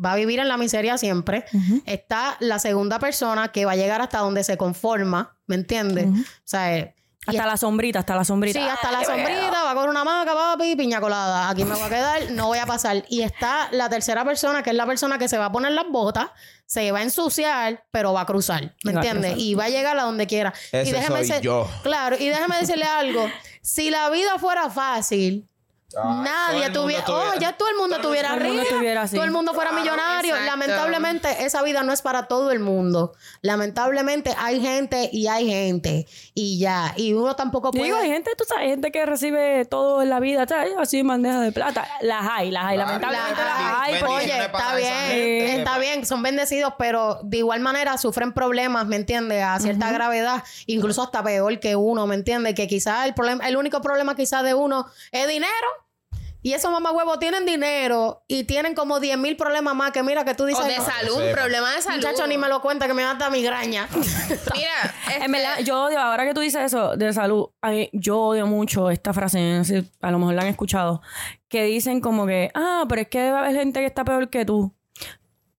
Va 0.03 0.13
a 0.13 0.15
vivir 0.15 0.39
en 0.39 0.47
la 0.47 0.57
miseria 0.57 0.97
siempre. 0.97 1.45
Está 1.85 2.37
la 2.39 2.59
segunda 2.59 2.99
persona 2.99 3.49
que 3.49 3.65
va 3.65 3.73
a 3.73 3.75
llegar 3.75 4.01
hasta 4.01 4.19
donde 4.19 4.43
se 4.43 4.57
conforma, 4.57 5.37
¿me 5.47 5.55
entiendes? 5.55 6.07
O 6.07 6.43
sea, 6.43 6.77
eh, 6.77 6.95
y 7.27 7.37
Hasta 7.37 7.47
la 7.47 7.57
sombrita, 7.57 7.99
hasta 7.99 8.15
la 8.15 8.23
sombrita. 8.23 8.59
Sí, 8.59 8.65
hasta 8.67 8.91
la 8.91 9.03
sombrita, 9.03 9.63
va 9.63 9.73
con 9.73 9.89
una 9.89 10.03
maca, 10.03 10.33
papi, 10.33 10.75
piña 10.75 11.01
colada. 11.01 11.49
Aquí 11.49 11.63
me 11.63 11.73
voy 11.73 11.81
a 11.81 11.89
quedar, 11.89 12.31
no 12.31 12.47
voy 12.47 12.59
a 12.59 12.67
pasar. 12.67 13.03
Y 13.09 13.21
está 13.21 13.67
la 13.71 13.89
tercera 13.89 14.23
persona, 14.23 14.61
que 14.61 14.69
es 14.69 14.75
la 14.75 14.85
persona 14.85 15.17
que 15.17 15.27
se 15.27 15.37
va 15.39 15.45
a 15.45 15.51
poner 15.51 15.71
las 15.71 15.85
botas, 15.89 16.29
se 16.67 16.91
va 16.91 16.99
a 16.99 17.03
ensuciar, 17.03 17.85
pero 17.89 18.13
va 18.13 18.21
a 18.21 18.25
cruzar. 18.25 18.75
¿Me 18.83 18.91
entiendes? 18.91 19.37
Y 19.37 19.55
va 19.55 19.65
a 19.65 19.69
llegar 19.69 19.97
a 19.97 20.03
donde 20.03 20.27
quiera. 20.27 20.53
Ese 20.71 20.89
y 20.89 20.93
déjeme 20.93 21.25
soy 21.25 21.41
yo. 21.41 21.67
Claro, 21.81 22.15
y 22.19 22.27
déjame 22.27 22.57
decirle 22.59 22.85
algo. 22.85 23.27
Si 23.63 23.89
la 23.89 24.11
vida 24.11 24.37
fuera 24.37 24.69
fácil, 24.69 25.49
Nadie 26.03 26.69
tuviera. 26.69 27.03
tuviera- 27.05 27.31
Oh, 27.35 27.39
ya 27.39 27.53
todo 27.57 27.69
el 27.69 27.75
mundo 27.77 27.99
tuviera 28.01 28.29
todo 28.29 28.41
el 28.41 28.53
mundo 28.53 28.99
así. 29.01 29.15
Todo 29.15 29.25
el 29.25 29.31
mundo 29.31 29.53
fuera 29.53 29.71
millonario. 29.71 30.35
exacto. 30.35 30.45
Lamentablemente, 30.51 31.45
esa 31.45 31.61
vida 31.63 31.83
no 31.83 31.93
es 31.93 32.01
para 32.01 32.27
todo 32.27 32.51
el 32.51 32.59
mundo. 32.59 33.13
Lamentablemente, 33.41 34.35
hay 34.37 34.59
gente 34.59 35.09
y 35.11 35.27
hay 35.27 35.47
gente. 35.47 36.07
Y 36.33 36.59
ya. 36.59 36.93
Y 36.97 37.13
uno 37.13 37.35
tampoco 37.35 37.71
puede. 37.71 37.85
digo, 37.85 37.97
hay 37.97 38.09
gente, 38.09 38.31
tú 38.37 38.43
sabes, 38.43 38.63
hay 38.63 38.69
gente 38.71 38.91
que 38.91 39.05
recibe 39.05 39.65
todo 39.65 40.01
en 40.01 40.09
la 40.09 40.19
vida, 40.19 40.45
¿sabes? 40.47 40.73
Así 40.77 40.99
en 40.99 41.07
bandeja 41.07 41.39
de 41.39 41.51
plata. 41.51 41.87
Las 42.01 42.27
hay, 42.29 42.51
las 42.51 42.65
hay, 42.65 42.75
Claro. 42.75 42.89
lamentablemente 42.91 43.41
La- 43.41 43.47
las 43.47 43.81
hay. 43.81 43.95
porque- 43.99 44.13
Oye, 44.13 44.45
está 44.45 44.75
bien, 44.75 44.93
gente. 44.93 45.55
está 45.57 45.77
bien, 45.77 46.05
son 46.05 46.21
bendecidos, 46.23 46.73
pero 46.77 47.19
de 47.23 47.37
igual 47.37 47.59
manera 47.61 47.97
sufren 47.97 48.33
problemas, 48.33 48.85
¿me 48.87 48.95
entiendes? 48.95 49.43
A 49.43 49.59
cierta 49.59 49.91
gravedad, 49.91 50.43
incluso 50.65 51.01
hasta 51.03 51.23
peor 51.23 51.59
que 51.59 51.75
uno, 51.75 52.07
¿me 52.07 52.15
entiendes? 52.15 52.55
Que 52.55 52.67
quizás 52.67 53.05
el 53.05 53.13
problema, 53.13 53.47
el 53.47 53.55
único 53.57 53.81
problema 53.81 54.15
quizás 54.15 54.43
de 54.43 54.53
uno 54.53 54.85
es 55.11 55.27
dinero. 55.27 55.51
Y 56.45 56.53
esos 56.53 56.71
mamagüevos 56.71 57.17
tienen 57.17 57.43
dinero 57.43 58.23
y 58.27 58.43
tienen 58.43 58.75
como 58.75 58.99
10 58.99 59.17
mil 59.17 59.35
problemas 59.35 59.73
más 59.73 59.91
que 59.91 60.03
mira 60.03 60.23
que 60.25 60.35
tú 60.35 60.45
dices. 60.45 60.63
o 60.63 60.67
de 60.67 60.77
"No, 60.77 60.85
salud, 60.85 61.17
sepa. 61.17 61.41
problema 61.41 61.73
de 61.73 61.81
salud. 61.81 61.97
Muchacho, 62.05 62.27
ni 62.27 62.37
me 62.37 62.47
lo 62.49 62.61
cuenta 62.61 62.85
que 62.85 62.93
me 62.93 63.01
da 63.01 63.11
hasta 63.13 63.31
migraña. 63.31 63.87
Mira, 64.53 64.93
este, 65.09 65.25
En 65.25 65.31
verdad, 65.31 65.57
yo 65.63 65.85
odio, 65.85 65.99
ahora 65.99 66.23
que 66.23 66.35
tú 66.35 66.41
dices 66.41 66.61
eso 66.61 66.95
de 66.97 67.11
salud, 67.13 67.47
yo 67.93 68.19
odio 68.21 68.45
mucho 68.45 68.91
esta 68.91 69.11
frase, 69.11 69.39
no 69.57 69.63
sé, 69.63 69.85
a 70.01 70.11
lo 70.11 70.19
mejor 70.19 70.35
la 70.35 70.43
han 70.43 70.47
escuchado, 70.49 71.01
que 71.47 71.63
dicen 71.63 71.99
como 71.99 72.27
que, 72.27 72.51
ah, 72.53 72.85
pero 72.87 73.01
es 73.01 73.07
que 73.07 73.31
va 73.31 73.39
a 73.39 73.41
haber 73.45 73.55
gente 73.55 73.79
que 73.79 73.87
está 73.87 74.05
peor 74.05 74.29
que 74.29 74.45
tú. 74.45 74.71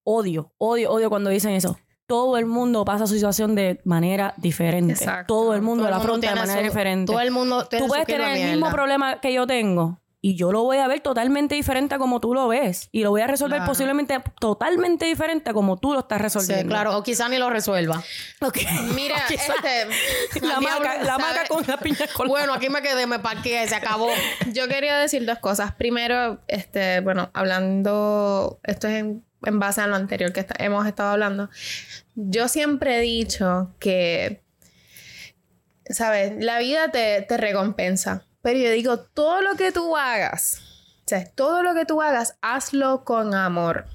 Odio, 0.05 0.53
odio, 0.59 0.93
odio 0.93 1.11
cuando 1.11 1.30
dicen 1.30 1.51
eso. 1.51 1.76
Todo 2.07 2.37
el 2.39 2.47
mundo 2.47 2.84
pasa 2.84 3.09
su 3.09 3.14
situación 3.14 3.57
de 3.57 3.80
manera 3.82 4.34
diferente. 4.37 4.93
Exacto. 4.93 5.34
Todo 5.34 5.55
el 5.55 5.62
mundo 5.62 5.82
Todo 5.82 5.89
el 5.89 5.91
la 5.91 5.97
afronta 5.97 6.28
de 6.28 6.34
manera 6.37 6.61
su- 6.61 6.64
diferente. 6.64 7.11
todo 7.12 7.20
el 7.20 7.32
mundo 7.32 7.66
tiene 7.66 7.84
Tú 7.84 7.89
puedes 7.89 8.07
tener 8.07 8.37
el 8.37 8.51
mismo 8.53 8.70
problema 8.70 9.20
que 9.20 9.32
yo 9.32 9.49
tengo 9.49 9.99
y 10.29 10.35
yo 10.35 10.51
lo 10.51 10.64
voy 10.64 10.79
a 10.79 10.89
ver 10.89 10.99
totalmente 11.03 11.55
diferente 11.55 11.95
a 11.95 11.99
como 11.99 12.18
tú 12.18 12.35
lo 12.35 12.49
ves. 12.49 12.89
Y 12.91 13.05
lo 13.05 13.11
voy 13.11 13.20
a 13.20 13.29
resolver 13.29 13.59
Claro. 13.59 13.70
posiblemente 13.70 14.18
totalmente 14.41 15.05
diferente 15.07 15.51
a 15.51 15.53
como 15.53 15.77
tú 15.77 15.93
lo 15.93 16.01
estás 16.01 16.18
Sí, 16.18 16.22
resolviendo. 16.24 16.68
claro, 16.68 16.97
o 16.97 17.03
quizás 17.05 17.31
ni 17.31 17.39
lo 17.39 17.49
resuelva. 17.49 18.03
Ok. 18.41 18.59
mira, 18.97 19.14
Quizá 19.29 19.53
este, 19.55 20.41
la, 20.47 20.59
maca, 20.61 20.99
la 20.99 21.05
¿sabe? 21.16 21.22
maca 21.22 21.47
con 21.49 21.64
la 21.68 21.77
piña 21.77 22.07
colada. 22.16 22.29
Bueno, 22.41 22.55
aquí 22.55 22.68
me 22.68 22.83
quedé, 22.83 23.07
me 23.07 23.20
parqué, 23.20 23.68
se 23.68 23.77
acabó. 23.77 24.09
Yo 24.53 24.66
quería 24.66 24.99
decir 24.99 25.24
dos 25.24 25.39
cosas. 25.39 25.74
Primero, 25.74 26.41
este, 26.49 26.99
bueno, 27.03 27.31
hablando, 27.33 28.59
esto 28.64 28.89
es 28.89 28.95
en, 28.95 29.24
en 29.45 29.59
base 29.61 29.81
a 29.81 29.87
lo 29.87 29.95
anterior 29.95 30.33
que 30.33 30.41
está- 30.41 30.57
hemos 30.59 30.89
estado 30.89 31.11
hablando. 31.11 31.51
Yo 32.16 32.49
siempre 32.49 32.97
he 32.97 33.01
dicho 33.01 33.77
que, 33.79 34.43
¿sabes? 35.89 36.33
La 36.45 36.59
vida 36.59 36.91
te, 36.91 37.22
te 37.22 37.37
recompensa. 37.37 38.24
Pero 38.47 38.61
yo 38.61 38.71
digo, 38.71 38.99
todo 39.01 39.43
lo 39.43 39.57
que 39.57 39.73
tú 39.73 39.97
hagas, 39.97 40.61
o 41.01 41.09
sea, 41.09 41.29
todo 41.35 41.65
lo 41.65 41.75
que 41.75 41.85
tú 41.85 42.01
hagas, 42.01 42.37
hazlo 42.43 43.03
con 43.05 43.35
amor. 43.35 43.87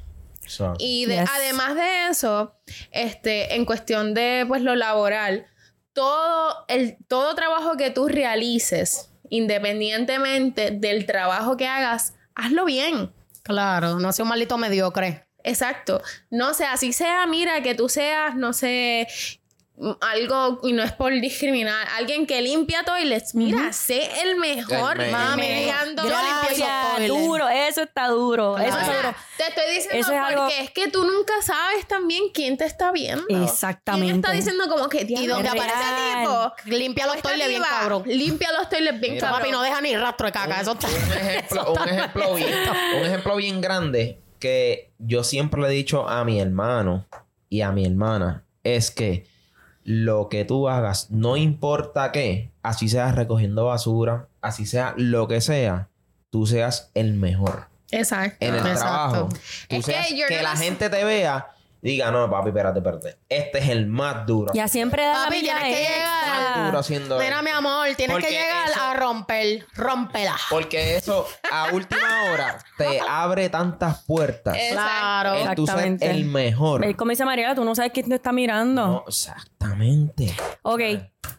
Exacto. 0.43 0.75
Y 0.77 1.05
de- 1.05 1.19
Yes. 1.21 1.29
además 1.33 1.75
de 1.75 2.07
eso, 2.09 2.53
este, 2.91 3.55
en 3.55 3.63
cuestión 3.63 4.13
de 4.13 4.43
pues 4.45 4.61
lo 4.61 4.75
laboral, 4.75 5.47
todo 5.93 6.65
el 6.67 6.97
todo 7.07 7.33
trabajo 7.33 7.77
que 7.77 7.91
tú 7.91 8.09
realices, 8.09 9.09
independientemente 9.29 10.71
del 10.71 11.05
trabajo 11.05 11.55
que 11.55 11.67
hagas, 11.67 12.15
hazlo 12.35 12.65
bien. 12.65 13.13
Claro, 13.43 13.99
no 13.99 14.11
sea 14.11 14.23
un 14.23 14.29
maldito 14.29 14.57
mediocre. 14.57 15.25
Exacto. 15.43 16.01
No 16.29 16.53
sé, 16.53 16.65
así 16.65 16.91
sea, 16.91 17.25
mira, 17.25 17.61
que 17.63 17.73
tú 17.73 17.87
seas, 17.87 18.35
no 18.35 18.51
sé, 18.51 19.07
algo, 19.99 20.59
y 20.63 20.73
no 20.73 20.83
es 20.83 20.91
por 20.91 21.11
discriminar, 21.19 21.87
alguien 21.97 22.27
que 22.27 22.41
limpia 22.41 22.83
toilets, 22.83 23.33
mira, 23.35 23.73
sé 23.73 24.09
el 24.23 24.35
mejor, 24.35 25.01
El 25.01 25.11
mejor. 25.11 25.11
mami, 25.37 25.65
Yo 25.97 26.03
limpio 26.03 27.15
duro, 27.15 27.49
eso 27.49 27.81
está 27.83 28.07
duro. 28.07 28.57
Eso 28.57 28.77
está 28.79 28.95
duro. 28.97 29.15
te 29.37 29.43
estoy 29.47 29.63
diciendo 29.75 29.99
Eso 29.99 30.13
es 30.13 30.19
porque 30.19 30.33
algo- 30.35 30.47
es 30.49 30.71
que 30.71 30.87
tú 30.89 31.03
nunca 31.03 31.33
sabes 31.41 31.87
también 31.87 32.25
quién 32.33 32.57
te 32.57 32.65
está 32.65 32.91
viendo. 32.91 33.23
Exactamente. 33.43 34.05
¿Quién 34.07 34.15
está 34.17 34.31
diciendo 34.31 34.63
como 34.69 34.87
que 34.87 35.05
Y 35.07 35.25
donde 35.27 35.47
Es 35.47 35.53
aparece 35.53 35.77
real. 35.77 36.19
tipo? 36.21 36.53
Limpia 36.77 37.05
los 37.07 37.21
toilets 37.21 37.49
bien 37.49 37.63
cabrón. 37.63 38.03
Limpia 38.05 38.51
los 38.51 38.69
toilets 38.69 38.99
bien 38.99 39.13
Mira, 39.15 39.27
cabrón. 39.27 39.39
Papi, 39.41 39.51
no 39.51 39.61
deja 39.63 39.81
ni 39.81 39.95
rastro 39.97 40.25
de 40.27 40.31
caca. 40.31 40.61
Eso 40.61 40.73
está... 40.73 40.87
un 40.87 40.93
ejemplo, 40.95 41.71
un 41.71 41.89
ejemplo 41.89 42.35
bien, 42.35 42.53
un 42.99 43.05
ejemplo 43.05 43.35
bien 43.35 43.61
grande 43.61 44.21
que 44.39 44.93
yo 44.99 45.23
siempre 45.23 45.61
le 45.61 45.67
he 45.67 45.71
dicho 45.71 46.07
a 46.07 46.23
mi 46.23 46.39
hermano 46.39 47.07
y 47.49 47.61
a 47.61 47.71
mi 47.71 47.85
hermana 47.85 48.45
es 48.63 48.91
que 48.91 49.25
lo 49.91 50.29
que 50.29 50.45
tú 50.45 50.69
hagas, 50.69 51.11
no 51.11 51.35
importa 51.37 52.11
qué, 52.11 52.49
así 52.63 52.87
seas 52.87 53.13
recogiendo 53.15 53.65
basura, 53.65 54.27
así 54.41 54.65
sea 54.65 54.93
lo 54.97 55.27
que 55.27 55.41
sea, 55.41 55.89
tú 56.29 56.45
seas 56.47 56.91
el 56.93 57.13
mejor 57.13 57.65
Exacto. 57.91 58.37
en 58.45 58.53
el 58.55 58.59
Exacto. 58.67 58.77
trabajo. 58.85 59.29
Tú 59.29 59.75
Es 59.75 59.85
que 59.85 59.91
seas- 59.91 60.09
you're 60.11 60.27
que 60.27 60.41
la 60.41 60.55
gente 60.55 60.89
te 60.89 61.03
vea, 61.03 61.49
diga, 61.81 62.09
no, 62.11 62.29
papi, 62.29 62.49
espérate, 62.49 62.79
espérate. 62.79 63.17
Este 63.31 63.59
es 63.59 63.69
el 63.69 63.87
más 63.87 64.25
duro. 64.25 64.51
Ya 64.53 64.67
siempre 64.67 65.05
da 65.05 65.13
la 65.13 65.23
Papi, 65.25 65.39
tienes 65.39 65.63
que 65.63 65.83
extra. 65.83 66.25
Más 66.55 66.65
duro 66.65 66.79
haciendo 66.79 67.17
Mira, 67.17 67.41
mi 67.41 67.49
amor, 67.51 67.87
tienes 67.95 68.13
Porque 68.13 68.27
que 68.27 68.33
llegar 68.33 68.69
eso- 68.69 68.81
a 68.81 68.93
romper. 68.93 69.65
Rómpela. 69.73 70.35
Porque 70.49 70.97
eso 70.97 71.25
a 71.49 71.67
última 71.71 72.23
hora 72.31 72.57
te 72.77 72.99
abre 72.99 73.47
tantas 73.49 74.03
puertas. 74.03 74.57
Claro. 74.71 75.35
El 75.35 75.55
tú 75.55 75.63
Exactamente. 75.63 76.09
el 76.11 76.25
mejor. 76.25 76.83
Eh, 76.83 76.93
Como 76.95 77.11
dice 77.11 77.23
María, 77.23 77.55
tú 77.55 77.63
no 77.63 77.73
sabes 77.73 77.91
quién 77.93 78.09
te 78.09 78.15
está 78.15 78.33
mirando. 78.33 78.85
No, 78.85 79.03
exactamente. 79.07 80.35
Ok. 80.63 80.81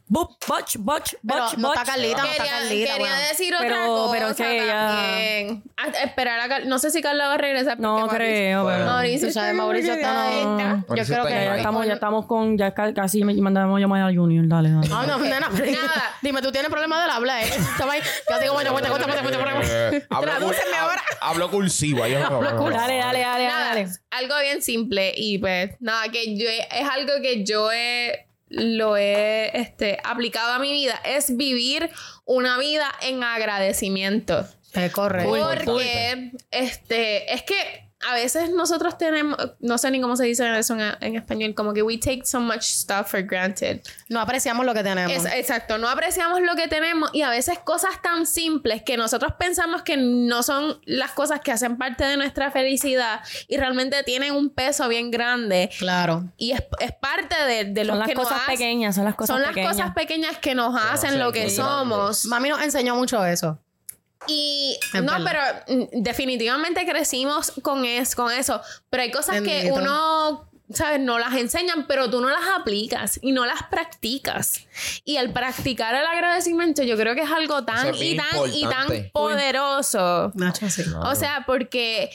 Bup, 0.06 0.36
botch, 0.46 0.76
botch, 0.78 1.14
Pero 1.26 1.42
botch, 1.44 1.54
no 1.56 1.68
está 1.72 1.80
botch. 1.80 1.86
Carlita, 1.90 2.18
no 2.18 2.24
está 2.24 2.42
Quería, 2.44 2.58
Carlita. 2.58 2.92
quería 2.92 2.96
bueno. 2.98 3.28
decir 3.28 3.54
Pero- 3.58 3.74
otra 3.74 3.86
cosa 3.86 4.12
pero 4.12 4.28
es 4.28 4.36
que 4.36 4.62
ella- 4.64 4.86
también. 4.86 5.62
A- 5.76 6.02
esperar 6.04 6.40
a 6.40 6.48
Car- 6.48 6.66
No 6.66 6.78
sé 6.78 6.90
si 6.90 7.02
Carla 7.02 7.28
va 7.28 7.34
a 7.34 7.38
regresar. 7.38 7.80
No 7.80 8.06
creo, 8.08 8.62
Bueno. 8.64 8.78
pero... 8.78 8.90
Mauricio, 8.92 9.28
está 9.28 9.52
Mauricio 9.54 9.94
está- 9.94 10.08
pegadita. 10.28 10.42
Yo 10.42 10.84
Mauricio 10.86 10.86
creo 11.14 11.26
está 11.26 11.28
que 11.28 11.34
Ya 11.34 11.62
ya 11.84 11.94
estamos 11.94 12.26
con... 12.26 12.56
Ya 12.58 12.72
ca- 12.74 12.92
casi 12.94 13.24
me 13.24 13.34
mandamos 13.34 13.80
llamar 13.80 14.02
a 14.02 14.14
Junior. 14.14 14.46
Dale, 14.48 14.70
dale. 14.70 14.88
Ah, 14.92 15.04
no, 15.06 15.18
nena, 15.18 15.40
Nada. 15.50 16.14
Dime, 16.22 16.40
tú 16.42 16.52
tienes 16.52 16.70
problemas 16.70 17.02
del 17.02 17.10
habla, 17.10 17.42
¿eh? 17.42 17.46
Estaba 17.72 17.92
ahí, 17.92 18.00
casi 18.28 18.46
como, 18.46 18.60
cuenta, 18.60 18.72
cuenta, 18.72 18.90
cuenta, 18.90 19.22
cuenta, 19.22 19.38
cuenta. 19.52 19.96
Eh, 19.96 20.06
hablo 20.10 20.30
Tradúceme 20.30 20.76
ahora. 20.76 21.02
Hablo 21.20 21.50
cursiva. 21.50 22.08
Yo 22.08 22.18
Dale, 22.18 22.96
dale, 22.98 23.20
dale, 23.20 23.44
dale. 23.44 23.86
algo 24.10 24.34
bien 24.40 24.62
simple 24.62 25.12
y 25.16 25.38
pues 25.38 25.70
nada, 25.80 26.08
que 26.10 26.36
yo 26.36 26.48
he- 26.48 26.68
es 26.70 26.88
algo 26.88 27.12
que 27.22 27.44
yo 27.44 27.70
he 27.72 28.26
lo 28.54 28.98
he 28.98 29.50
este, 29.58 29.98
aplicado 30.04 30.52
a 30.52 30.58
mi 30.58 30.72
vida, 30.72 31.00
es 31.06 31.36
vivir 31.38 31.88
una 32.26 32.58
vida 32.58 32.86
en 33.00 33.22
agradecimiento. 33.24 34.46
Es 34.74 34.92
correcto. 34.92 35.30
Porque 35.30 36.32
este, 36.50 37.32
es 37.32 37.42
que 37.42 37.91
a 38.08 38.14
veces 38.14 38.50
nosotros 38.50 38.98
tenemos, 38.98 39.36
no 39.60 39.78
sé 39.78 39.90
ni 39.90 40.00
cómo 40.00 40.16
se 40.16 40.24
dice 40.24 40.58
eso 40.58 40.74
en, 40.74 40.80
en 41.00 41.16
español, 41.16 41.54
como 41.54 41.72
que 41.72 41.82
we 41.82 41.98
take 41.98 42.22
so 42.24 42.40
much 42.40 42.62
stuff 42.62 43.08
for 43.10 43.22
granted. 43.22 43.80
No 44.08 44.20
apreciamos 44.20 44.66
lo 44.66 44.74
que 44.74 44.82
tenemos. 44.82 45.12
Es- 45.12 45.32
exacto, 45.34 45.78
no 45.78 45.88
apreciamos 45.88 46.40
lo 46.40 46.54
que 46.56 46.68
tenemos 46.68 47.10
y 47.12 47.22
a 47.22 47.30
veces 47.30 47.58
cosas 47.60 48.00
tan 48.02 48.26
simples 48.26 48.82
que 48.82 48.96
nosotros 48.96 49.32
pensamos 49.38 49.82
que 49.82 49.96
no 49.96 50.42
son 50.42 50.80
las 50.84 51.12
cosas 51.12 51.40
que 51.40 51.52
hacen 51.52 51.76
parte 51.78 52.04
de 52.04 52.16
nuestra 52.16 52.50
felicidad 52.50 53.20
y 53.48 53.56
realmente 53.56 54.02
tienen 54.02 54.34
un 54.34 54.50
peso 54.50 54.88
bien 54.88 55.10
grande 55.10 55.70
Claro. 55.78 56.24
y 56.36 56.52
es, 56.52 56.62
es 56.80 56.92
parte 56.92 57.34
de, 57.44 57.64
de 57.66 57.84
lo 57.84 57.92
Son 57.92 57.98
las 58.00 58.08
que 58.08 58.14
nos 58.14 58.24
cosas 58.24 58.42
hace- 58.42 58.52
pequeñas, 58.52 58.94
son 58.94 59.04
las 59.04 59.14
cosas 59.14 59.34
son 59.34 59.42
las 59.42 59.50
pequeñas. 59.50 59.72
cosas 59.76 59.94
pequeñas 59.94 60.38
que 60.38 60.54
nos 60.54 60.74
hacen 60.76 60.92
hacen 60.92 61.18
lo 61.18 61.32
que 61.32 61.48
somos. 61.50 62.24
Mami 62.26 62.48
nos 62.48 62.60
enseñó 62.62 62.94
mucho 62.96 63.24
eso. 63.24 63.58
Y 64.28 64.78
Es 64.94 65.02
no, 65.02 65.12
verdad. 65.12 65.64
pero 65.66 65.80
mm, 65.80 66.02
definitivamente 66.02 66.86
crecimos 66.86 67.52
con, 67.62 67.84
es, 67.84 68.14
con 68.14 68.30
eso. 68.32 68.60
Pero 68.90 69.02
hay 69.02 69.10
cosas 69.10 69.40
que 69.42 69.70
uno, 69.72 70.48
¿sabes? 70.72 71.00
No 71.00 71.18
las 71.18 71.34
enseñan, 71.34 71.86
pero 71.86 72.08
tú 72.08 72.20
no 72.20 72.28
las 72.28 72.48
aplicas 72.58 73.18
y 73.22 73.32
no 73.32 73.44
las 73.44 73.62
practicas. 73.64 74.60
Y 75.04 75.16
el 75.16 75.32
practicar 75.32 75.94
el 75.94 76.06
agradecimiento, 76.06 76.82
yo 76.82 76.96
creo 76.96 77.14
que 77.14 77.22
es 77.22 77.30
algo 77.30 77.64
tan 77.64 77.94
y 77.94 78.16
tan 78.16 78.26
y 78.52 78.62
tan 78.62 78.82
importante. 78.84 79.10
poderoso. 79.12 80.30
Nacho, 80.34 80.70
sí. 80.70 80.84
O 81.02 81.14
sea, 81.14 81.42
porque 81.46 82.10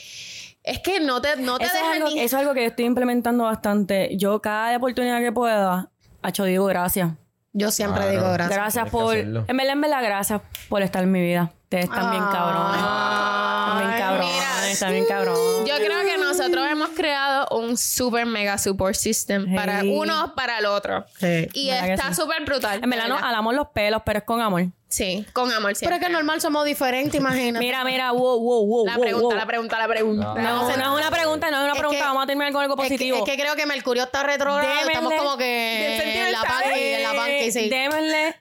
es 0.64 0.80
que 0.80 1.00
no 1.00 1.20
te, 1.20 1.36
no 1.36 1.58
te 1.58 1.64
Eso 1.64 1.74
es, 1.74 1.80
dejan 1.80 1.96
algo, 1.96 2.08
ni... 2.08 2.20
eso 2.20 2.36
es 2.36 2.40
algo 2.40 2.54
que 2.54 2.60
yo 2.62 2.66
estoy 2.68 2.84
implementando 2.86 3.44
bastante. 3.44 4.16
Yo 4.16 4.40
cada 4.40 4.76
oportunidad 4.76 5.20
que 5.20 5.32
pueda, 5.32 5.90
hecho 6.22 6.44
digo 6.44 6.64
gracias. 6.66 7.10
Yo 7.52 7.70
siempre 7.70 8.02
Claro. 8.02 8.18
digo 8.18 8.32
gracias. 8.32 8.56
Gracias 8.58 8.90
por... 8.90 9.16
En 9.16 9.32
verdad, 9.34 9.72
en 9.72 9.80
verdad, 9.80 10.02
gracias 10.02 10.40
por 10.68 10.82
estar 10.82 11.02
en 11.02 11.10
mi 11.12 11.20
vida. 11.22 11.52
Ustedes 11.68 11.84
están 11.84 12.10
bien 12.12 12.24
cabrones. 12.24 12.80
Están 12.80 13.78
bien 13.78 13.98
cabrones. 14.00 14.32
mira. 14.34 14.70
Están 14.70 14.92
bien 14.92 15.04
cabrones. 15.06 15.68
Yo 15.68 15.76
creo 15.76 16.00
que 16.02 16.16
nosotros 16.18 16.66
hemos 16.70 16.88
creado 16.90 17.46
un 17.58 17.76
super 17.76 18.24
mega 18.24 18.56
support 18.56 18.94
system 18.94 19.54
para 19.54 19.82
uno 19.84 20.34
para 20.34 20.58
el 20.60 20.66
otro. 20.66 21.04
Sí. 21.20 21.46
Y 21.52 21.68
¿Verdad 21.70 21.84
que 21.86 21.92
está 21.92 22.08
sí? 22.14 22.22
súper 22.22 22.42
brutal. 22.44 22.80
En 22.82 22.88
verdad, 22.88 23.04
de 23.04 23.10
no 23.10 23.18
alamos 23.18 23.54
los 23.54 23.68
pelos, 23.68 24.00
pero 24.06 24.20
es 24.20 24.24
con 24.24 24.40
amor. 24.40 24.64
Sí, 24.88 25.26
con 25.34 25.52
amor 25.52 25.64
Pero 25.72 25.76
siempre. 25.76 25.96
es 25.98 26.06
que 26.06 26.10
normal 26.10 26.40
somos 26.40 26.64
diferentes, 26.64 27.20
imagínate. 27.20 27.62
Mira, 27.62 27.84
mira, 27.84 28.10
wow, 28.12 28.40
wow, 28.40 28.66
wow. 28.66 28.86
La 28.86 28.94
wow, 28.94 29.02
pregunta, 29.02 29.26
wow. 29.28 29.36
la 29.36 29.46
pregunta, 29.46 29.78
la 29.78 29.88
pregunta. 29.88 30.24
No, 30.34 30.34
no 30.62 30.70
es 30.70 30.76
una 30.88 31.10
pregunta, 31.10 31.50
no 31.50 31.56
es 31.58 31.62
una 31.64 31.72
Es 31.74 31.78
pregunta. 31.78 31.98
que- 32.00 32.06
Vamos 32.06 32.22
a 32.24 32.26
terminar 32.26 32.52
con 32.54 32.62
algo 32.62 32.74
Es 32.76 32.80
que, 32.88 32.94
positivo. 32.94 33.16
es 33.18 33.24
que 33.24 33.36
creo 33.38 33.54
que 33.54 33.66
Mercurio 33.66 34.04
está 34.04 34.22
retrógrado. 34.22 34.66
Démenle- 34.66 34.86
Estamos 34.86 35.12
como 35.12 35.36
Bien 35.36 36.00
que 36.00 36.24
en 36.26 36.32
la 36.32 36.40
panqui, 36.42 36.80
en 36.80 37.02
la 37.02 37.12
panqui, 37.12 37.52
sí. 37.52 37.68
Démenle 37.68 38.36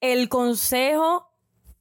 el 0.00 0.28
consejo 0.28 1.31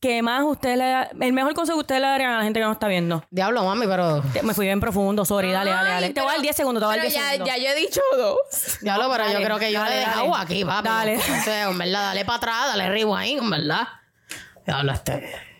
que 0.01 0.21
más 0.23 0.43
usted 0.43 0.75
le 0.77 0.83
da, 0.89 1.09
el 1.21 1.31
mejor 1.31 1.53
consejo 1.53 1.77
que 1.77 1.81
ustedes 1.81 2.01
le 2.01 2.07
darían 2.07 2.31
a 2.31 2.37
la 2.39 2.43
gente 2.43 2.59
que 2.59 2.65
no 2.65 2.71
está 2.71 2.87
viendo. 2.87 3.23
Diablo, 3.29 3.63
mami, 3.63 3.85
pero... 3.87 4.21
Te- 4.33 4.41
Me 4.41 4.53
fui 4.55 4.65
bien 4.65 4.79
profundo, 4.79 5.23
sorry, 5.25 5.51
dale, 5.51 5.69
dale, 5.71 5.89
dale. 5.91 6.07
Ay, 6.07 6.13
te 6.13 6.19
voy 6.21 6.27
a 6.29 6.31
dar 6.31 6.35
pero- 6.37 6.41
10 6.43 6.55
segundos, 6.55 6.81
te 6.81 6.85
voy 6.85 6.93
a 6.95 6.97
dar 6.97 7.05
pero 7.05 7.11
10 7.13 7.23
ya, 7.23 7.31
segundos. 7.31 7.55
ya 7.55 7.63
yo 7.63 7.69
he 7.69 7.75
dicho 7.75 8.01
dos. 8.17 8.37
Diablo, 8.81 9.09
pero 9.11 9.25
yo 9.27 9.33
Dale, 9.33 9.45
creo 9.45 9.59
que 9.59 9.71
yo 9.71 9.79
dale, 9.79 9.95
le 9.95 10.01
he 10.01 10.05
dale. 10.05 10.15
dejado 10.17 10.35
aquí, 10.35 10.65
papi. 10.65 10.87
Dale. 10.89 11.17
O 11.17 11.43
sea, 11.43 11.69
en 11.69 11.77
verdad, 11.77 12.01
dale 12.01 12.25
para 12.25 12.37
atrás, 12.37 12.65
dale 12.67 12.89
rewind, 12.89 13.43
en 13.43 13.49
verdad. 13.51 13.87
Diablo, 14.65 14.91
este... 14.91 15.50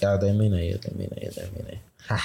Ya 0.00 0.18
terminé, 0.18 0.70
ya 0.70 0.78
terminé, 0.78 1.16
ya 1.20 1.30
terminé. 1.30 1.82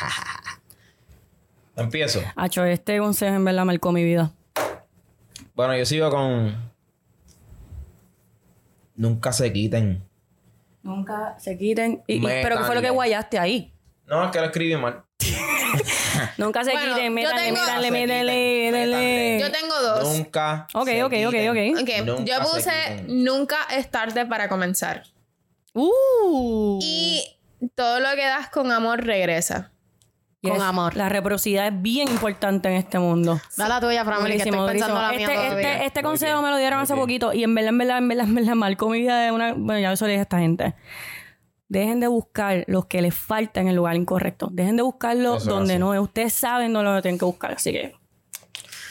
Empiezo. 1.76 2.21
Acho, 2.36 2.63
este 2.65 2.99
consejo 2.99 3.36
en 3.36 3.45
verdad 3.45 3.65
marcó 3.65 3.91
mi 3.91 4.03
vida. 4.03 4.32
Bueno, 5.55 5.76
yo 5.76 5.86
sigo 5.86 6.09
con. 6.09 6.71
Nunca 8.95 9.32
se 9.34 9.51
quiten. 9.51 10.03
Nunca 10.84 11.36
se 11.39 11.57
quiten. 11.57 12.03
Y, 12.07 12.15
y- 12.17 12.21
pero 12.21 12.57
¿qué 12.57 12.63
fue 12.65 12.76
lo 12.76 12.82
que 12.82 12.89
guayaste 12.91 13.39
ahí? 13.39 13.74
No, 14.05 14.26
es 14.26 14.32
que 14.32 14.39
lo 14.39 14.45
escribí 14.45 14.76
mal. 14.76 15.03
Nunca 16.38 16.63
se 16.63 16.71
Bueno, 16.74 16.93
quiten, 16.93 17.05
yo 17.07 17.11
métanle, 17.15 17.41
tengo- 17.43 17.59
métanle, 17.61 17.88
Se 17.88 17.93
quiten, 17.93 18.07
métanle, 18.09 18.71
métanle. 18.71 19.39
Yo 19.39 19.51
tengo 19.51 19.82
dos. 19.82 20.17
Nunca. 20.17 20.67
Ok, 20.74 20.86
se 20.88 21.03
ok, 21.03 21.13
ok, 21.26 21.32
quiten. 21.32 21.49
ok. 21.49 21.82
Ok, 21.82 22.05
Nunca 22.05 22.24
yo 22.26 22.36
se 22.36 22.41
puse 22.43 22.71
quiten. 22.99 23.24
nunca 23.24 23.57
es 23.71 23.89
tarde 23.89 24.26
para 24.28 24.47
comenzar. 24.49 25.03
Uh. 25.74 26.78
Y 26.84 27.24
todo 27.70 27.99
lo 27.99 28.09
que 28.16 28.26
das 28.26 28.49
con 28.49 28.72
amor 28.72 29.03
regresa. 29.03 29.72
Con 30.41 30.61
amor. 30.61 30.97
La 30.97 31.07
reciprocidad 31.07 31.68
es 31.68 31.82
bien 31.82 32.09
importante 32.09 32.68
en 32.68 32.76
este 32.76 32.99
mundo. 32.99 33.39
Dale 33.55 33.70
la 33.70 33.80
tuya, 33.80 34.03
Family, 34.03 34.32
que 34.32 34.38
estoy 34.39 34.51
Durísimo, 34.51 34.68
pensando 34.68 35.01
la 35.01 35.07
durísimo. 35.14 35.32
mía 35.32 35.47
Este, 35.47 35.61
este, 35.72 35.86
este 35.86 36.03
consejo 36.03 36.34
bien, 36.34 36.43
me 36.43 36.51
lo 36.51 36.57
dieron 36.57 36.80
muy 36.80 36.84
hace 36.84 36.93
bien. 36.93 37.03
poquito 37.03 37.34
y 37.34 37.43
en 37.45 37.55
verdad, 37.55 37.70
en 37.70 37.78
verdad, 37.78 37.97
en 37.99 38.07
verdad, 38.09 38.28
en 38.28 38.36
verdad 38.36 38.53
marcó 38.55 38.89
mi 38.89 38.99
vida 38.99 39.22
de 39.22 39.32
una... 39.32 39.53
Bueno, 39.53 39.80
ya 39.80 39.93
eso 39.93 40.05
le 40.05 40.11
dije 40.11 40.20
a 40.20 40.24
esta 40.24 40.39
gente. 40.39 40.76
Dejen 41.70 42.01
de 42.01 42.07
buscar 42.07 42.66
los 42.68 42.88
que 42.88 43.01
les 43.01 43.16
falta 43.16 43.61
en 43.61 43.70
el 43.70 43.76
lugar 43.78 43.95
incorrecto. 43.95 44.49
Dejen 44.51 44.76
de 44.76 44.84
buscarlo 44.84 45.38
Eso 45.38 45.43
es 45.43 45.45
donde 45.45 45.80
no 45.80 45.93
es. 45.93 46.01
Ustedes 46.01 46.34
saben 46.34 46.74
dónde 46.74 46.91
lo 46.91 47.01
tienen 47.01 47.18
que 47.18 47.26
buscar. 47.26 47.53
Así 47.53 47.72
que 47.72 47.95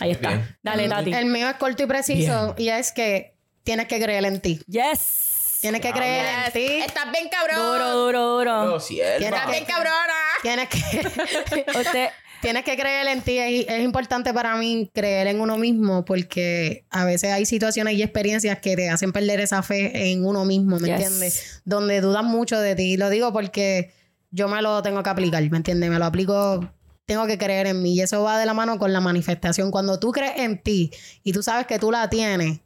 ahí 0.00 0.12
está. 0.12 0.30
Bien. 0.30 0.56
Dale, 0.62 0.88
Tati. 0.88 1.12
El 1.12 1.26
mío 1.26 1.50
es 1.50 1.56
corto 1.56 1.82
y 1.82 1.86
preciso 1.86 2.54
y 2.56 2.70
es 2.70 2.92
que 2.92 3.36
tienes 3.62 3.86
que 3.88 4.00
creer 4.00 4.24
en 4.24 4.40
ti. 4.40 4.58
Yes. 4.66 5.31
Tienes 5.62 5.80
que 5.80 5.92
creer 5.92 6.26
en 6.46 6.52
ti. 6.52 6.66
Estás 6.84 7.10
bien 7.12 7.28
cabrón. 7.30 7.56
Duro, 7.56 7.92
duro, 7.92 8.28
duro. 8.36 8.64
No. 8.64 8.76
Estás 8.78 9.48
bien 9.48 9.64
cabrona. 9.64 10.12
Tienes 10.42 10.68
que... 10.68 11.70
Usted... 11.78 12.08
Tienes 12.40 12.64
que 12.64 12.76
creer 12.76 13.06
en 13.06 13.22
ti. 13.22 13.38
Es, 13.38 13.68
es 13.68 13.84
importante 13.84 14.34
para 14.34 14.56
mí 14.56 14.90
creer 14.92 15.28
en 15.28 15.40
uno 15.40 15.56
mismo 15.58 16.04
porque 16.04 16.84
a 16.90 17.04
veces 17.04 17.30
hay 17.32 17.46
situaciones 17.46 17.94
y 17.94 18.02
experiencias 18.02 18.58
que 18.58 18.74
te 18.74 18.90
hacen 18.90 19.12
perder 19.12 19.38
esa 19.38 19.62
fe 19.62 20.10
en 20.10 20.26
uno 20.26 20.44
mismo, 20.44 20.80
¿me 20.80 20.88
Yes. 20.88 20.96
entiendes? 21.00 21.62
Donde 21.64 22.00
dudas 22.00 22.24
mucho 22.24 22.58
de 22.58 22.74
ti. 22.74 22.94
Y 22.94 22.96
lo 22.96 23.10
digo 23.10 23.32
porque 23.32 23.92
yo 24.32 24.48
me 24.48 24.60
lo 24.60 24.82
tengo 24.82 25.04
que 25.04 25.10
aplicar, 25.10 25.48
¿me 25.48 25.56
entiendes? 25.58 25.88
Me 25.88 26.00
lo 26.00 26.04
aplico, 26.06 26.68
tengo 27.06 27.28
que 27.28 27.38
creer 27.38 27.68
en 27.68 27.80
mí. 27.80 27.94
Y 27.94 28.00
eso 28.00 28.24
va 28.24 28.36
de 28.40 28.46
la 28.46 28.54
mano 28.54 28.76
con 28.76 28.92
la 28.92 28.98
manifestación. 29.00 29.70
Cuando 29.70 30.00
tú 30.00 30.10
crees 30.10 30.32
en 30.38 30.60
ti 30.60 30.90
y 31.22 31.32
tú 31.32 31.44
sabes 31.44 31.68
que 31.68 31.78
tú 31.78 31.92
la 31.92 32.10
tienes, 32.10 32.58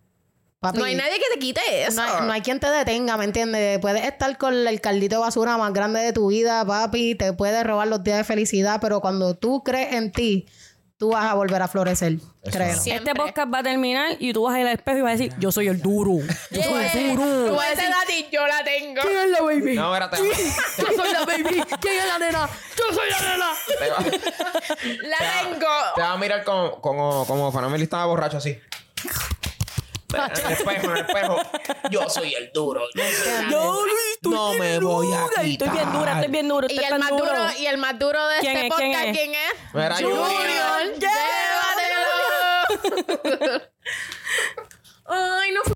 Papi, 0.66 0.78
No 0.78 0.84
hay 0.84 0.94
nadie 0.94 1.18
que 1.18 1.34
te 1.34 1.38
quite 1.38 1.60
eso. 1.86 2.00
no 2.00 2.02
hay, 2.02 2.26
no 2.26 2.32
hay 2.32 2.40
quien 2.40 2.58
te 2.60 2.68
detenga, 2.68 3.16
¿me 3.16 3.24
entiendes? 3.24 3.78
Puedes 3.78 4.04
estar 4.04 4.36
con 4.38 4.54
el 4.66 4.80
caldito 4.80 5.16
de 5.16 5.20
basura 5.20 5.56
más 5.56 5.72
grande 5.72 6.00
de 6.00 6.12
tu 6.12 6.28
vida, 6.28 6.64
papi, 6.64 7.14
te 7.14 7.32
puedes 7.32 7.64
robar 7.64 7.88
los 7.88 8.02
días 8.02 8.18
de 8.18 8.24
felicidad, 8.24 8.78
pero 8.80 9.00
cuando 9.00 9.34
tú 9.36 9.62
crees 9.62 9.92
en 9.92 10.10
ti, 10.12 10.46
tú 10.98 11.10
vas 11.10 11.26
a 11.26 11.34
volver 11.34 11.60
a 11.62 11.68
florecer, 11.68 12.14
créelo. 12.50 12.80
Siempre. 12.80 13.10
Este 13.10 13.20
podcast 13.20 13.52
va 13.52 13.58
a 13.58 13.62
terminar 13.62 14.16
y 14.18 14.32
tú 14.32 14.42
vas 14.44 14.54
a 14.54 14.60
ir 14.60 14.66
al 14.66 14.74
espejo 14.74 14.98
y 14.98 15.02
vas 15.02 15.10
a 15.10 15.16
decir, 15.16 15.32
yo 15.38 15.52
soy 15.52 15.68
el 15.68 15.80
duro. 15.80 16.18
Yo 16.50 16.62
soy 16.62 16.84
el 16.84 17.16
duro. 17.16 17.48
Tú 17.48 17.54
vas 17.54 17.66
a 17.66 17.70
decir, 17.70 18.26
yo 18.32 18.46
la 18.46 18.64
tengo. 18.64 19.02
¿Quién 19.02 19.18
es 19.18 19.30
la 19.30 19.42
baby? 19.42 19.74
No, 19.74 19.94
espérate. 19.94 20.16
Yo 20.78 20.86
soy 20.96 21.12
la 21.12 21.24
baby. 21.24 21.62
¿Quién 21.80 21.98
es 21.98 22.06
la 22.06 22.18
nena? 22.18 22.48
Yo 22.76 22.94
soy 22.94 23.10
la 23.10 23.20
nena. 23.30 23.46
La 25.02 25.16
tengo. 25.42 25.66
te 25.94 26.00
va 26.02 26.12
a 26.12 26.16
mirar 26.16 26.44
como, 26.44 26.80
como, 26.80 27.26
como 27.26 27.52
Fanameli 27.52 27.84
estaba 27.84 28.06
borracho 28.06 28.38
así 28.38 28.58
el 30.16 30.52
espejo, 30.52 30.92
el 30.92 30.98
espejo. 30.98 31.36
Yo 31.90 32.08
soy 32.08 32.34
el 32.34 32.50
duro. 32.52 32.82
Yo, 32.94 33.02
soy 33.04 33.44
duro. 34.22 34.36
No 34.36 34.54
me 34.54 34.78
voy 34.80 35.12
a 35.12 35.26
quitar. 35.42 35.68
Estoy 35.68 35.70
bien 35.70 35.92
dura, 35.92 36.12
estoy 36.12 36.30
bien 36.30 36.48
duro. 36.48 36.66
Y 36.68 36.78
el 36.78 36.98
más 36.98 37.10
duro? 37.10 37.26
duro, 37.26 37.48
y 37.58 37.66
el 37.66 37.76
de 38.28 38.36
este 38.36 38.66
es, 38.66 38.70
podcast, 38.70 39.02
¿quién 39.12 39.34
es? 39.34 39.54
¿quién 39.72 39.96
Junior, 39.96 40.94
llévatelo. 40.98 42.06
Ay, 45.08 45.52
no 45.52 45.75